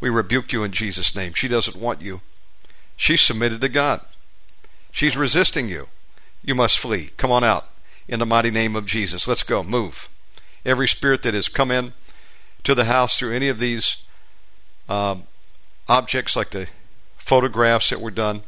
[0.00, 1.34] we rebuke you in Jesus' name.
[1.34, 2.22] She doesn't want you.
[2.96, 4.00] She's submitted to God.
[4.90, 5.88] She's resisting you.
[6.44, 7.10] You must flee.
[7.16, 7.68] Come on out
[8.08, 9.26] in the mighty name of Jesus.
[9.26, 9.62] Let's go.
[9.62, 10.08] Move.
[10.64, 11.92] Every spirit that has come in
[12.64, 14.02] to the house through any of these
[14.88, 15.24] um,
[15.88, 16.68] objects like the
[17.16, 18.42] photographs that were done.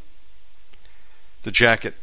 [1.43, 1.95] the jacket,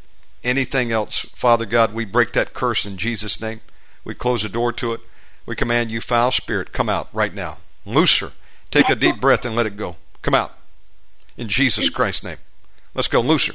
[0.44, 1.20] anything else.
[1.36, 3.60] Father God, we break that curse in Jesus' name.
[4.04, 5.02] We close the door to it.
[5.46, 7.58] We command you, foul spirit, come out right now.
[7.86, 8.32] Loose her.
[8.70, 9.98] Take a deep breath and let it go.
[10.22, 10.54] Come out.
[11.38, 12.38] In Jesus Christ's name.
[12.94, 13.22] Let's go.
[13.22, 13.54] Loose her.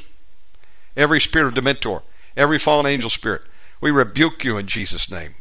[0.95, 2.01] Every spirit of Dementor,
[2.35, 3.43] every fallen angel spirit,
[3.79, 5.35] we rebuke you in Jesus' name.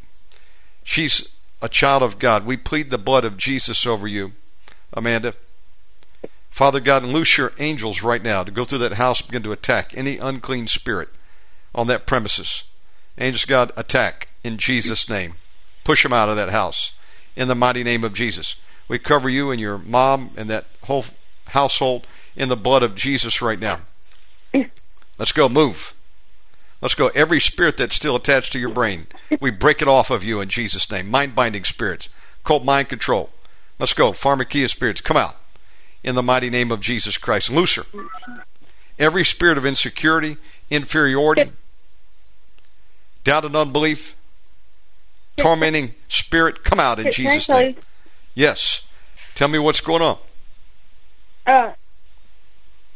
[0.84, 2.44] She's a child of God.
[2.44, 4.32] We plead the blood of Jesus over you,
[4.92, 5.34] Amanda.
[6.50, 9.92] Father God, loose your angels right now to go through that house, begin to attack
[9.96, 11.08] any unclean spirit
[11.74, 12.64] on that premises.
[13.18, 15.34] Angels, God, attack in Jesus' name.
[15.84, 16.92] Push them out of that house
[17.34, 18.56] in the mighty name of Jesus.
[18.88, 21.04] We cover you and your mom and that whole
[21.48, 22.06] household
[22.36, 23.80] in the blood of Jesus right now.
[25.18, 25.48] Let's go.
[25.48, 25.94] Move.
[26.82, 27.08] Let's go.
[27.08, 29.06] Every spirit that's still attached to your brain,
[29.40, 31.10] we break it off of you in Jesus' name.
[31.10, 32.08] Mind binding spirits,
[32.44, 33.30] cult mind control.
[33.78, 34.12] Let's go.
[34.12, 35.36] Pharmakia spirits, come out
[36.04, 37.50] in the mighty name of Jesus Christ.
[37.50, 37.84] Looser.
[38.98, 40.36] Every spirit of insecurity,
[40.70, 41.50] inferiority,
[43.24, 44.14] doubt and unbelief,
[45.36, 47.76] tormenting spirit, come out in Jesus' name.
[48.34, 48.88] Yes.
[49.34, 50.18] Tell me what's going on.
[51.46, 51.72] Uh,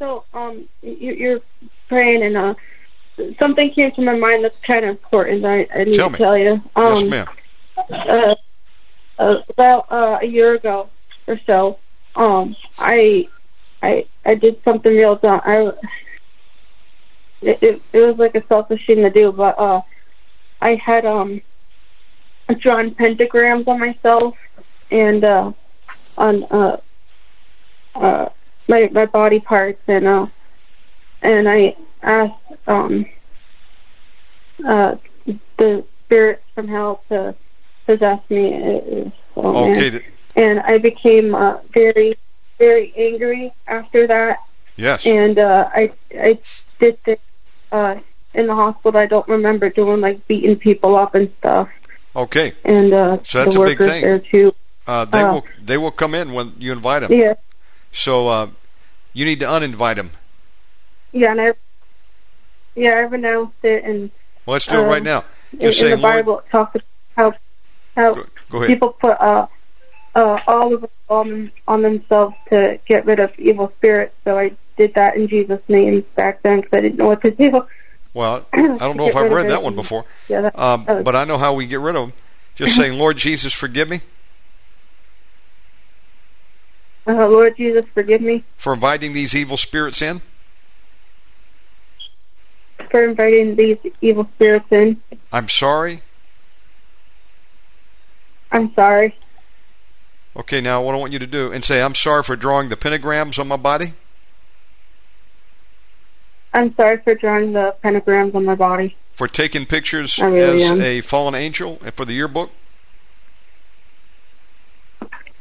[0.00, 1.40] so um, you, are
[1.88, 2.54] praying, and uh,
[3.38, 5.44] something came to my mind that's kind of important.
[5.44, 6.18] I, I need tell to me.
[6.18, 6.52] tell you.
[6.74, 7.28] Um, yes, ma'am.
[7.90, 8.34] Uh,
[9.18, 10.88] uh, about uh, a year ago
[11.26, 11.78] or so,
[12.16, 13.28] um, I,
[13.82, 15.42] I, I did something real dumb.
[15.44, 15.72] I,
[17.42, 19.82] it, it, it was like a selfish thing to do, but uh,
[20.62, 21.42] I had um,
[22.58, 24.38] drawn pentagrams on myself
[24.90, 25.52] and uh,
[26.16, 26.76] on uh,
[27.94, 28.28] uh,
[28.70, 30.26] my my body parts, and uh,
[31.22, 32.34] and I asked
[32.66, 33.04] um,
[34.64, 34.96] uh,
[35.58, 37.34] the spirits from hell to
[37.86, 39.12] possess me.
[39.36, 39.88] Oh, okay.
[39.88, 40.02] And,
[40.36, 42.16] and I became uh, very
[42.58, 44.38] very angry after that.
[44.76, 45.04] Yes.
[45.06, 46.38] And uh, I I
[46.78, 47.18] did this
[47.72, 47.96] uh,
[48.32, 48.98] in the hospital.
[49.00, 51.68] I don't remember doing like beating people up and stuff.
[52.14, 52.52] Okay.
[52.64, 54.02] And uh, so that's the a big thing.
[54.02, 54.54] there too.
[54.86, 57.12] Uh, they Uh, will they will come in when you invite them.
[57.12, 57.34] Yeah,
[57.92, 58.46] So uh,
[59.12, 60.10] you need to uninvite them.
[61.12, 61.52] yeah, and I
[62.74, 64.10] yeah I renounced it, and
[64.46, 65.24] Well, let's do it Um, right now.
[65.52, 66.84] in, Just in say, the Lord, Bible it talks about
[67.16, 67.34] how
[67.96, 69.46] how go, go people put uh,
[70.14, 74.14] uh, all of it on on themselves to get rid of evil spirits.
[74.24, 77.30] So I did that in Jesus' name back then because I didn't know what to
[77.32, 77.66] do.
[78.14, 81.04] Well, I don't know if I've read that one before, Yeah, that, um, that was-
[81.04, 82.12] but I know how we get rid of them.
[82.54, 84.00] Just saying, Lord Jesus, forgive me
[87.18, 90.20] uh, Lord Jesus, forgive me for inviting these evil spirits in.
[92.90, 95.00] for inviting these evil spirits in.
[95.32, 96.00] I'm sorry.
[98.52, 99.16] I'm sorry.
[100.36, 102.76] Okay, now what I want you to do and say, I'm sorry for drawing the
[102.76, 103.92] pentagrams on my body.
[106.52, 108.96] I'm sorry for drawing the pentagrams on my body.
[109.12, 110.80] for taking pictures really as am.
[110.80, 112.50] a fallen angel and for the yearbook.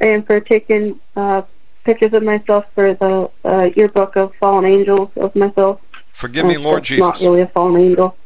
[0.00, 1.42] and for taking uh,
[1.84, 5.80] pictures of myself for the uh, yearbook of fallen angels of myself.
[6.12, 7.00] Forgive me, Uh, Lord Jesus.
[7.00, 8.16] Not really a fallen angel.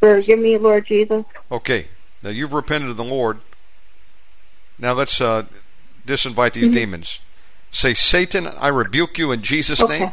[0.00, 1.24] Forgive me, Lord Jesus.
[1.50, 1.88] Okay,
[2.22, 3.38] now you've repented of the Lord.
[4.78, 5.44] Now let's uh,
[6.06, 6.72] disinvite these Mhm.
[6.72, 7.18] demons.
[7.70, 9.98] Say, Satan, I rebuke you in Jesus' Okay.
[10.00, 10.12] name,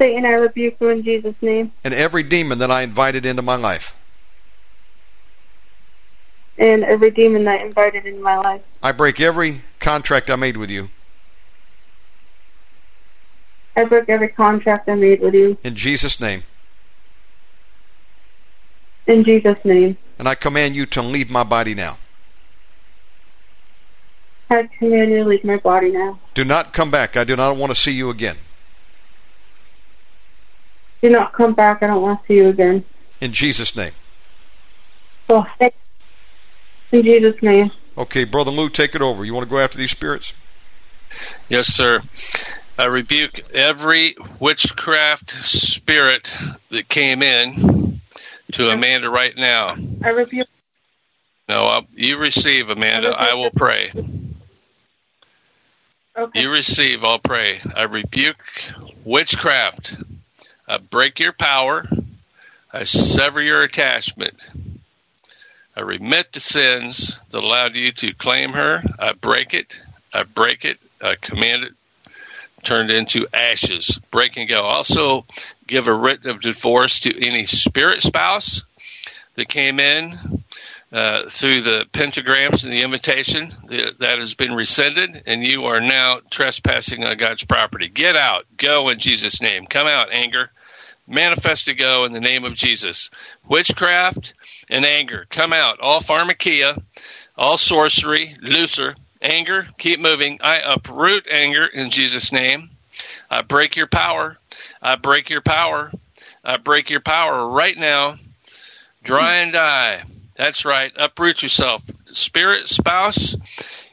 [0.00, 3.54] Satan, I rebuke you in Jesus' name, and every demon that I invited into my
[3.54, 3.94] life.
[6.58, 8.62] And every demon that invited in my life.
[8.82, 10.90] I break every contract I made with you
[13.76, 16.42] I break every contract I made with you in Jesus' name,
[19.06, 19.96] in Jesus' name.
[20.18, 21.98] and I command you to leave my body now.
[24.50, 26.18] I command you to leave my body now.
[26.34, 27.16] Do not come back.
[27.16, 28.36] I do not want to see you again.
[31.00, 31.82] Do not come back.
[31.82, 32.84] I don't want to see you again.
[33.22, 33.92] In Jesus' name.
[35.30, 35.70] Oh, so,
[36.92, 37.70] in Jesus' name.
[37.96, 39.24] Okay, Brother Lou, take it over.
[39.24, 40.32] You want to go after these spirits?
[41.48, 42.00] Yes, sir.
[42.78, 46.32] I rebuke every witchcraft spirit
[46.70, 48.00] that came in
[48.52, 49.74] to Amanda right now.
[50.02, 50.48] I rebuke.
[51.48, 53.08] No, I'll, you receive, Amanda.
[53.10, 53.90] I will pray.
[56.16, 56.40] Okay.
[56.40, 57.60] You receive, I'll pray.
[57.74, 58.42] I rebuke
[59.04, 59.96] witchcraft.
[60.66, 61.86] I break your power.
[62.72, 64.34] I sever your attachment.
[65.82, 68.84] I remit the sins that allowed you to claim her.
[69.00, 69.80] I break it.
[70.14, 70.78] I break it.
[71.02, 71.72] I command it
[72.62, 73.98] turned into ashes.
[74.12, 74.62] Break and go.
[74.62, 75.26] Also,
[75.66, 78.62] give a writ of divorce to any spirit spouse
[79.34, 80.44] that came in
[80.92, 83.48] uh, through the pentagrams and the invitation
[83.98, 87.88] that has been rescinded, and you are now trespassing on God's property.
[87.88, 88.46] Get out.
[88.56, 89.66] Go in Jesus' name.
[89.66, 90.48] Come out, anger.
[91.12, 93.10] Manifest to go in the name of Jesus.
[93.46, 94.32] Witchcraft
[94.70, 95.26] and anger.
[95.28, 95.78] Come out.
[95.80, 96.82] All pharmakia,
[97.36, 99.66] all sorcery, looser, anger.
[99.76, 100.38] Keep moving.
[100.42, 102.70] I uproot anger in Jesus' name.
[103.30, 104.38] I break your power.
[104.80, 105.92] I break your power.
[106.42, 108.14] I break your power right now.
[109.02, 110.04] Dry and die.
[110.36, 110.92] That's right.
[110.96, 111.82] Uproot yourself.
[112.12, 113.36] Spirit, spouse,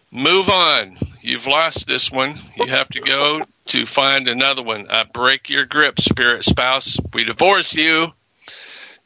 [0.10, 0.98] move on.
[1.22, 2.36] You've lost this one.
[2.56, 4.88] You have to go to find another one.
[4.90, 6.98] I break your grip, spirit, spouse.
[7.14, 8.08] We divorce you.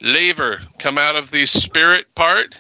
[0.02, 0.60] Leave her.
[0.80, 2.60] Come out of the spirit part.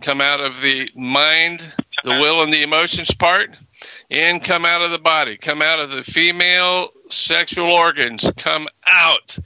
[0.00, 1.60] Come out of the mind,
[2.02, 3.50] the will, and the emotions part.
[4.10, 5.36] And come out of the body.
[5.36, 8.30] Come out of the female sexual organs.
[8.36, 9.38] Come out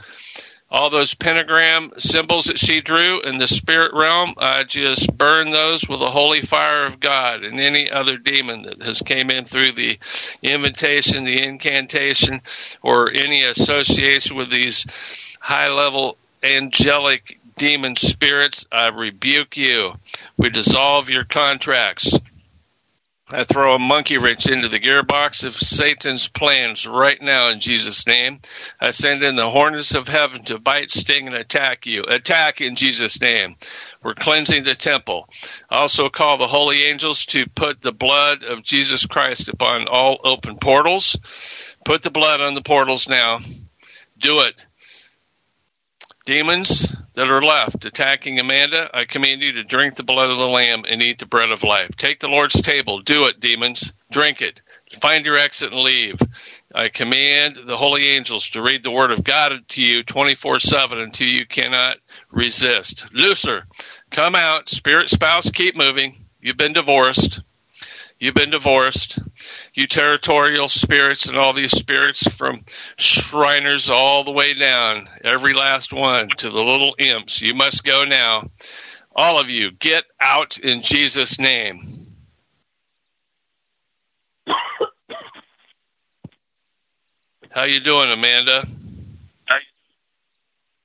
[0.71, 5.89] all those pentagram symbols that she drew in the spirit realm, I just burn those
[5.89, 9.73] with the holy fire of God and any other demon that has came in through
[9.73, 9.99] the
[10.43, 12.41] invitation, the incantation,
[12.83, 19.95] or any association with these high level angelic demon spirits, I rebuke you.
[20.37, 22.19] We dissolve your contracts.
[23.33, 28.07] I throw a monkey wrench into the gearbox of Satan's plans right now in Jesus'
[28.07, 28.41] name.
[28.79, 32.03] I send in the hornets of heaven to bite, sting, and attack you.
[32.03, 33.57] Attack in Jesus' name.
[34.03, 35.27] We're cleansing the temple.
[35.71, 40.19] I also call the holy angels to put the blood of Jesus Christ upon all
[40.23, 41.17] open portals.
[41.83, 43.39] Put the blood on the portals now.
[44.19, 44.67] Do it.
[46.27, 50.49] Demons that are left attacking Amanda, I command you to drink the blood of the
[50.49, 51.91] Lamb and eat the bread of life.
[51.97, 53.01] Take the Lord's table.
[53.01, 53.93] Do it, demons.
[54.11, 54.63] Drink it.
[55.01, 56.19] Find your exit and leave.
[56.75, 60.99] I command the holy angels to read the word of God to you 24 7
[60.99, 61.99] until you cannot
[62.31, 63.07] resist.
[63.13, 63.65] Looser,
[64.11, 64.69] come out.
[64.69, 66.17] Spirit spouse, keep moving.
[66.41, 67.41] You've been divorced.
[68.19, 69.19] You've been divorced.
[69.75, 72.65] You territorial spirits and all these spirits from
[72.97, 77.43] Shriners all the way down, every last one to the little imps.
[77.43, 78.51] You must go now.
[79.17, 81.83] All of you, get out in Jesus' name.
[87.51, 88.65] How you doing, Amanda?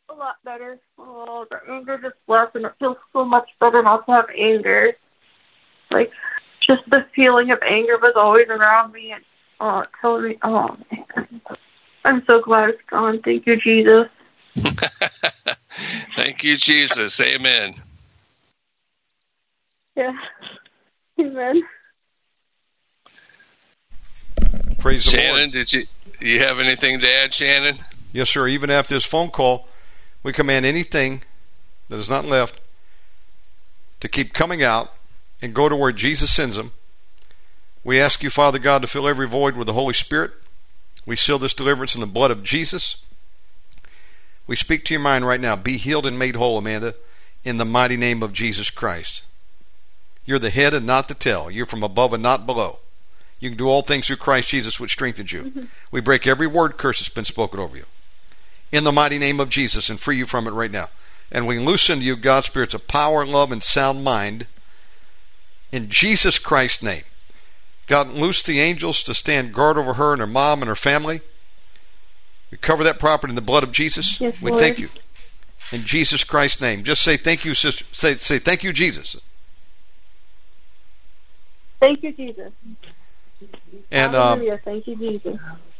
[0.10, 0.80] A lot better.
[0.98, 4.96] Oh, the anger just left, and it feels so much better not to have anger.
[5.92, 6.12] Like,
[6.70, 9.24] just the feeling of anger was always around me, and
[9.60, 11.42] oh, it telling me, oh, man.
[12.06, 13.22] I'm so glad it's gone.
[13.22, 14.08] Thank you, Jesus.
[16.16, 17.20] Thank you, Jesus.
[17.22, 17.74] Amen.
[19.96, 20.16] Yeah.
[21.20, 21.64] Amen.
[24.78, 25.52] Praise the Shannon, Lord.
[25.52, 25.86] did you
[26.22, 27.78] you have anything to add, Shannon?
[28.14, 28.48] Yes, sir.
[28.48, 29.68] Even after this phone call,
[30.24, 31.22] we command anything
[31.90, 32.62] that is not left
[34.00, 34.90] to keep coming out
[35.42, 36.72] and go to where Jesus sends them.
[37.84, 40.32] We ask you, Father God, to fill every void with the Holy Spirit.
[41.06, 43.04] We seal this deliverance in the blood of Jesus.
[44.48, 45.56] We speak to your mind right now.
[45.56, 46.96] Be healed and made whole, Amanda,
[47.44, 49.24] in the mighty name of Jesus Christ.
[50.26, 51.50] You're the head and not the tail.
[51.50, 52.80] You're from above and not below.
[53.40, 55.44] You can do all things through Christ Jesus, which strengthens you.
[55.44, 55.64] Mm-hmm.
[55.92, 57.86] We break every word curse that's been spoken over you.
[58.72, 60.90] In the mighty name of Jesus and free you from it right now.
[61.32, 64.48] And we loosen into you God's spirits of power, love, and sound mind
[65.72, 67.04] in Jesus Christ's name.
[67.88, 71.22] God, loose the angels to stand guard over her and her mom and her family.
[72.52, 74.20] We cover that property in the blood of Jesus.
[74.22, 74.62] Yes, we Lord.
[74.62, 74.90] thank you.
[75.72, 76.84] In Jesus Christ's name.
[76.84, 77.86] Just say thank you, sister.
[77.92, 79.20] Say, say thank you, Jesus.
[81.80, 82.52] Thank you, Jesus.
[83.92, 85.40] And um, Thank you, Jesus.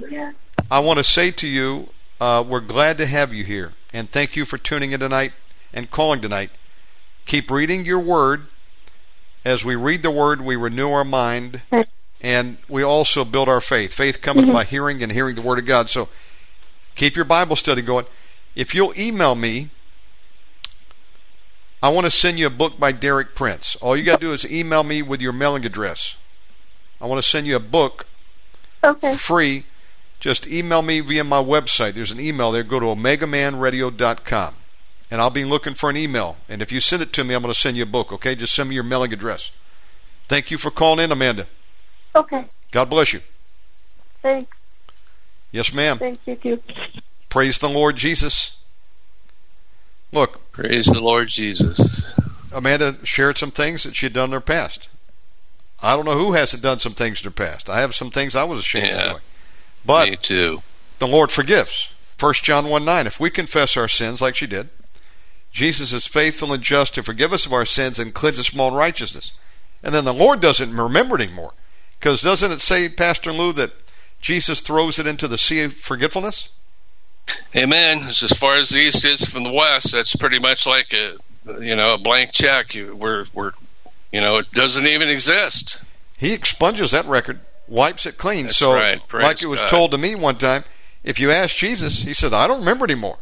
[0.10, 0.32] Yeah.
[0.72, 1.90] I want to say to you,
[2.22, 3.74] uh, we're glad to have you here.
[3.94, 5.34] And thank you for tuning in tonight
[5.74, 6.52] and calling tonight.
[7.26, 8.48] Keep reading your word.
[9.50, 11.64] As we read the word, we renew our mind
[12.22, 13.92] and we also build our faith.
[13.92, 14.54] Faith cometh mm-hmm.
[14.54, 15.90] by hearing and hearing the word of God.
[15.90, 16.08] So
[16.94, 18.06] keep your Bible study going.
[18.56, 19.70] If you'll email me,
[21.82, 23.76] I want to send you a book by Derek Prince.
[23.78, 26.16] All you got to do is email me with your mailing address.
[27.02, 28.06] I want to send you a book
[28.84, 29.16] Okay.
[29.16, 29.64] free.
[30.20, 31.94] Just email me via my website.
[31.94, 32.62] There's an email there.
[32.62, 34.54] Go to omegamanradio.com.
[35.12, 36.38] And I'll be looking for an email.
[36.48, 38.36] And if you send it to me, I'm going to send you a book, okay?
[38.36, 39.52] Just send me your mailing address.
[40.28, 41.48] Thank you for calling in, Amanda.
[42.16, 42.46] Okay.
[42.72, 43.22] God bless you.
[44.22, 44.56] Thanks.
[45.52, 45.98] Yes, ma'am.
[45.98, 46.62] Thank you, too.
[47.30, 48.58] Praise the Lord Jesus.
[50.12, 52.02] Look, Praise the Lord Jesus.
[52.54, 54.90] Amanda shared some things that she had done in her past.
[55.82, 57.70] I don't know who hasn't done some things in her past.
[57.70, 58.98] I have some things I was ashamed Yeah.
[59.02, 59.22] of doing.
[59.86, 60.62] But Me too.
[61.00, 61.94] the Lord forgives.
[62.20, 63.08] 1 John 1 9.
[63.08, 64.70] If we confess our sins like she did,
[65.60, 68.62] Jesus is faithful and just to forgive us of our sins and cleanse us from
[68.62, 69.34] all unrighteousness.
[69.84, 71.52] And then the Lord doesn't remember it anymore.
[72.00, 73.74] Because doesn't it say, Pastor Lou, that
[74.22, 76.48] Jesus throws it into the sea of forgetfulness?
[77.54, 78.08] Amen.
[78.08, 81.18] As far as the east is from the west, that's pretty much like a
[81.62, 82.74] you know a blank check.
[82.74, 83.52] You, We're we're
[84.14, 85.84] you know it doesn't even exist.
[86.18, 88.46] He expunges that record, wipes it clean.
[88.46, 89.02] That's so, right.
[89.14, 89.70] like it was God.
[89.70, 90.64] told to me one time,
[91.04, 93.18] if you ask Jesus, he said, "I don't remember anymore."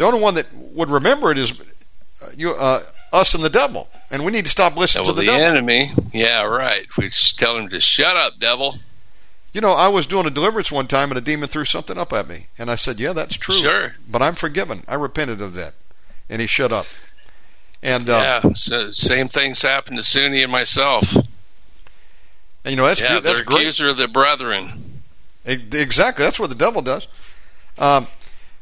[0.00, 2.82] The only one that would remember it is uh, you, uh,
[3.12, 5.46] us, and the devil, and we need to stop listening well, to the, the devil.
[5.46, 5.92] enemy.
[6.14, 6.86] Yeah, right.
[6.96, 8.76] We tell him to shut up, devil.
[9.52, 12.14] You know, I was doing a deliverance one time, and a demon threw something up
[12.14, 13.94] at me, and I said, "Yeah, that's true, Sure.
[14.08, 14.84] but I'm forgiven.
[14.88, 15.74] I repented of that,"
[16.30, 16.86] and he shut up.
[17.82, 21.14] And uh, yeah, so same things happened to Sunni and myself.
[21.14, 21.26] and,
[22.64, 23.66] you know that's yeah, that's they're great.
[23.66, 24.70] accuser of the brethren.
[25.44, 26.24] Exactly.
[26.24, 27.06] That's what the devil does.
[27.76, 28.06] Um,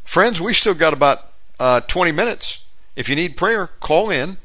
[0.05, 1.27] friends, we still got about
[1.59, 2.65] uh, 20 minutes.
[2.97, 4.39] If you need prayer, call in.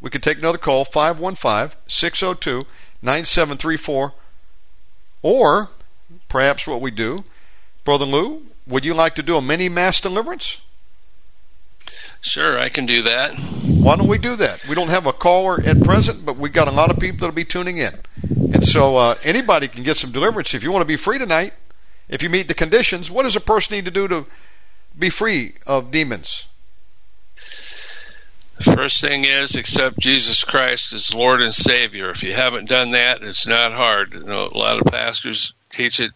[0.00, 2.66] We could take another call, 515 602
[3.02, 4.12] 9734.
[5.22, 5.68] Or
[6.28, 7.24] perhaps what we do,
[7.84, 10.60] Brother Lou, would you like to do a mini mass deliverance?
[12.20, 13.38] Sure, I can do that.
[13.80, 14.66] Why don't we do that?
[14.68, 17.34] We don't have a caller at present, but we've got a lot of people that'll
[17.34, 17.92] be tuning in.
[18.52, 20.52] And so uh, anybody can get some deliverance.
[20.54, 21.52] If you want to be free tonight,
[22.08, 24.26] if you meet the conditions, what does a person need to do to
[24.98, 26.46] be free of demons?
[28.60, 32.10] First thing is accept Jesus Christ as Lord and Savior.
[32.10, 34.14] If you haven't done that, it's not hard.
[34.14, 36.12] You know, a lot of pastors teach it,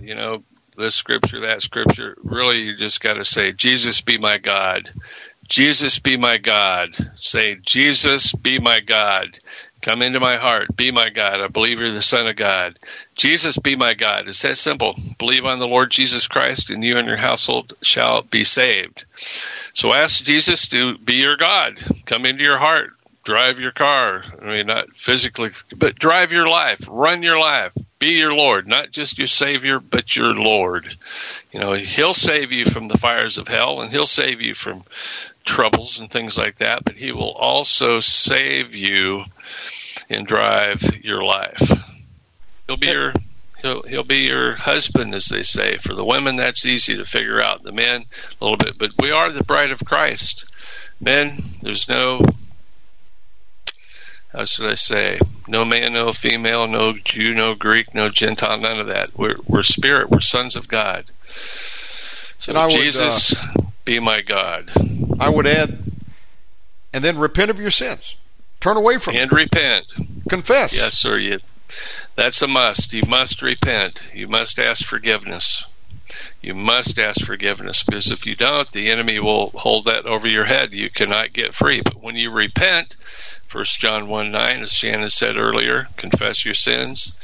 [0.00, 0.44] you know,
[0.76, 2.16] this scripture, that scripture.
[2.22, 4.88] Really, you just got to say, Jesus be my God.
[5.48, 6.96] Jesus be my God.
[7.16, 9.36] Say, Jesus be my God.
[9.82, 10.76] Come into my heart.
[10.76, 11.40] Be my God.
[11.40, 12.78] I believe you're the Son of God.
[13.14, 14.28] Jesus be my God.
[14.28, 14.94] It's that simple.
[15.18, 19.06] Believe on the Lord Jesus Christ and you and your household shall be saved.
[19.72, 21.78] So ask Jesus to be your God.
[22.04, 22.90] Come into your heart.
[23.22, 24.24] Drive your car.
[24.40, 26.86] I mean, not physically, but drive your life.
[26.88, 27.72] Run your life.
[27.98, 28.66] Be your Lord.
[28.66, 30.96] Not just your Savior, but your Lord.
[31.52, 34.84] You know, He'll save you from the fires of hell and He'll save you from
[35.44, 39.24] troubles and things like that, but He will also save you
[40.10, 41.62] and drive your life.
[42.66, 43.12] He'll be your
[43.62, 45.76] he'll he'll be your husband, as they say.
[45.78, 47.62] For the women, that's easy to figure out.
[47.62, 48.04] The men,
[48.40, 50.44] a little bit, but we are the bride of Christ.
[51.00, 52.20] Men, there's no
[54.32, 55.18] how should I say?
[55.48, 59.16] No man, no female, no Jew, no Greek, no Gentile, none of that.
[59.16, 60.10] We're we're spirit.
[60.10, 61.04] We're sons of God.
[62.38, 63.46] So And I would, Jesus, uh,
[63.84, 64.70] be my God,
[65.18, 65.76] I would add,
[66.94, 68.16] and then repent of your sins.
[68.60, 69.34] Turn away from and it.
[69.34, 69.84] repent.
[70.28, 70.76] Confess.
[70.76, 71.18] Yes, sir.
[71.18, 71.40] You,
[72.16, 72.92] that's a must.
[72.92, 74.02] You must repent.
[74.14, 75.64] You must ask forgiveness.
[76.42, 80.44] You must ask forgiveness because if you don't, the enemy will hold that over your
[80.44, 80.72] head.
[80.74, 81.82] You cannot get free.
[81.82, 82.96] But when you repent,
[83.46, 87.18] First John 1 9, as Shannon said earlier, confess your sins,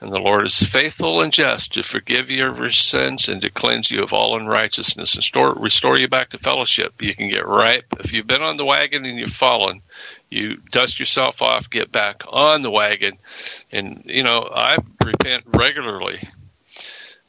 [0.00, 4.02] and the Lord is faithful and just to forgive your sins and to cleanse you
[4.02, 7.00] of all unrighteousness and store, restore you back to fellowship.
[7.02, 7.82] You can get right.
[8.00, 9.82] If you've been on the wagon and you've fallen,
[10.30, 13.18] you dust yourself off, get back on the wagon,
[13.70, 16.28] and you know I repent regularly.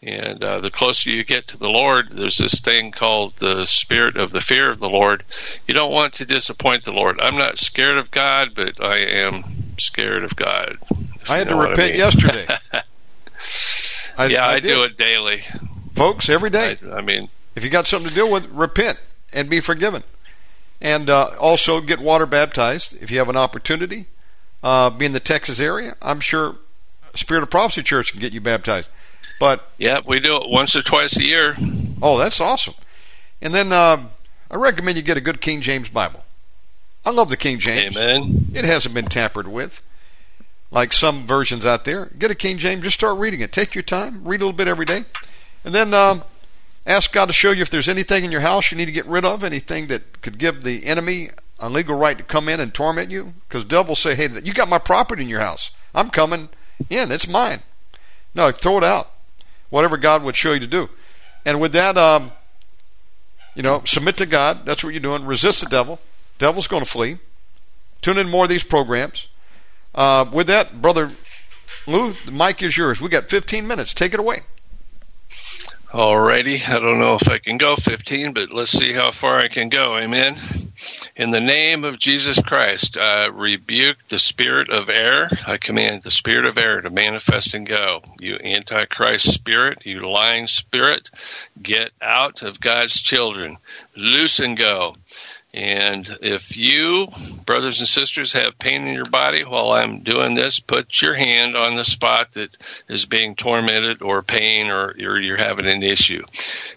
[0.01, 4.17] And uh, the closer you get to the Lord, there's this thing called the spirit
[4.17, 5.23] of the fear of the Lord.
[5.67, 7.19] You don't want to disappoint the Lord.
[7.19, 9.43] I'm not scared of God, but I am
[9.79, 10.77] scared of God.
[11.27, 11.97] I had to repent mean.
[11.97, 12.45] yesterday.
[14.17, 14.75] I, yeah, I, did.
[14.75, 15.41] do it daily.
[15.93, 16.77] folks, every day.
[16.85, 19.01] I, I mean, If you got something to deal with, repent
[19.33, 20.03] and be forgiven.
[20.85, 24.05] And uh, also get water baptized if you have an opportunity.
[24.61, 25.95] Uh, be in the Texas area.
[25.99, 26.57] I'm sure
[27.15, 28.87] Spirit of Prophecy Church can get you baptized.
[29.39, 31.55] But yeah, we do it once or twice a year.
[32.03, 32.75] oh, that's awesome.
[33.41, 34.11] And then um,
[34.51, 36.23] I recommend you get a good King James Bible.
[37.03, 37.97] I love the King James.
[37.97, 38.51] Amen.
[38.53, 39.81] It hasn't been tampered with,
[40.69, 42.11] like some versions out there.
[42.19, 42.83] Get a King James.
[42.83, 43.51] Just start reading it.
[43.51, 44.23] Take your time.
[44.23, 45.05] Read a little bit every day,
[45.63, 46.23] and then um,
[46.85, 49.05] ask God to show you if there's anything in your house you need to get
[49.05, 51.29] rid of, anything that could give the enemy
[51.59, 53.33] a legal right to come in and torment you.
[53.47, 55.71] Because devil will say, "Hey, you got my property in your house.
[55.93, 56.49] I'm coming
[56.89, 57.11] in.
[57.11, 57.63] It's mine."
[58.33, 59.11] No, throw it out.
[59.69, 60.89] Whatever God would show you to do,
[61.45, 62.31] and with that, um,
[63.55, 64.65] you know, submit to God.
[64.65, 65.25] That's what you're doing.
[65.25, 65.99] Resist the devil.
[66.37, 67.17] Devil's going to flee.
[68.01, 69.27] Tune in more of these programs.
[69.93, 71.11] Uh, with that, brother
[71.87, 72.99] Lou, the mic is yours.
[72.99, 73.93] We got 15 minutes.
[73.93, 74.41] Take it away.
[75.95, 79.47] Alrighty, I don't know if I can go 15, but let's see how far I
[79.47, 79.95] can go.
[79.95, 80.35] Amen.
[81.15, 85.29] In the name of Jesus Christ, I rebuke the spirit of error.
[85.47, 88.01] I command the spirit of error to manifest and go.
[88.19, 91.09] You antichrist spirit, you lying spirit,
[91.61, 93.57] get out of God's children.
[93.95, 94.97] Loose and go.
[95.55, 97.07] And if you,
[97.45, 101.55] brothers and sisters, have pain in your body while I'm doing this, put your hand
[101.55, 102.49] on the spot that
[102.89, 106.25] is being tormented or pain or you're, you're having an issue.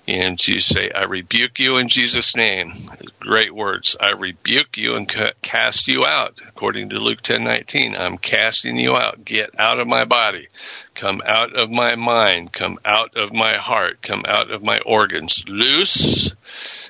[0.07, 2.73] And you say, I rebuke you in Jesus' name.
[3.19, 3.97] Great words.
[4.01, 6.41] I rebuke you and cast you out.
[6.47, 9.25] According to Luke 10 19, I'm casting you out.
[9.25, 10.47] Get out of my body.
[10.95, 12.53] Come out of my mind.
[12.53, 14.03] Come out of my heart.
[14.03, 15.45] Come out of my organs.
[15.49, 16.33] Loose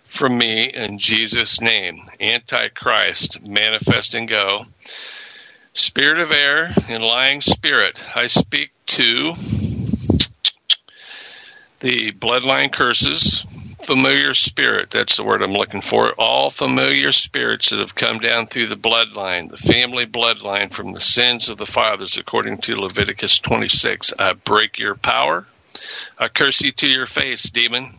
[0.08, 2.02] from me in Jesus' name.
[2.18, 4.64] Antichrist, manifest and go.
[5.74, 9.34] Spirit of error and lying spirit, I speak to
[11.80, 13.42] the bloodline curses,
[13.84, 16.12] familiar spirit, that's the word I'm looking for.
[16.18, 21.00] All familiar spirits that have come down through the bloodline, the family bloodline from the
[21.00, 24.14] sins of the fathers, according to Leviticus 26.
[24.18, 25.46] I break your power.
[26.18, 27.92] I curse you to your face, demon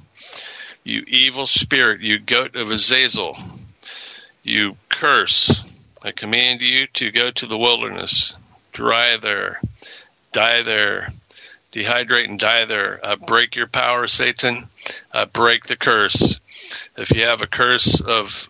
[0.83, 3.37] you evil spirit, you goat of Azazel,
[4.43, 5.83] you curse.
[6.03, 8.33] I command you to go to the wilderness,
[8.71, 9.61] dry there,
[10.31, 11.09] die there,
[11.73, 12.99] dehydrate and die there.
[13.03, 14.67] I break your power, Satan.
[15.13, 16.39] I break the curse.
[16.97, 18.49] If you have a curse of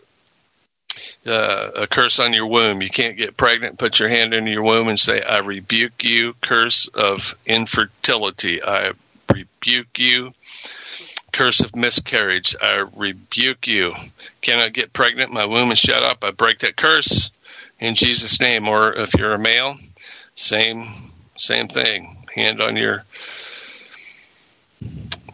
[1.25, 4.63] uh, a curse on your womb, you can't get pregnant, put your hand into your
[4.63, 8.63] womb and say, I rebuke you, curse of infertility.
[8.63, 8.93] I
[9.31, 10.33] rebuke you,
[11.39, 12.53] curse of miscarriage.
[12.61, 13.95] I rebuke you.
[14.41, 15.31] Cannot get pregnant.
[15.31, 16.25] My womb is shut up.
[16.25, 17.31] I break that curse
[17.79, 18.67] in Jesus' name.
[18.67, 19.77] Or if you're a male,
[20.35, 20.89] same
[21.37, 22.17] same thing.
[22.35, 23.05] Hand on your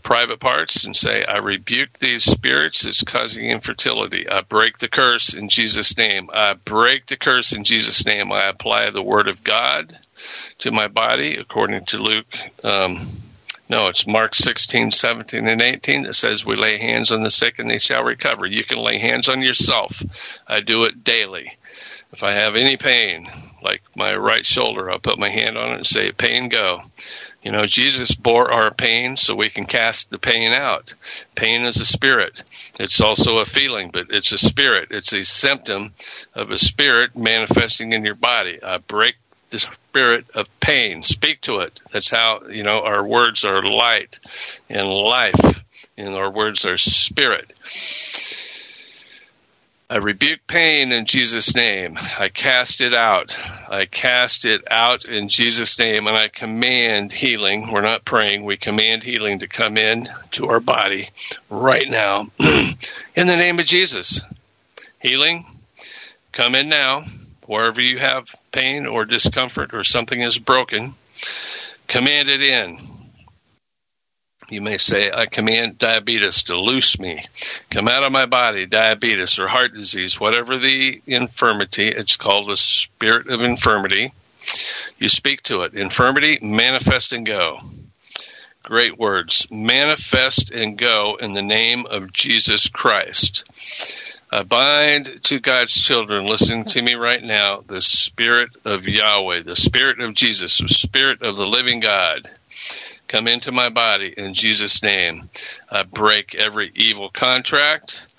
[0.03, 4.29] private parts and say, I rebuke these spirits that's causing infertility.
[4.29, 6.29] I break the curse in Jesus' name.
[6.31, 8.31] I break the curse in Jesus' name.
[8.31, 9.97] I apply the word of God
[10.59, 12.99] to my body according to Luke um,
[13.67, 17.57] no, it's Mark 16, 17, and 18 that says we lay hands on the sick
[17.57, 18.45] and they shall recover.
[18.45, 20.03] You can lay hands on yourself.
[20.47, 21.57] I do it daily.
[22.13, 23.27] If I have any pain,
[23.61, 26.81] like my right shoulder, I'll put my hand on it and say, pain go.
[27.41, 30.93] You know, Jesus bore our pain so we can cast the pain out.
[31.33, 32.43] Pain is a spirit.
[32.79, 34.89] It's also a feeling, but it's a spirit.
[34.91, 35.93] It's a symptom
[36.35, 38.63] of a spirit manifesting in your body.
[38.63, 39.15] I break
[39.49, 41.03] the spirit of pain.
[41.03, 41.79] Speak to it.
[41.93, 44.19] That's how, you know, our words are light
[44.69, 45.63] and life,
[45.97, 47.53] and our words are spirit.
[49.89, 51.97] I rebuke pain in Jesus' name.
[51.97, 53.39] I cast it out.
[53.69, 57.71] I cast it out in Jesus' name, and I command healing.
[57.71, 58.43] We're not praying.
[58.43, 61.07] We command healing to come in to our body
[61.49, 64.23] right now in the name of Jesus.
[64.99, 65.45] Healing,
[66.33, 67.03] come in now
[67.47, 70.93] wherever you have pain or discomfort or something is broken,
[71.87, 72.77] command it in.
[74.49, 77.25] You may say, I command diabetes to loose me.
[77.71, 82.57] Come out of my body, diabetes or heart disease, whatever the infirmity, it's called the
[82.57, 84.13] spirit of infirmity.
[84.99, 85.73] You speak to it.
[85.73, 87.59] Infirmity, manifest and go.
[88.61, 89.47] Great words.
[89.49, 93.45] Manifest and go in the name of Jesus Christ.
[94.31, 99.55] I bind to God's children Listen to me right now the Spirit of Yahweh, the
[99.55, 102.29] Spirit of Jesus, the Spirit of the living God.
[103.07, 105.29] Come into my body in Jesus' name.
[105.69, 108.13] I break every evil contract.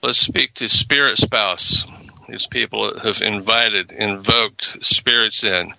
[0.00, 1.84] Let's speak to Spirit Spouse.
[2.28, 5.72] These people have invited, invoked spirits in.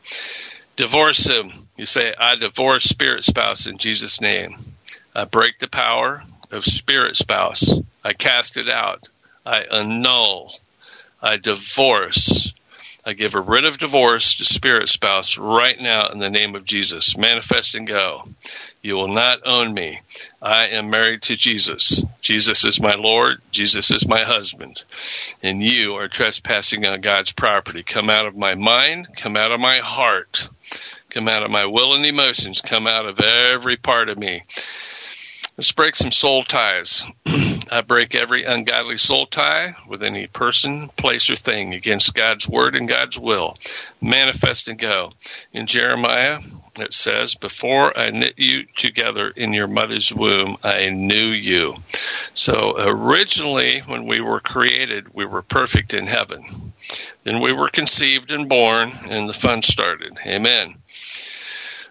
[0.75, 1.53] Divorce him.
[1.77, 4.57] You say, I divorce Spirit Spouse in Jesus' name.
[5.15, 6.21] I break the power
[6.51, 7.79] of Spirit Spouse.
[8.03, 9.07] I cast it out.
[9.45, 10.53] I annul,
[11.21, 12.53] I divorce,
[13.05, 16.63] I give a writ of divorce to spirit spouse right now in the name of
[16.63, 17.17] Jesus.
[17.17, 18.23] Manifest and go.
[18.81, 19.99] You will not own me.
[20.41, 22.01] I am married to Jesus.
[22.21, 23.41] Jesus is my Lord.
[23.51, 24.81] Jesus is my husband.
[25.41, 27.83] And you are trespassing on God's property.
[27.83, 29.09] Come out of my mind.
[29.17, 30.47] Come out of my heart.
[31.09, 32.61] Come out of my will and emotions.
[32.61, 34.43] Come out of every part of me.
[35.55, 37.05] Let's break some soul ties.
[37.71, 42.75] I break every ungodly soul tie with any person, place, or thing against God's word
[42.75, 43.55] and God's will.
[44.01, 45.11] Manifest and go.
[45.53, 46.39] In Jeremiah,
[46.79, 51.75] it says, Before I knit you together in your mother's womb, I knew you.
[52.33, 56.45] So originally, when we were created, we were perfect in heaven.
[57.25, 60.17] Then we were conceived and born, and the fun started.
[60.25, 60.75] Amen.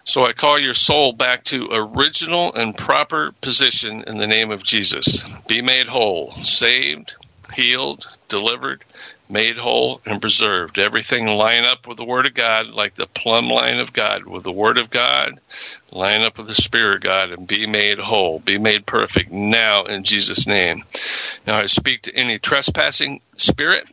[0.05, 4.61] So I call your soul back to original and proper position in the name of
[4.61, 5.23] Jesus.
[5.47, 7.15] Be made whole, saved,
[7.53, 8.83] healed, delivered,
[9.29, 10.77] made whole and preserved.
[10.77, 14.43] Everything line up with the Word of God, like the plumb line of God, with
[14.43, 15.39] the Word of God,
[15.89, 19.85] line up with the Spirit of God, and be made whole, be made perfect now
[19.85, 20.83] in Jesus' name.
[21.47, 23.89] Now I speak to any trespassing spirit,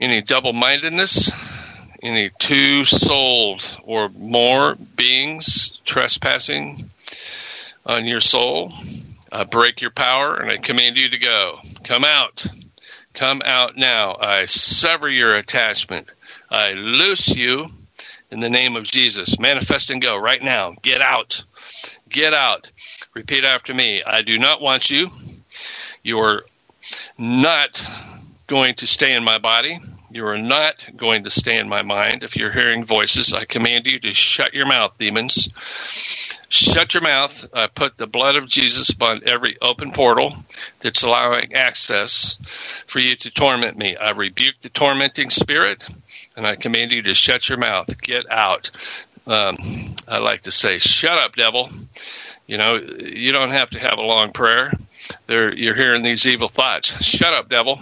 [0.00, 1.32] any double mindedness,
[2.02, 6.90] any two souled or more beings trespassing
[7.84, 8.72] on your soul.
[9.32, 11.58] I break your power and I command you to go.
[11.84, 12.46] Come out.
[13.14, 14.16] Come out now.
[14.20, 16.10] I sever your attachment.
[16.50, 17.68] I loose you
[18.30, 19.38] in the name of Jesus.
[19.38, 20.74] Manifest and go right now.
[20.82, 21.44] Get out.
[22.08, 22.70] Get out.
[23.14, 24.02] Repeat after me.
[24.04, 25.08] I do not want you.
[26.02, 26.44] You are
[27.18, 27.84] not
[28.46, 29.78] going to stay in my body.
[30.12, 32.24] You are not going to stay in my mind.
[32.24, 35.48] If you're hearing voices, I command you to shut your mouth, demons.
[36.48, 37.46] Shut your mouth.
[37.54, 40.34] I put the blood of Jesus upon every open portal
[40.80, 43.96] that's allowing access for you to torment me.
[43.96, 45.86] I rebuke the tormenting spirit
[46.36, 48.02] and I command you to shut your mouth.
[48.02, 48.72] Get out.
[49.28, 49.56] Um,
[50.08, 51.68] I like to say, shut up, devil.
[52.48, 54.72] You know, you don't have to have a long prayer.
[55.26, 57.04] There, you're hearing these evil thoughts.
[57.04, 57.80] Shut up, devil.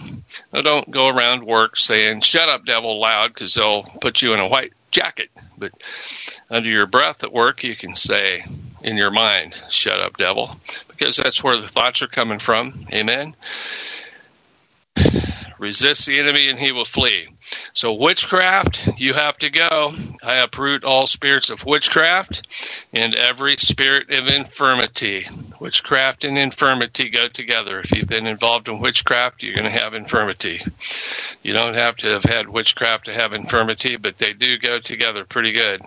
[0.53, 4.39] Now, don't go around work saying, shut up, devil, loud, because they'll put you in
[4.39, 5.29] a white jacket.
[5.57, 5.71] But
[6.49, 8.43] under your breath at work, you can say
[8.81, 10.55] in your mind, shut up, devil,
[10.87, 12.73] because that's where the thoughts are coming from.
[12.93, 13.35] Amen.
[15.59, 17.27] Resist the enemy and he will flee.
[17.73, 19.93] So, witchcraft, you have to go.
[20.23, 25.25] I uproot all spirits of witchcraft and every spirit of infirmity.
[25.59, 27.81] Witchcraft and infirmity go together.
[27.81, 30.61] If you've been involved in witchcraft, you're going to have infirmity.
[31.43, 35.25] You don't have to have had witchcraft to have infirmity, but they do go together
[35.25, 35.81] pretty good.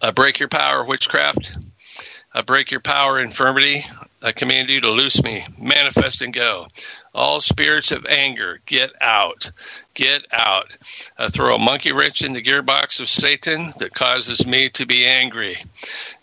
[0.00, 1.56] I break your power, witchcraft.
[2.34, 3.84] I break your power, infirmity.
[4.22, 6.68] I command you to loose me, manifest and go.
[7.14, 9.50] All spirits of anger, get out.
[9.94, 10.76] Get out.
[11.18, 15.06] I throw a monkey wrench in the gearbox of Satan that causes me to be
[15.06, 15.62] angry.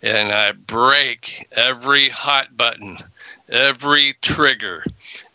[0.02, 2.98] And I break every hot button,
[3.48, 4.84] every trigger,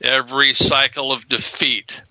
[0.00, 2.02] every cycle of defeat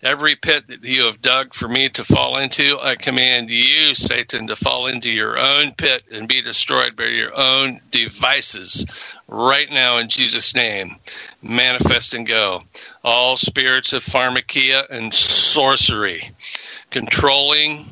[0.00, 4.46] Every pit that you have dug for me to fall into, I command you, Satan,
[4.46, 8.86] to fall into your own pit and be destroyed by your own devices
[9.28, 10.96] right now in Jesus' name.
[11.42, 12.62] Manifest and go.
[13.04, 16.30] All spirits of pharmakia and sorcery,
[16.90, 17.84] controlling,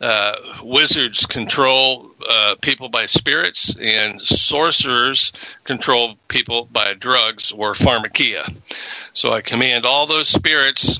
[0.00, 5.32] uh, wizards control uh, people by spirits, and sorcerers
[5.64, 8.44] control people by drugs or pharmakia.
[9.12, 10.98] So I command all those spirits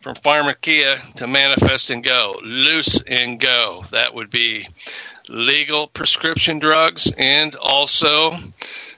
[0.00, 3.82] from pharmakia to manifest and go, loose and go.
[3.90, 4.68] That would be
[5.28, 8.36] legal prescription drugs and also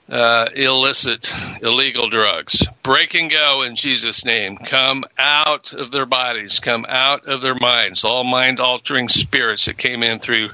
[0.09, 1.33] uh, illicit,
[1.63, 2.67] illegal drugs.
[2.83, 4.57] Break and go in Jesus' name.
[4.57, 8.05] Come out of their bodies, come out of their minds.
[8.05, 10.51] All mind altering spirits that came in through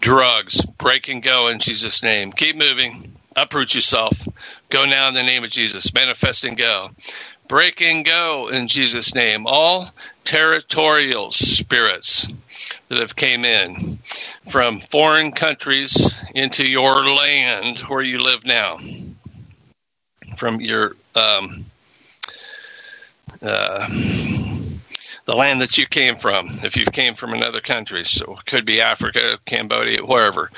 [0.00, 0.64] drugs.
[0.78, 2.32] Break and go in Jesus' name.
[2.32, 3.16] Keep moving.
[3.36, 4.16] Uproot yourself.
[4.68, 5.94] Go now in the name of Jesus.
[5.94, 6.90] Manifest and go
[7.48, 9.46] break and go in Jesus' name.
[9.46, 9.90] All
[10.24, 12.32] territorial spirits
[12.88, 13.98] that have came in
[14.48, 18.78] from foreign countries into your land where you live now,
[20.36, 21.66] from your um,
[23.42, 23.86] uh,
[25.28, 26.48] the land that you came from.
[26.62, 30.50] If you came from another country, so it could be Africa, Cambodia, wherever,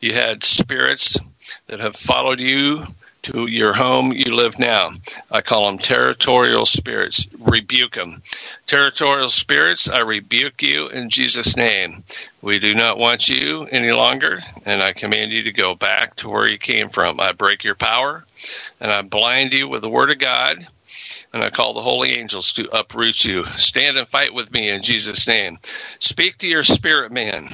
[0.00, 1.18] you had spirits
[1.66, 2.86] that have followed you
[3.22, 4.90] to your home you live now.
[5.30, 7.26] I call them territorial spirits.
[7.38, 8.22] Rebuke them.
[8.66, 12.04] Territorial spirits, I rebuke you in Jesus' name.
[12.40, 16.28] We do not want you any longer, and I command you to go back to
[16.28, 17.20] where you came from.
[17.20, 18.24] I break your power,
[18.80, 20.66] and I blind you with the word of God.
[21.32, 23.46] And I call the holy angels to uproot you.
[23.46, 25.58] Stand and fight with me in Jesus' name.
[25.98, 27.48] Speak to your spirit man.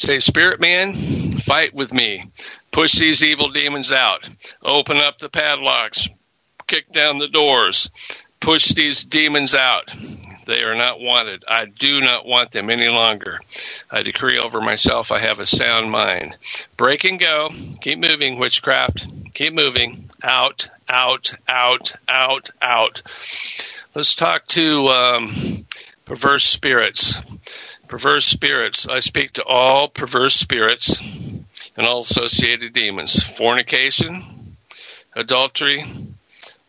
[0.00, 2.24] Say, Spirit man, fight with me.
[2.70, 4.28] Push these evil demons out.
[4.62, 6.08] Open up the padlocks.
[6.66, 7.90] Kick down the doors.
[8.38, 9.92] Push these demons out.
[10.46, 11.44] They are not wanted.
[11.46, 13.40] I do not want them any longer.
[13.90, 16.36] I decree over myself I have a sound mind.
[16.76, 17.50] Break and go.
[17.80, 19.06] Keep moving, witchcraft.
[19.34, 20.08] Keep moving.
[20.22, 23.02] Out, out, out, out, out.
[23.94, 25.32] Let's talk to um,
[26.04, 27.18] perverse spirits.
[27.88, 28.86] Perverse spirits.
[28.86, 31.00] I speak to all perverse spirits
[31.76, 34.22] and all associated demons fornication,
[35.14, 35.84] adultery,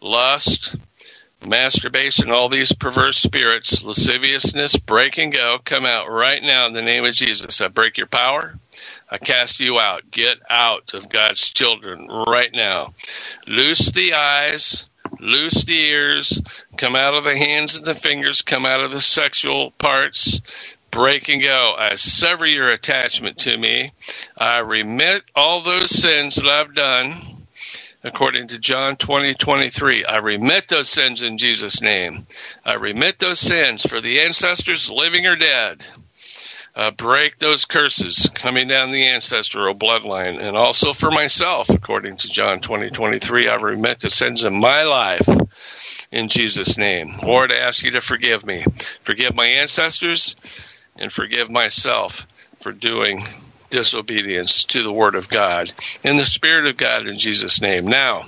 [0.02, 0.76] lust,
[1.46, 6.82] masturbation, all these perverse spirits, lasciviousness, break and go, come out right now in the
[6.82, 7.62] name of Jesus.
[7.62, 8.54] I break your power.
[9.10, 10.10] I cast you out.
[10.12, 12.94] Get out of God's children right now.
[13.48, 18.66] Loose the eyes, loose the ears, come out of the hands and the fingers, come
[18.66, 21.74] out of the sexual parts, break and go.
[21.78, 23.94] I sever your attachment to me.
[24.38, 27.16] I remit all those sins that I've done
[28.04, 30.06] according to John 20, 23.
[30.06, 32.26] I remit those sins in Jesus' name.
[32.66, 35.86] I remit those sins for the ancestors, living or dead.
[36.74, 42.30] Uh, break those curses coming down the ancestral bloodline, and also for myself, according to
[42.30, 43.50] John 20, 23.
[43.50, 45.28] I remit the sins of my life
[46.14, 47.12] in Jesus' name.
[47.24, 48.64] Lord, I ask you to forgive me.
[49.02, 52.28] Forgive my ancestors and forgive myself
[52.62, 53.24] for doing
[53.70, 55.72] disobedience to the Word of God.
[56.04, 57.88] In the Spirit of God, in Jesus' name.
[57.88, 58.24] Now,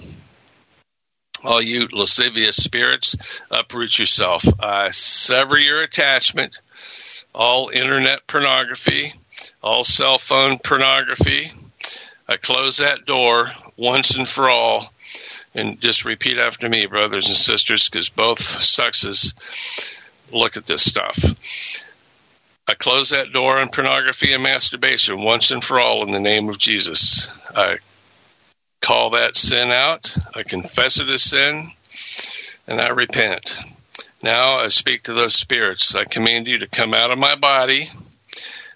[1.43, 4.45] all you lascivious spirits, uproot yourself.
[4.59, 6.59] I sever your attachment,
[7.35, 9.13] all internet pornography,
[9.61, 11.51] all cell phone pornography.
[12.27, 14.91] I close that door once and for all.
[15.55, 19.35] And just repeat after me, brothers and sisters, because both sexes
[20.31, 21.17] look at this stuff.
[22.65, 26.47] I close that door on pornography and masturbation once and for all in the name
[26.47, 27.29] of Jesus.
[27.53, 27.79] I
[28.81, 30.15] call that sin out.
[30.33, 31.71] I confess it as sin
[32.65, 33.57] and I repent.
[34.23, 35.95] Now I speak to those spirits.
[35.95, 37.89] I command you to come out of my body,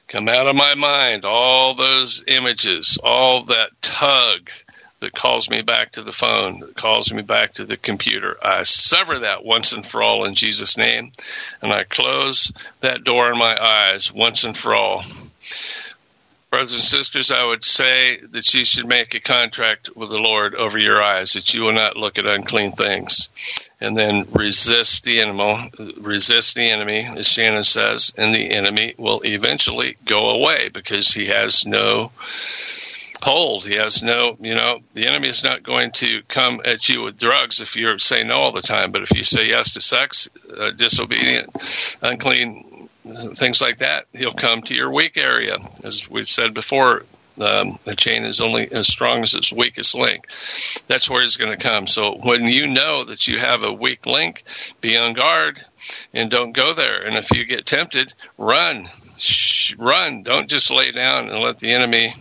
[0.09, 4.49] come out of my mind, all those images, all that tug
[4.99, 8.37] that calls me back to the phone, that calls me back to the computer.
[8.43, 11.11] I sever that once and for all in Jesus' name,
[11.61, 12.51] and I close
[12.81, 15.03] that door in my eyes once and for all.
[16.49, 20.55] Brothers and sisters, I would say that you should make a contract with the Lord
[20.55, 23.29] over your eyes, that you will not look at unclean things.
[23.81, 29.21] And then resist the enemy, resist the enemy, as Shannon says, and the enemy will
[29.25, 32.11] eventually go away because he has no
[33.23, 33.65] hold.
[33.65, 37.19] He has no, you know, the enemy is not going to come at you with
[37.19, 38.91] drugs if you say no all the time.
[38.91, 42.89] But if you say yes to sex, uh, disobedient, unclean,
[43.35, 45.57] things like that, he'll come to your weak area.
[45.83, 47.03] As we've said before,
[47.39, 50.27] um, the chain is only as strong as its weakest link.
[50.87, 51.87] That's where he's going to come.
[51.87, 54.43] So when you know that you have a weak link,
[54.81, 55.63] be on guard
[56.13, 57.03] and don't go there.
[57.03, 58.89] And if you get tempted, run.
[59.77, 60.23] Run.
[60.23, 62.13] Don't just lay down and let the enemy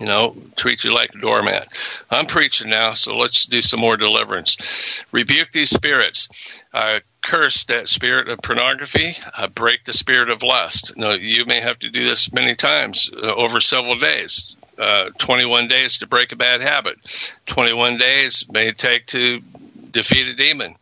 [0.00, 1.68] you know, treat you like a doormat.
[2.10, 5.04] I'm preaching now, so let's do some more deliverance.
[5.12, 6.60] Rebuke these spirits.
[6.72, 9.14] I curse that spirit of pornography.
[9.36, 10.96] I break the spirit of lust.
[10.96, 14.56] Now, you may have to do this many times uh, over several days.
[14.78, 17.34] Uh, 21 days to break a bad habit.
[17.44, 19.42] 21 days may take to
[19.90, 20.76] defeat a demon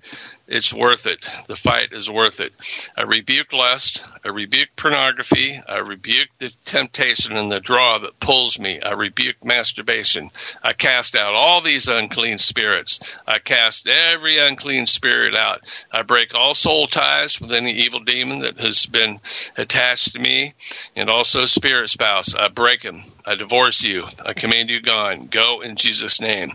[0.49, 1.29] it's worth it.
[1.47, 2.55] The fight is worth it.
[2.97, 4.03] I rebuke lust.
[4.25, 5.61] I rebuke pornography.
[5.69, 8.81] I rebuke the temptation and the draw that pulls me.
[8.81, 10.31] I rebuke masturbation.
[10.63, 13.15] I cast out all these unclean spirits.
[13.27, 15.69] I cast every unclean spirit out.
[15.93, 19.21] I break all soul ties with any evil demon that has been
[19.59, 20.55] attached to me
[20.97, 22.35] and also spirit spouse.
[22.35, 23.03] I break them.
[23.27, 24.07] I divorce you.
[24.25, 25.27] I command you gone.
[25.27, 26.53] Go in Jesus' name.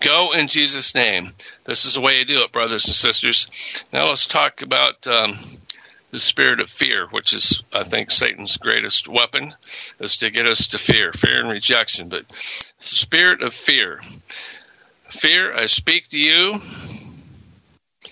[0.00, 1.30] Go in Jesus' name.
[1.70, 3.46] This is the way you do it, brothers and sisters.
[3.92, 5.36] Now let's talk about um,
[6.10, 9.54] the spirit of fear, which is, I think, Satan's greatest weapon,
[10.00, 12.08] is to get us to fear, fear and rejection.
[12.08, 12.24] But
[12.80, 14.00] spirit of fear.
[15.10, 16.58] Fear, I speak to you.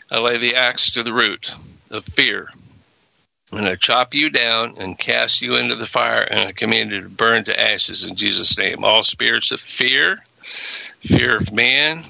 [0.09, 1.52] I lay the axe to the root
[1.90, 2.51] of fear.
[3.51, 7.02] And I chop you down and cast you into the fire, and I command you
[7.02, 8.85] to burn to ashes in Jesus' name.
[8.85, 12.05] All spirits of fear, fear of man,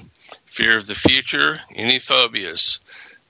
[0.59, 2.81] fear of the future, any phobias.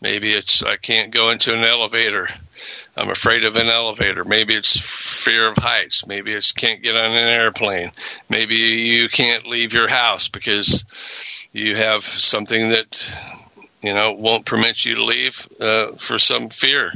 [0.01, 2.27] Maybe it's I can't go into an elevator.
[2.97, 4.25] I'm afraid of an elevator.
[4.25, 6.07] Maybe it's fear of heights.
[6.07, 7.91] Maybe it's can't get on an airplane.
[8.29, 10.83] Maybe you can't leave your house because
[11.53, 13.17] you have something that
[13.83, 16.93] you know won't permit you to leave uh, for some fear.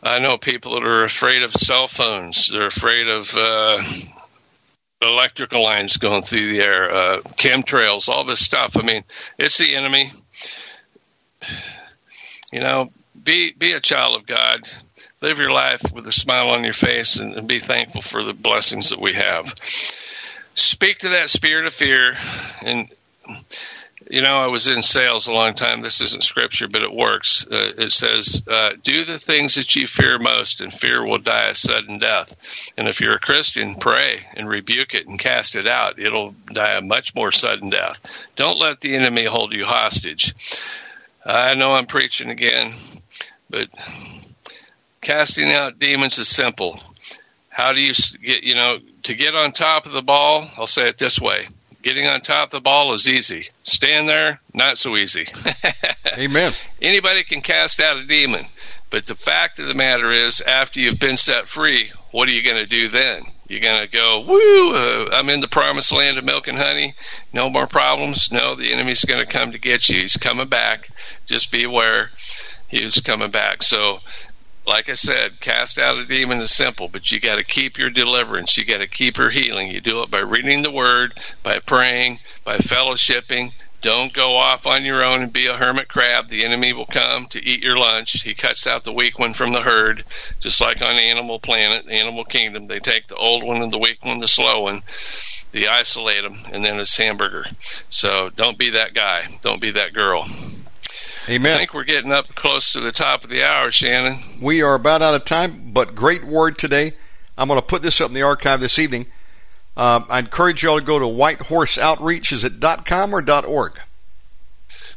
[0.00, 2.50] I know people that are afraid of cell phones.
[2.52, 3.82] They're afraid of uh,
[5.02, 8.76] electrical lines going through the air, uh, chemtrails, all this stuff.
[8.76, 9.04] I mean,
[9.38, 10.12] it's the enemy.
[12.52, 12.90] You know,
[13.22, 14.68] be be a child of God.
[15.20, 18.34] Live your life with a smile on your face and, and be thankful for the
[18.34, 19.54] blessings that we have.
[20.54, 22.14] Speak to that spirit of fear
[22.62, 22.88] and
[24.10, 25.80] you know, I was in sales a long time.
[25.80, 27.46] This isn't scripture, but it works.
[27.46, 31.48] Uh, it says, uh, "Do the things that you fear most, and fear will die
[31.48, 35.66] a sudden death." And if you're a Christian, pray and rebuke it and cast it
[35.66, 35.98] out.
[35.98, 37.98] It'll die a much more sudden death.
[38.36, 40.34] Don't let the enemy hold you hostage.
[41.24, 42.74] I know I'm preaching again,
[43.48, 43.70] but
[45.00, 46.78] casting out demons is simple.
[47.48, 48.42] How do you get?
[48.42, 51.46] You know, to get on top of the ball, I'll say it this way
[51.84, 53.46] Getting on top of the ball is easy.
[53.62, 55.26] Staying there, not so easy.
[56.18, 56.50] Amen.
[56.80, 58.46] Anybody can cast out a demon.
[58.88, 62.42] But the fact of the matter is, after you've been set free, what are you
[62.42, 63.24] going to do then?
[63.48, 66.94] You're going to go, woo, uh, I'm in the promised land of milk and honey.
[67.34, 68.32] No more problems.
[68.32, 70.00] No, the enemy's going to come to get you.
[70.00, 70.88] He's coming back.
[71.26, 72.10] Just be aware
[72.68, 73.62] he's coming back.
[73.62, 74.00] So,
[74.66, 77.90] like I said, cast out a demon is simple, but you got to keep your
[77.90, 78.56] deliverance.
[78.56, 79.70] You got to keep your healing.
[79.70, 83.52] You do it by reading the word, by praying, by fellowshipping,
[83.84, 86.28] don't go off on your own and be a hermit crab.
[86.28, 88.22] The enemy will come to eat your lunch.
[88.22, 90.06] He cuts out the weak one from the herd,
[90.40, 92.66] just like on Animal Planet, Animal Kingdom.
[92.66, 94.80] They take the old one and the weak one, the slow one.
[95.52, 97.44] They isolate them, and then it's hamburger.
[97.90, 99.26] So don't be that guy.
[99.42, 100.24] Don't be that girl.
[101.28, 101.52] Amen.
[101.52, 104.16] I think we're getting up close to the top of the hour, Shannon.
[104.42, 106.92] We are about out of time, but great word today.
[107.38, 109.06] I'm going to put this up in the archive this evening.
[109.76, 112.30] Um, I encourage you all to go to White Horse Outreach.
[112.32, 113.80] Is it .com or .dot .org?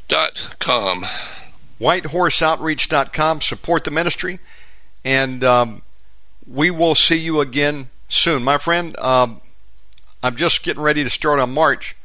[0.07, 1.05] Dot .com.
[1.79, 3.41] WhitehorseOutreach.com.
[3.41, 4.39] Support the ministry,
[5.05, 5.81] and um,
[6.45, 8.43] we will see you again soon.
[8.43, 9.41] My friend, um,
[10.21, 11.95] I'm just getting ready to start on March.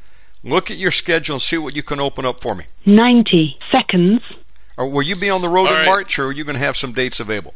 [0.43, 2.65] Look at your schedule and see what you can open up for me.
[2.85, 4.21] 90 seconds.
[4.77, 5.85] Or will you be on the road All in right.
[5.85, 7.53] March, or are you going to have some dates available?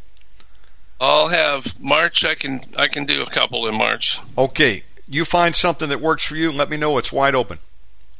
[1.00, 2.26] I'll have March.
[2.26, 4.20] I can I can do a couple in March.
[4.38, 6.52] Okay, you find something that works for you.
[6.52, 6.98] Let me know.
[6.98, 7.60] It's wide open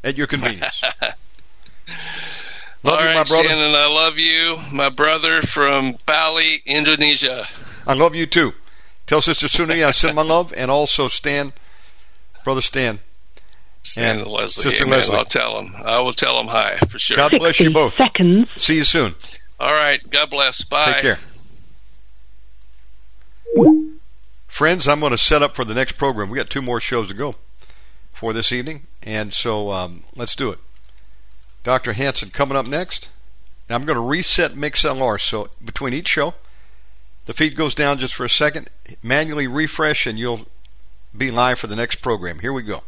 [0.04, 0.84] at your convenience.
[1.02, 1.16] love
[2.86, 3.48] All you, right, my brother.
[3.48, 7.48] Shannon, I love you, my brother from Bali, Indonesia.
[7.88, 8.54] I love you too.
[9.08, 11.54] Tell Sister Suni I send my love, and also Stan,
[12.44, 13.00] brother Stan.
[13.88, 14.64] Stan And and Leslie.
[14.64, 15.00] Sister Amen.
[15.00, 15.16] Leslie.
[15.16, 15.74] I'll tell him.
[15.78, 17.18] I will tell him hi for sure.
[17.18, 17.94] God bless you both.
[17.96, 18.50] seconds.
[18.58, 19.16] See you soon.
[19.60, 20.08] All right.
[20.10, 20.64] God bless.
[20.64, 20.94] Bye.
[20.94, 21.18] Take care.
[24.48, 26.30] Friends, I'm going to set up for the next program.
[26.30, 27.36] We got two more shows to go
[28.14, 30.60] for this evening, and so um, let's do it.
[31.64, 31.94] Dr.
[31.94, 33.10] Hanson coming up next.
[33.68, 35.20] And I'm going to reset MixLR.
[35.20, 36.34] So between each show,
[37.26, 38.70] the feed goes down just for a second,
[39.04, 40.48] manually refresh, and you'll
[41.16, 42.40] be live for the next program.
[42.40, 42.84] Here we go.